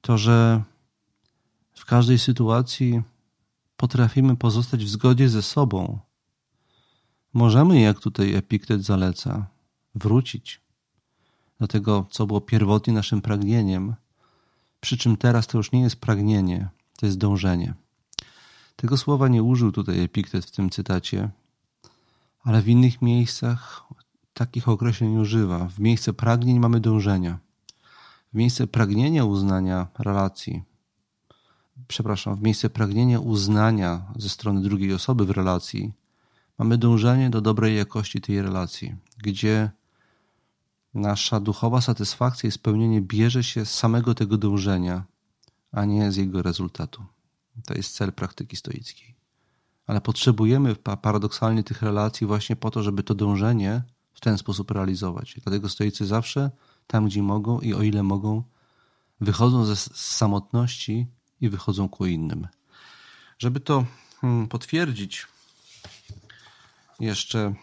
to, 0.00 0.18
że 0.18 0.62
w 1.74 1.84
każdej 1.84 2.18
sytuacji 2.18 3.02
potrafimy 3.76 4.36
pozostać 4.36 4.84
w 4.84 4.88
zgodzie 4.88 5.28
ze 5.28 5.42
sobą. 5.42 5.98
Możemy, 7.32 7.80
jak 7.80 8.00
tutaj 8.00 8.34
Epiktet 8.34 8.84
zaleca, 8.84 9.46
wrócić 9.94 10.60
do 11.60 11.68
tego, 11.68 12.06
co 12.10 12.26
było 12.26 12.40
pierwotnie 12.40 12.92
naszym 12.92 13.20
pragnieniem, 13.20 13.94
przy 14.80 14.96
czym 14.96 15.16
teraz 15.16 15.46
to 15.46 15.58
już 15.58 15.72
nie 15.72 15.80
jest 15.80 15.96
pragnienie, 15.96 16.68
to 16.96 17.06
jest 17.06 17.18
dążenie. 17.18 17.74
Tego 18.76 18.96
słowa 18.96 19.28
nie 19.28 19.42
użył 19.42 19.72
tutaj 19.72 20.00
Epiktet 20.00 20.44
w 20.44 20.50
tym 20.50 20.70
cytacie, 20.70 21.30
ale 22.42 22.62
w 22.62 22.68
innych 22.68 23.02
miejscach 23.02 23.84
takich 24.34 24.68
określeń 24.68 25.16
używa. 25.16 25.68
W 25.68 25.78
miejsce 25.78 26.12
pragnień 26.12 26.58
mamy 26.58 26.80
dążenia 26.80 27.38
w 28.34 28.36
miejsce 28.36 28.66
pragnienia 28.66 29.24
uznania 29.24 29.88
relacji, 29.98 30.62
przepraszam, 31.88 32.36
w 32.36 32.42
miejsce 32.42 32.70
pragnienia 32.70 33.20
uznania 33.20 34.12
ze 34.16 34.28
strony 34.28 34.60
drugiej 34.60 34.94
osoby 34.94 35.24
w 35.24 35.30
relacji, 35.30 35.92
mamy 36.58 36.78
dążenie 36.78 37.30
do 37.30 37.40
dobrej 37.40 37.76
jakości 37.76 38.20
tej 38.20 38.42
relacji, 38.42 38.96
gdzie 39.18 39.70
nasza 40.94 41.40
duchowa 41.40 41.80
satysfakcja 41.80 42.48
i 42.48 42.52
spełnienie 42.52 43.02
bierze 43.02 43.44
się 43.44 43.64
z 43.64 43.74
samego 43.74 44.14
tego 44.14 44.38
dążenia, 44.38 45.04
a 45.72 45.84
nie 45.84 46.12
z 46.12 46.16
jego 46.16 46.42
rezultatu. 46.42 47.04
To 47.66 47.74
jest 47.74 47.96
cel 47.96 48.12
praktyki 48.12 48.56
stoickiej. 48.56 49.14
Ale 49.86 50.00
potrzebujemy 50.00 50.76
paradoksalnie 50.76 51.62
tych 51.62 51.82
relacji 51.82 52.26
właśnie 52.26 52.56
po 52.56 52.70
to, 52.70 52.82
żeby 52.82 53.02
to 53.02 53.14
dążenie 53.14 53.82
ten 54.24 54.38
sposób 54.38 54.70
realizować. 54.70 55.34
Dlatego 55.44 55.68
stoicy 55.68 56.06
zawsze 56.06 56.50
tam, 56.86 57.06
gdzie 57.06 57.22
mogą 57.22 57.60
i 57.60 57.74
o 57.74 57.82
ile 57.82 58.02
mogą, 58.02 58.42
wychodzą 59.20 59.64
ze 59.64 59.76
samotności 59.94 61.06
i 61.40 61.48
wychodzą 61.48 61.88
ku 61.88 62.06
innym. 62.06 62.48
Żeby 63.38 63.60
to 63.60 63.84
hmm, 64.20 64.48
potwierdzić 64.48 65.26
jeszcze 67.00 67.54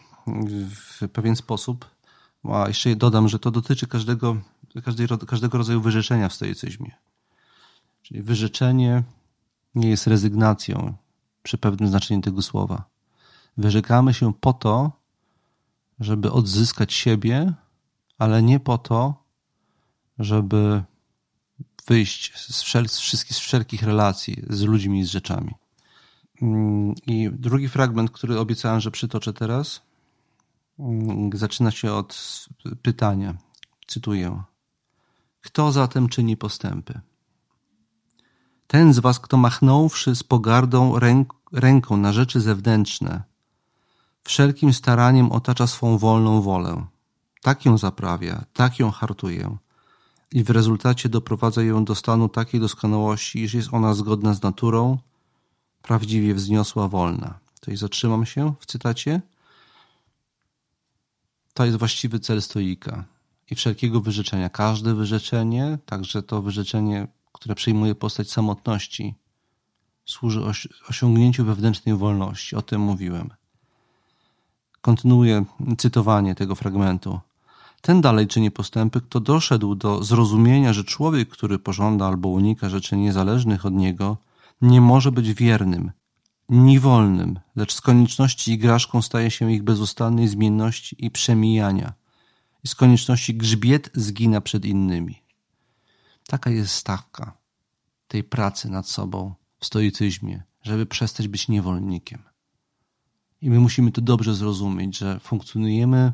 w 0.74 1.08
pewien 1.08 1.36
sposób, 1.36 1.90
a 2.44 2.68
jeszcze 2.68 2.96
dodam, 2.96 3.28
że 3.28 3.38
to 3.38 3.50
dotyczy 3.50 3.86
każdego, 3.86 4.36
każdego 5.26 5.58
rodzaju 5.58 5.80
wyrzeczenia 5.80 6.28
w 6.28 6.34
stoicyzmie. 6.34 6.90
Czyli 8.02 8.22
wyrzeczenie 8.22 9.02
nie 9.74 9.90
jest 9.90 10.06
rezygnacją 10.06 10.94
przy 11.42 11.58
pewnym 11.58 11.88
znaczeniu 11.88 12.20
tego 12.20 12.42
słowa. 12.42 12.84
Wyrzekamy 13.56 14.14
się 14.14 14.34
po 14.34 14.52
to, 14.52 15.01
żeby 16.02 16.32
odzyskać 16.32 16.92
siebie 16.92 17.54
ale 18.22 18.42
nie 18.42 18.60
po 18.60 18.78
to, 18.78 19.24
żeby 20.18 20.82
wyjść 21.86 22.32
z, 22.38 22.62
wszel 22.62 22.88
z, 22.88 22.98
wszystkich, 22.98 23.36
z 23.36 23.40
wszelkich 23.40 23.82
relacji 23.82 24.44
z 24.50 24.62
ludźmi 24.62 25.00
i 25.00 25.04
z 25.04 25.10
rzeczami. 25.10 25.54
Mm, 26.42 26.94
I 27.06 27.30
drugi 27.32 27.68
fragment, 27.68 28.10
który 28.10 28.38
obiecałem, 28.38 28.80
że 28.80 28.90
przytoczę 28.90 29.32
teraz, 29.32 29.82
mm, 30.78 31.30
zaczyna 31.34 31.70
się 31.70 31.92
od 31.92 32.44
pytania. 32.82 33.34
Cytuję. 33.86 34.42
Kto 35.40 35.72
zatem 35.72 36.08
czyni 36.08 36.36
postępy? 36.36 37.00
Ten 38.66 38.92
z 38.92 38.98
was, 38.98 39.20
kto 39.20 39.36
machnąwszy 39.36 40.14
z 40.14 40.22
pogardą 40.22 40.98
ręk 40.98 41.34
ręką 41.52 41.96
na 41.96 42.12
rzeczy 42.12 42.40
zewnętrzne, 42.40 43.22
wszelkim 44.24 44.72
staraniem 44.72 45.32
otacza 45.32 45.66
swą 45.66 45.98
wolną 45.98 46.42
wolę 46.42 46.86
tak 47.42 47.64
ją 47.64 47.78
zaprawia, 47.78 48.44
tak 48.52 48.78
ją 48.78 48.90
hartuje 48.90 49.56
i 50.32 50.44
w 50.44 50.50
rezultacie 50.50 51.08
doprowadza 51.08 51.62
ją 51.62 51.84
do 51.84 51.94
stanu 51.94 52.28
takiej 52.28 52.60
doskonałości, 52.60 53.38
iż 53.38 53.54
jest 53.54 53.68
ona 53.72 53.94
zgodna 53.94 54.34
z 54.34 54.42
naturą, 54.42 54.98
prawdziwie 55.82 56.34
wzniosła, 56.34 56.88
wolna. 56.88 57.38
Tutaj 57.60 57.76
zatrzymam 57.76 58.26
się 58.26 58.54
w 58.60 58.66
cytacie. 58.66 59.20
To 61.54 61.64
jest 61.64 61.78
właściwy 61.78 62.20
cel 62.20 62.42
stoika. 62.42 63.04
i 63.50 63.54
wszelkiego 63.54 64.00
wyrzeczenia. 64.00 64.48
Każde 64.48 64.94
wyrzeczenie, 64.94 65.78
także 65.86 66.22
to 66.22 66.42
wyrzeczenie, 66.42 67.08
które 67.32 67.54
przyjmuje 67.54 67.94
postać 67.94 68.30
samotności, 68.30 69.14
służy 70.06 70.40
osiągnięciu 70.88 71.44
wewnętrznej 71.44 71.96
wolności. 71.96 72.56
O 72.56 72.62
tym 72.62 72.80
mówiłem. 72.80 73.30
Kontynuuję 74.82 75.44
cytowanie 75.78 76.34
tego 76.34 76.54
fragmentu. 76.54 77.20
Ten 77.80 78.00
dalej 78.00 78.26
czyni 78.26 78.50
postępy, 78.50 79.00
kto 79.00 79.20
doszedł 79.20 79.74
do 79.74 80.04
zrozumienia, 80.04 80.72
że 80.72 80.84
człowiek, 80.84 81.28
który 81.28 81.58
pożąda 81.58 82.06
albo 82.06 82.28
unika 82.28 82.68
rzeczy 82.68 82.96
niezależnych 82.96 83.66
od 83.66 83.74
niego, 83.74 84.16
nie 84.62 84.80
może 84.80 85.12
być 85.12 85.34
wiernym, 85.34 85.90
ni 86.48 86.78
wolnym, 86.78 87.40
lecz 87.56 87.74
z 87.74 87.80
konieczności 87.80 88.52
igraszką 88.52 89.02
staje 89.02 89.30
się 89.30 89.52
ich 89.52 89.62
bezustannej 89.62 90.28
zmienności 90.28 90.96
i 91.06 91.10
przemijania. 91.10 91.92
I 92.64 92.68
z 92.68 92.74
konieczności 92.74 93.34
grzbiet 93.34 93.90
zgina 93.94 94.40
przed 94.40 94.64
innymi. 94.64 95.22
Taka 96.26 96.50
jest 96.50 96.74
stawka 96.74 97.32
tej 98.08 98.24
pracy 98.24 98.70
nad 98.70 98.88
sobą 98.88 99.34
w 99.58 99.66
stoicyzmie, 99.66 100.42
żeby 100.62 100.86
przestać 100.86 101.28
być 101.28 101.48
niewolnikiem. 101.48 102.31
I 103.42 103.50
my 103.50 103.60
musimy 103.60 103.92
to 103.92 104.00
dobrze 104.00 104.34
zrozumieć, 104.34 104.98
że 104.98 105.20
funkcjonujemy 105.20 106.12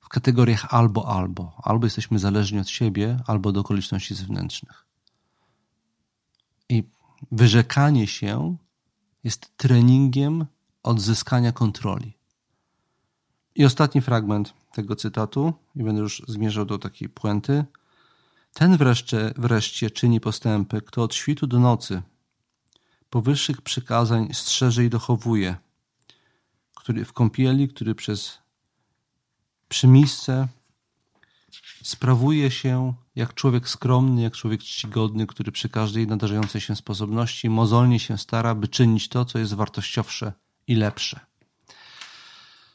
w 0.00 0.08
kategoriach 0.08 0.74
albo 0.74 1.08
albo. 1.08 1.52
Albo 1.62 1.86
jesteśmy 1.86 2.18
zależni 2.18 2.58
od 2.58 2.68
siebie, 2.68 3.20
albo 3.26 3.48
od 3.48 3.56
okoliczności 3.56 4.14
zewnętrznych. 4.14 4.86
I 6.68 6.84
wyrzekanie 7.32 8.06
się 8.06 8.56
jest 9.24 9.56
treningiem 9.56 10.46
odzyskania 10.82 11.52
kontroli. 11.52 12.12
I 13.54 13.64
ostatni 13.64 14.00
fragment 14.00 14.54
tego 14.72 14.96
cytatu, 14.96 15.52
i 15.76 15.82
będę 15.82 16.00
już 16.00 16.22
zmierzał 16.28 16.64
do 16.64 16.78
takiej 16.78 17.08
puenty. 17.08 17.64
Ten 18.52 18.76
wreszcie, 18.76 19.32
wreszcie 19.36 19.90
czyni 19.90 20.20
postępy, 20.20 20.82
kto 20.82 21.02
od 21.02 21.14
świtu 21.14 21.46
do 21.46 21.60
nocy 21.60 22.02
powyższych 23.10 23.62
przykazań 23.62 24.28
strzeże 24.32 24.84
i 24.84 24.90
dochowuje, 24.90 25.56
który 26.82 27.04
w 27.04 27.12
kąpieli, 27.12 27.68
który 27.68 27.94
przez 27.94 28.38
przymisce 29.68 30.48
sprawuje 31.82 32.50
się 32.50 32.94
jak 33.14 33.34
człowiek 33.34 33.68
skromny, 33.68 34.22
jak 34.22 34.36
człowiek 34.36 34.60
czcigodny, 34.60 35.26
który 35.26 35.52
przy 35.52 35.68
każdej 35.68 36.06
nadarzającej 36.06 36.60
się 36.60 36.76
sposobności 36.76 37.50
mozolnie 37.50 38.00
się 38.00 38.18
stara, 38.18 38.54
by 38.54 38.68
czynić 38.68 39.08
to, 39.08 39.24
co 39.24 39.38
jest 39.38 39.54
wartościowsze 39.54 40.32
i 40.66 40.74
lepsze. 40.74 41.20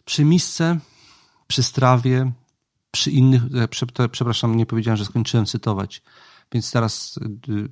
Przy 0.05 0.25
misce, 0.25 0.79
przy 1.47 1.63
strawie, 1.63 2.31
przy 2.91 3.11
innych, 3.11 3.41
e, 3.55 4.07
przepraszam, 4.11 4.55
nie 4.55 4.65
powiedziałem, 4.65 4.97
że 4.97 5.05
skończyłem 5.05 5.45
cytować, 5.45 6.01
więc 6.51 6.71
teraz 6.71 7.19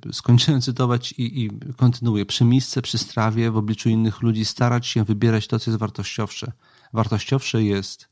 y, 0.08 0.12
skończyłem 0.12 0.60
cytować 0.60 1.12
i, 1.12 1.44
i 1.44 1.50
kontynuuję. 1.76 2.26
Przy 2.26 2.44
misce, 2.44 2.82
przy 2.82 2.98
strawie, 2.98 3.50
w 3.50 3.56
obliczu 3.56 3.88
innych 3.88 4.22
ludzi 4.22 4.44
starać 4.44 4.86
się 4.86 5.04
wybierać 5.04 5.46
to, 5.46 5.58
co 5.58 5.70
jest 5.70 5.80
wartościowsze. 5.80 6.52
Wartościowsze 6.92 7.62
jest 7.62 8.08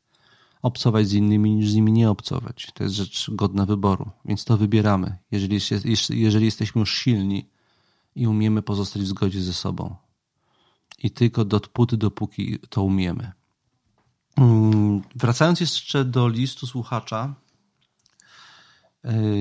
obcować 0.63 1.09
z 1.09 1.13
innymi 1.13 1.55
niż 1.55 1.71
z 1.71 1.75
nimi 1.75 1.93
nie 1.93 2.11
obcować. 2.11 2.69
To 2.75 2.85
jest 2.85 2.97
rzecz 2.97 3.31
godna 3.31 3.67
wyboru, 3.67 4.11
więc 4.25 4.45
to 4.45 4.57
wybieramy, 4.57 5.17
jeżeli, 5.31 5.59
jeżeli 6.11 6.45
jesteśmy 6.45 6.81
już 6.81 6.95
silni 6.95 7.49
i 8.15 8.27
umiemy 8.27 8.63
pozostać 8.63 9.03
w 9.03 9.07
zgodzie 9.07 9.41
ze 9.41 9.53
sobą. 9.53 9.97
I 10.99 11.11
tylko 11.11 11.45
dopóty, 11.45 11.97
dopóki 11.97 12.59
to 12.69 12.83
umiemy. 12.83 13.33
Mm, 14.37 15.03
wracając 15.15 15.61
jeszcze 15.61 16.05
do 16.05 16.29
listu 16.29 16.67
słuchacza 16.67 17.35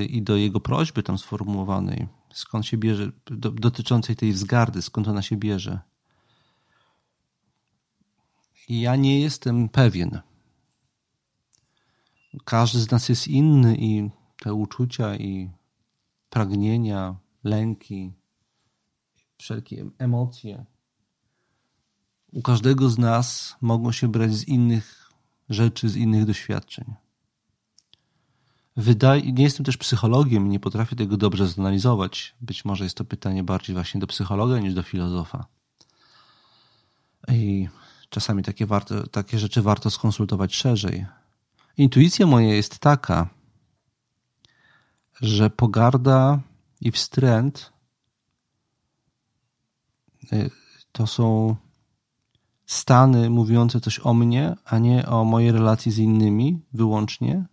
i 0.09 0.22
do 0.22 0.36
jego 0.36 0.59
prośby 0.59 1.03
tam 1.03 1.18
sformułowanej, 1.18 2.07
skąd 2.34 2.66
się 2.66 2.78
bierze, 2.78 3.11
dotyczącej 3.53 4.16
tej 4.16 4.34
wzgardy, 4.34 4.82
skąd 4.82 5.07
ona 5.07 5.22
się 5.22 5.38
bierze. 5.38 5.80
Ja 8.70 8.95
nie 8.95 9.22
jestem 9.22 9.70
pewien, 9.70 10.22
każdy 12.45 12.80
z 12.80 12.91
nas 12.91 13.09
jest 13.09 13.28
inny 13.28 13.76
i 13.78 14.09
te 14.43 14.53
uczucia 14.53 15.16
i 15.16 15.49
pragnienia, 16.30 17.16
lęki, 17.43 18.14
wszelkie 19.38 19.86
emocje 19.97 20.66
u 22.34 22.41
każdego 22.41 22.89
z 22.89 22.97
nas 22.97 23.55
mogą 23.61 23.91
się 23.91 24.07
brać 24.07 24.34
z 24.34 24.47
innych 24.47 25.11
rzeczy, 25.49 25.89
z 25.89 25.95
innych 25.95 26.26
doświadczeń. 26.26 26.93
Wydaje, 28.78 29.32
nie 29.32 29.43
jestem 29.43 29.65
też 29.65 29.78
psychologiem 29.78 30.47
i 30.47 30.49
nie 30.49 30.59
potrafię 30.59 30.95
tego 30.95 31.17
dobrze 31.17 31.47
zanalizować. 31.47 32.36
Być 32.41 32.65
może 32.65 32.84
jest 32.84 32.97
to 32.97 33.05
pytanie 33.05 33.43
bardziej 33.43 33.74
właśnie 33.74 34.01
do 34.01 34.07
psychologa 34.07 34.59
niż 34.59 34.74
do 34.74 34.84
filozofa. 34.84 35.45
I 37.28 37.67
czasami 38.09 38.43
takie, 38.43 38.65
warto, 38.65 39.07
takie 39.07 39.39
rzeczy 39.39 39.61
warto 39.61 39.89
skonsultować 39.89 40.55
szerzej. 40.55 41.05
Intuicja 41.78 42.28
moja 42.28 42.53
jest 42.53 42.80
taka, 42.80 43.30
że 45.21 45.49
pogarda 45.49 46.39
i 46.82 46.91
wstręt 46.91 47.74
y, 50.34 50.49
to 50.91 51.07
są 51.07 51.55
stany 52.65 53.30
mówiące 53.30 53.82
coś 53.82 53.99
o 53.99 54.13
mnie, 54.13 54.55
a 54.65 54.78
nie 54.78 55.05
o 55.07 55.24
mojej 55.24 55.51
relacji 55.51 55.91
z 55.91 55.97
innymi 55.97 56.61
wyłącznie. 56.74 57.45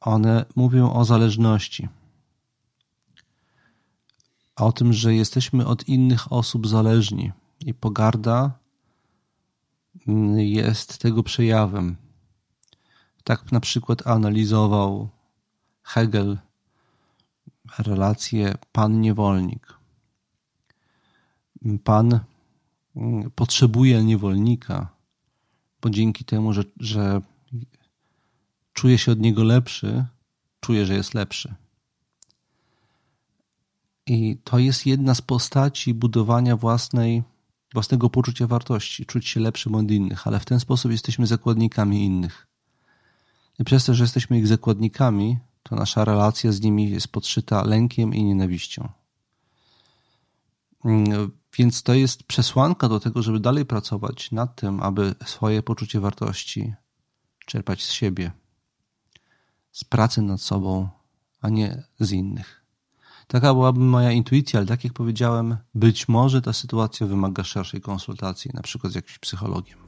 One 0.00 0.44
mówią 0.56 0.92
o 0.92 1.04
zależności. 1.04 1.88
O 4.56 4.72
tym, 4.72 4.92
że 4.92 5.14
jesteśmy 5.14 5.66
od 5.66 5.88
innych 5.88 6.32
osób 6.32 6.66
zależni 6.66 7.32
i 7.60 7.74
pogarda 7.74 8.58
mm, 10.08 10.38
jest 10.38 10.98
tego 10.98 11.22
przejawem. 11.22 11.96
Tak 13.24 13.52
na 13.52 13.60
przykład 13.60 14.06
analizował 14.06 15.08
Hegel 15.82 16.38
relację 17.78 18.54
pan-niewolnik. 18.72 19.78
Pan 21.84 22.20
potrzebuje 23.34 24.04
niewolnika, 24.04 24.88
bo 25.80 25.90
dzięki 25.90 26.24
temu, 26.24 26.52
że, 26.52 26.64
że 26.80 27.20
czuje 28.78 28.98
się 28.98 29.12
od 29.12 29.20
niego 29.20 29.44
lepszy, 29.44 30.04
czuje, 30.60 30.86
że 30.86 30.94
jest 30.94 31.14
lepszy. 31.14 31.54
I 34.06 34.38
to 34.44 34.58
jest 34.58 34.86
jedna 34.86 35.14
z 35.14 35.22
postaci 35.22 35.94
budowania 35.94 36.56
własnej, 36.56 37.22
własnego 37.72 38.10
poczucia 38.10 38.46
wartości, 38.46 39.06
czuć 39.06 39.28
się 39.28 39.40
lepszym 39.40 39.74
od 39.74 39.90
innych, 39.90 40.26
ale 40.26 40.40
w 40.40 40.44
ten 40.44 40.60
sposób 40.60 40.92
jesteśmy 40.92 41.26
zakładnikami 41.26 42.04
innych. 42.04 42.46
I 43.58 43.64
przez 43.64 43.84
to, 43.84 43.94
że 43.94 44.04
jesteśmy 44.04 44.38
ich 44.38 44.46
zakładnikami, 44.46 45.38
to 45.62 45.76
nasza 45.76 46.04
relacja 46.04 46.52
z 46.52 46.60
nimi 46.60 46.90
jest 46.90 47.08
podszyta 47.08 47.64
lękiem 47.64 48.14
i 48.14 48.24
nienawiścią. 48.24 48.88
Mm, 50.84 51.30
więc 51.58 51.82
to 51.82 51.94
jest 51.94 52.22
przesłanka 52.22 52.88
do 52.88 53.00
tego, 53.00 53.22
żeby 53.22 53.40
dalej 53.40 53.66
pracować 53.66 54.32
nad 54.32 54.56
tym, 54.56 54.82
aby 54.82 55.14
swoje 55.24 55.62
poczucie 55.62 56.00
wartości 56.00 56.74
czerpać 57.46 57.82
z 57.82 57.90
siebie, 57.90 58.32
z 59.72 59.84
pracy 59.84 60.22
nad 60.22 60.40
sobą, 60.40 60.88
a 61.40 61.48
nie 61.48 61.82
z 62.00 62.12
innych. 62.12 62.64
Taka 63.26 63.54
byłaby 63.54 63.80
moja 63.80 64.12
intuicja, 64.12 64.58
ale 64.58 64.66
tak 64.66 64.84
jak 64.84 64.92
powiedziałem, 64.92 65.56
być 65.74 66.08
może 66.08 66.42
ta 66.42 66.52
sytuacja 66.52 67.06
wymaga 67.06 67.44
szerszej 67.44 67.80
konsultacji, 67.80 68.50
na 68.54 68.62
przykład 68.62 68.92
z 68.92 68.96
jakimś 68.96 69.18
psychologiem. 69.18 69.78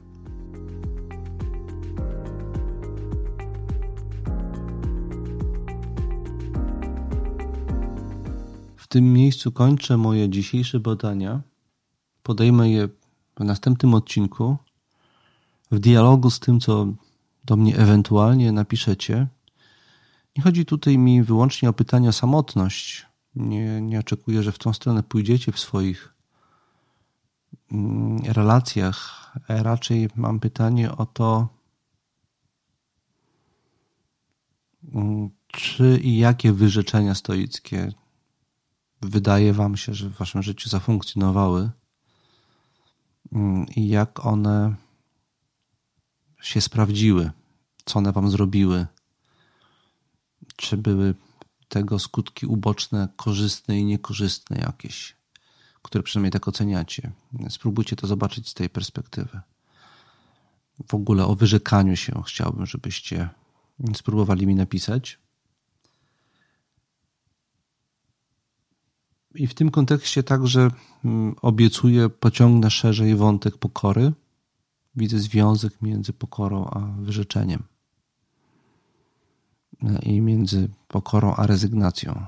W 8.75 8.87
tym 8.87 9.13
miejscu 9.13 9.51
kończę 9.51 9.97
moje 9.97 10.29
dzisiejsze 10.29 10.79
badania 10.79 11.41
podejmę 12.23 12.69
je 12.69 12.89
w 13.39 13.43
następnym 13.43 13.93
odcinku 13.93 14.57
w 15.71 15.79
dialogu 15.79 16.29
z 16.29 16.39
tym, 16.39 16.59
co 16.59 16.87
do 17.45 17.57
mnie 17.57 17.77
ewentualnie 17.77 18.51
napiszecie. 18.51 19.27
Nie 20.37 20.43
chodzi 20.43 20.65
tutaj 20.65 20.97
mi 20.97 21.23
wyłącznie 21.23 21.69
o 21.69 21.73
pytanie 21.73 22.09
o 22.09 22.13
samotność. 22.13 23.05
Nie, 23.35 23.81
nie 23.81 23.99
oczekuję, 23.99 24.43
że 24.43 24.51
w 24.51 24.57
tą 24.57 24.73
stronę 24.73 25.03
pójdziecie 25.03 25.51
w 25.51 25.59
swoich 25.59 26.13
mm, 27.71 28.17
relacjach. 28.25 29.31
Raczej 29.47 30.09
mam 30.15 30.39
pytanie 30.39 30.91
o 30.91 31.05
to, 31.05 31.47
mm, 34.93 35.29
czy 35.47 35.99
i 36.03 36.17
jakie 36.17 36.53
wyrzeczenia 36.53 37.15
stoickie 37.15 37.93
wydaje 39.01 39.53
Wam 39.53 39.77
się, 39.77 39.93
że 39.93 40.09
w 40.09 40.17
Waszym 40.17 40.43
życiu 40.43 40.69
zafunkcjonowały 40.69 41.69
Mm, 43.31 43.65
i 43.75 43.87
jak 43.87 44.25
one 44.25 44.75
się 46.41 46.61
sprawdziły, 46.61 47.31
co 47.85 47.99
one 47.99 48.11
wam 48.11 48.29
zrobiły, 48.29 48.87
czy 50.55 50.77
były 50.77 51.13
tego 51.67 51.99
skutki 51.99 52.45
uboczne, 52.45 53.07
korzystne 53.15 53.79
i 53.79 53.85
niekorzystne 53.85 54.57
jakieś, 54.57 55.15
które 55.81 56.03
przynajmniej 56.03 56.31
tak 56.31 56.47
oceniacie. 56.47 57.11
Spróbujcie 57.49 57.95
to 57.95 58.07
zobaczyć 58.07 58.49
z 58.49 58.53
tej 58.53 58.69
perspektywy. 58.69 59.41
W 60.87 60.93
ogóle 60.93 61.25
o 61.25 61.35
wyrzekaniu 61.35 61.95
się 61.95 62.23
chciałbym, 62.25 62.65
żebyście 62.65 63.29
spróbowali 63.95 64.47
mi 64.47 64.55
napisać. 64.55 65.19
I 69.35 69.47
w 69.47 69.53
tym 69.53 69.71
kontekście 69.71 70.23
także 70.23 70.71
mm, 71.05 71.35
obiecuję, 71.41 72.09
pociągnę 72.09 72.71
szerzej 72.71 73.15
wątek 73.15 73.57
pokory. 73.57 74.11
Widzę 74.95 75.19
związek 75.19 75.81
między 75.81 76.13
pokorą 76.13 76.69
a 76.69 76.79
wyrzeczeniem 76.79 77.70
i 80.03 80.21
między 80.21 80.69
pokorą 80.87 81.35
a 81.35 81.47
rezygnacją. 81.47 82.25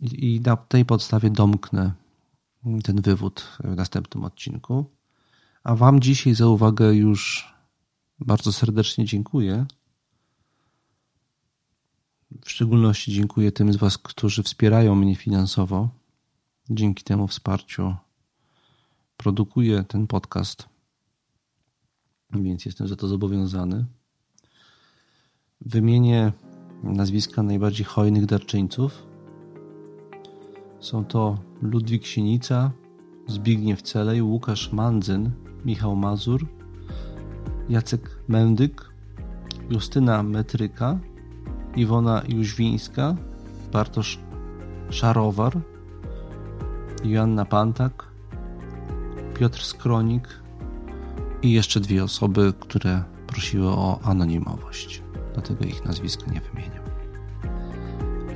I, 0.00 0.40
na 0.44 0.56
tej 0.56 0.84
podstawie 0.84 1.30
domknę 1.30 1.92
ten 2.84 3.00
wywód 3.00 3.58
w 3.64 3.76
następnym 3.76 4.24
odcinku. 4.24 4.84
A 5.64 5.74
Wam 5.74 6.00
dzisiaj 6.00 6.34
za 6.34 6.46
uwagę 6.46 6.94
już 6.94 7.52
bardzo 8.20 8.52
serdecznie 8.52 9.04
dziękuję. 9.04 9.66
W 12.44 12.50
szczególności 12.50 13.12
dziękuję 13.12 13.52
tym 13.52 13.72
z 13.72 13.76
Was, 13.76 13.98
którzy 13.98 14.42
wspierają 14.42 14.94
mnie 14.94 15.16
finansowo. 15.16 15.88
Dzięki 16.70 17.04
temu 17.04 17.26
wsparciu 17.26 17.96
produkuję 19.16 19.84
ten 19.84 20.06
podcast, 20.06 20.68
więc 22.30 22.64
jestem 22.64 22.88
za 22.88 22.96
to 22.96 23.08
zobowiązany. 23.08 23.86
Wymienię 25.60 26.32
nazwiska 26.82 27.42
najbardziej 27.42 27.86
hojnych 27.86 28.26
darczyńców. 28.26 29.06
Są 30.80 31.04
to 31.04 31.38
Ludwik 31.62 32.06
Sienica, 32.06 32.70
Zbigniew 33.26 33.82
Celej, 33.82 34.22
Łukasz 34.22 34.72
Mandzyn, 34.72 35.30
Michał 35.64 35.96
Mazur, 35.96 36.46
Jacek 37.68 38.18
Mędyk, 38.28 38.90
Justyna 39.70 40.22
Metryka, 40.22 40.98
Iwona 41.76 42.22
Jóźwińska, 42.28 43.16
Bartosz 43.72 44.18
Szarowar, 44.90 45.60
Joanna 47.04 47.44
Pantak, 47.44 48.12
Piotr 49.38 49.62
Skronik 49.62 50.28
i 51.42 51.52
jeszcze 51.52 51.80
dwie 51.80 52.04
osoby, 52.04 52.52
które 52.60 53.04
prosiły 53.26 53.68
o 53.68 54.00
anonimowość 54.02 55.07
dlatego 55.38 55.64
ich 55.64 55.84
nazwiska 55.84 56.30
nie 56.30 56.40
wymieniam. 56.40 56.84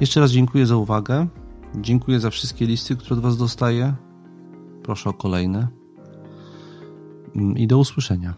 Jeszcze 0.00 0.20
raz 0.20 0.30
dziękuję 0.30 0.66
za 0.66 0.76
uwagę. 0.76 1.26
Dziękuję 1.74 2.20
za 2.20 2.30
wszystkie 2.30 2.66
listy, 2.66 2.96
które 2.96 3.16
od 3.16 3.22
Was 3.22 3.36
dostaję. 3.36 3.94
Proszę 4.82 5.10
o 5.10 5.12
kolejne. 5.12 5.68
I 7.56 7.66
do 7.66 7.78
usłyszenia. 7.78 8.34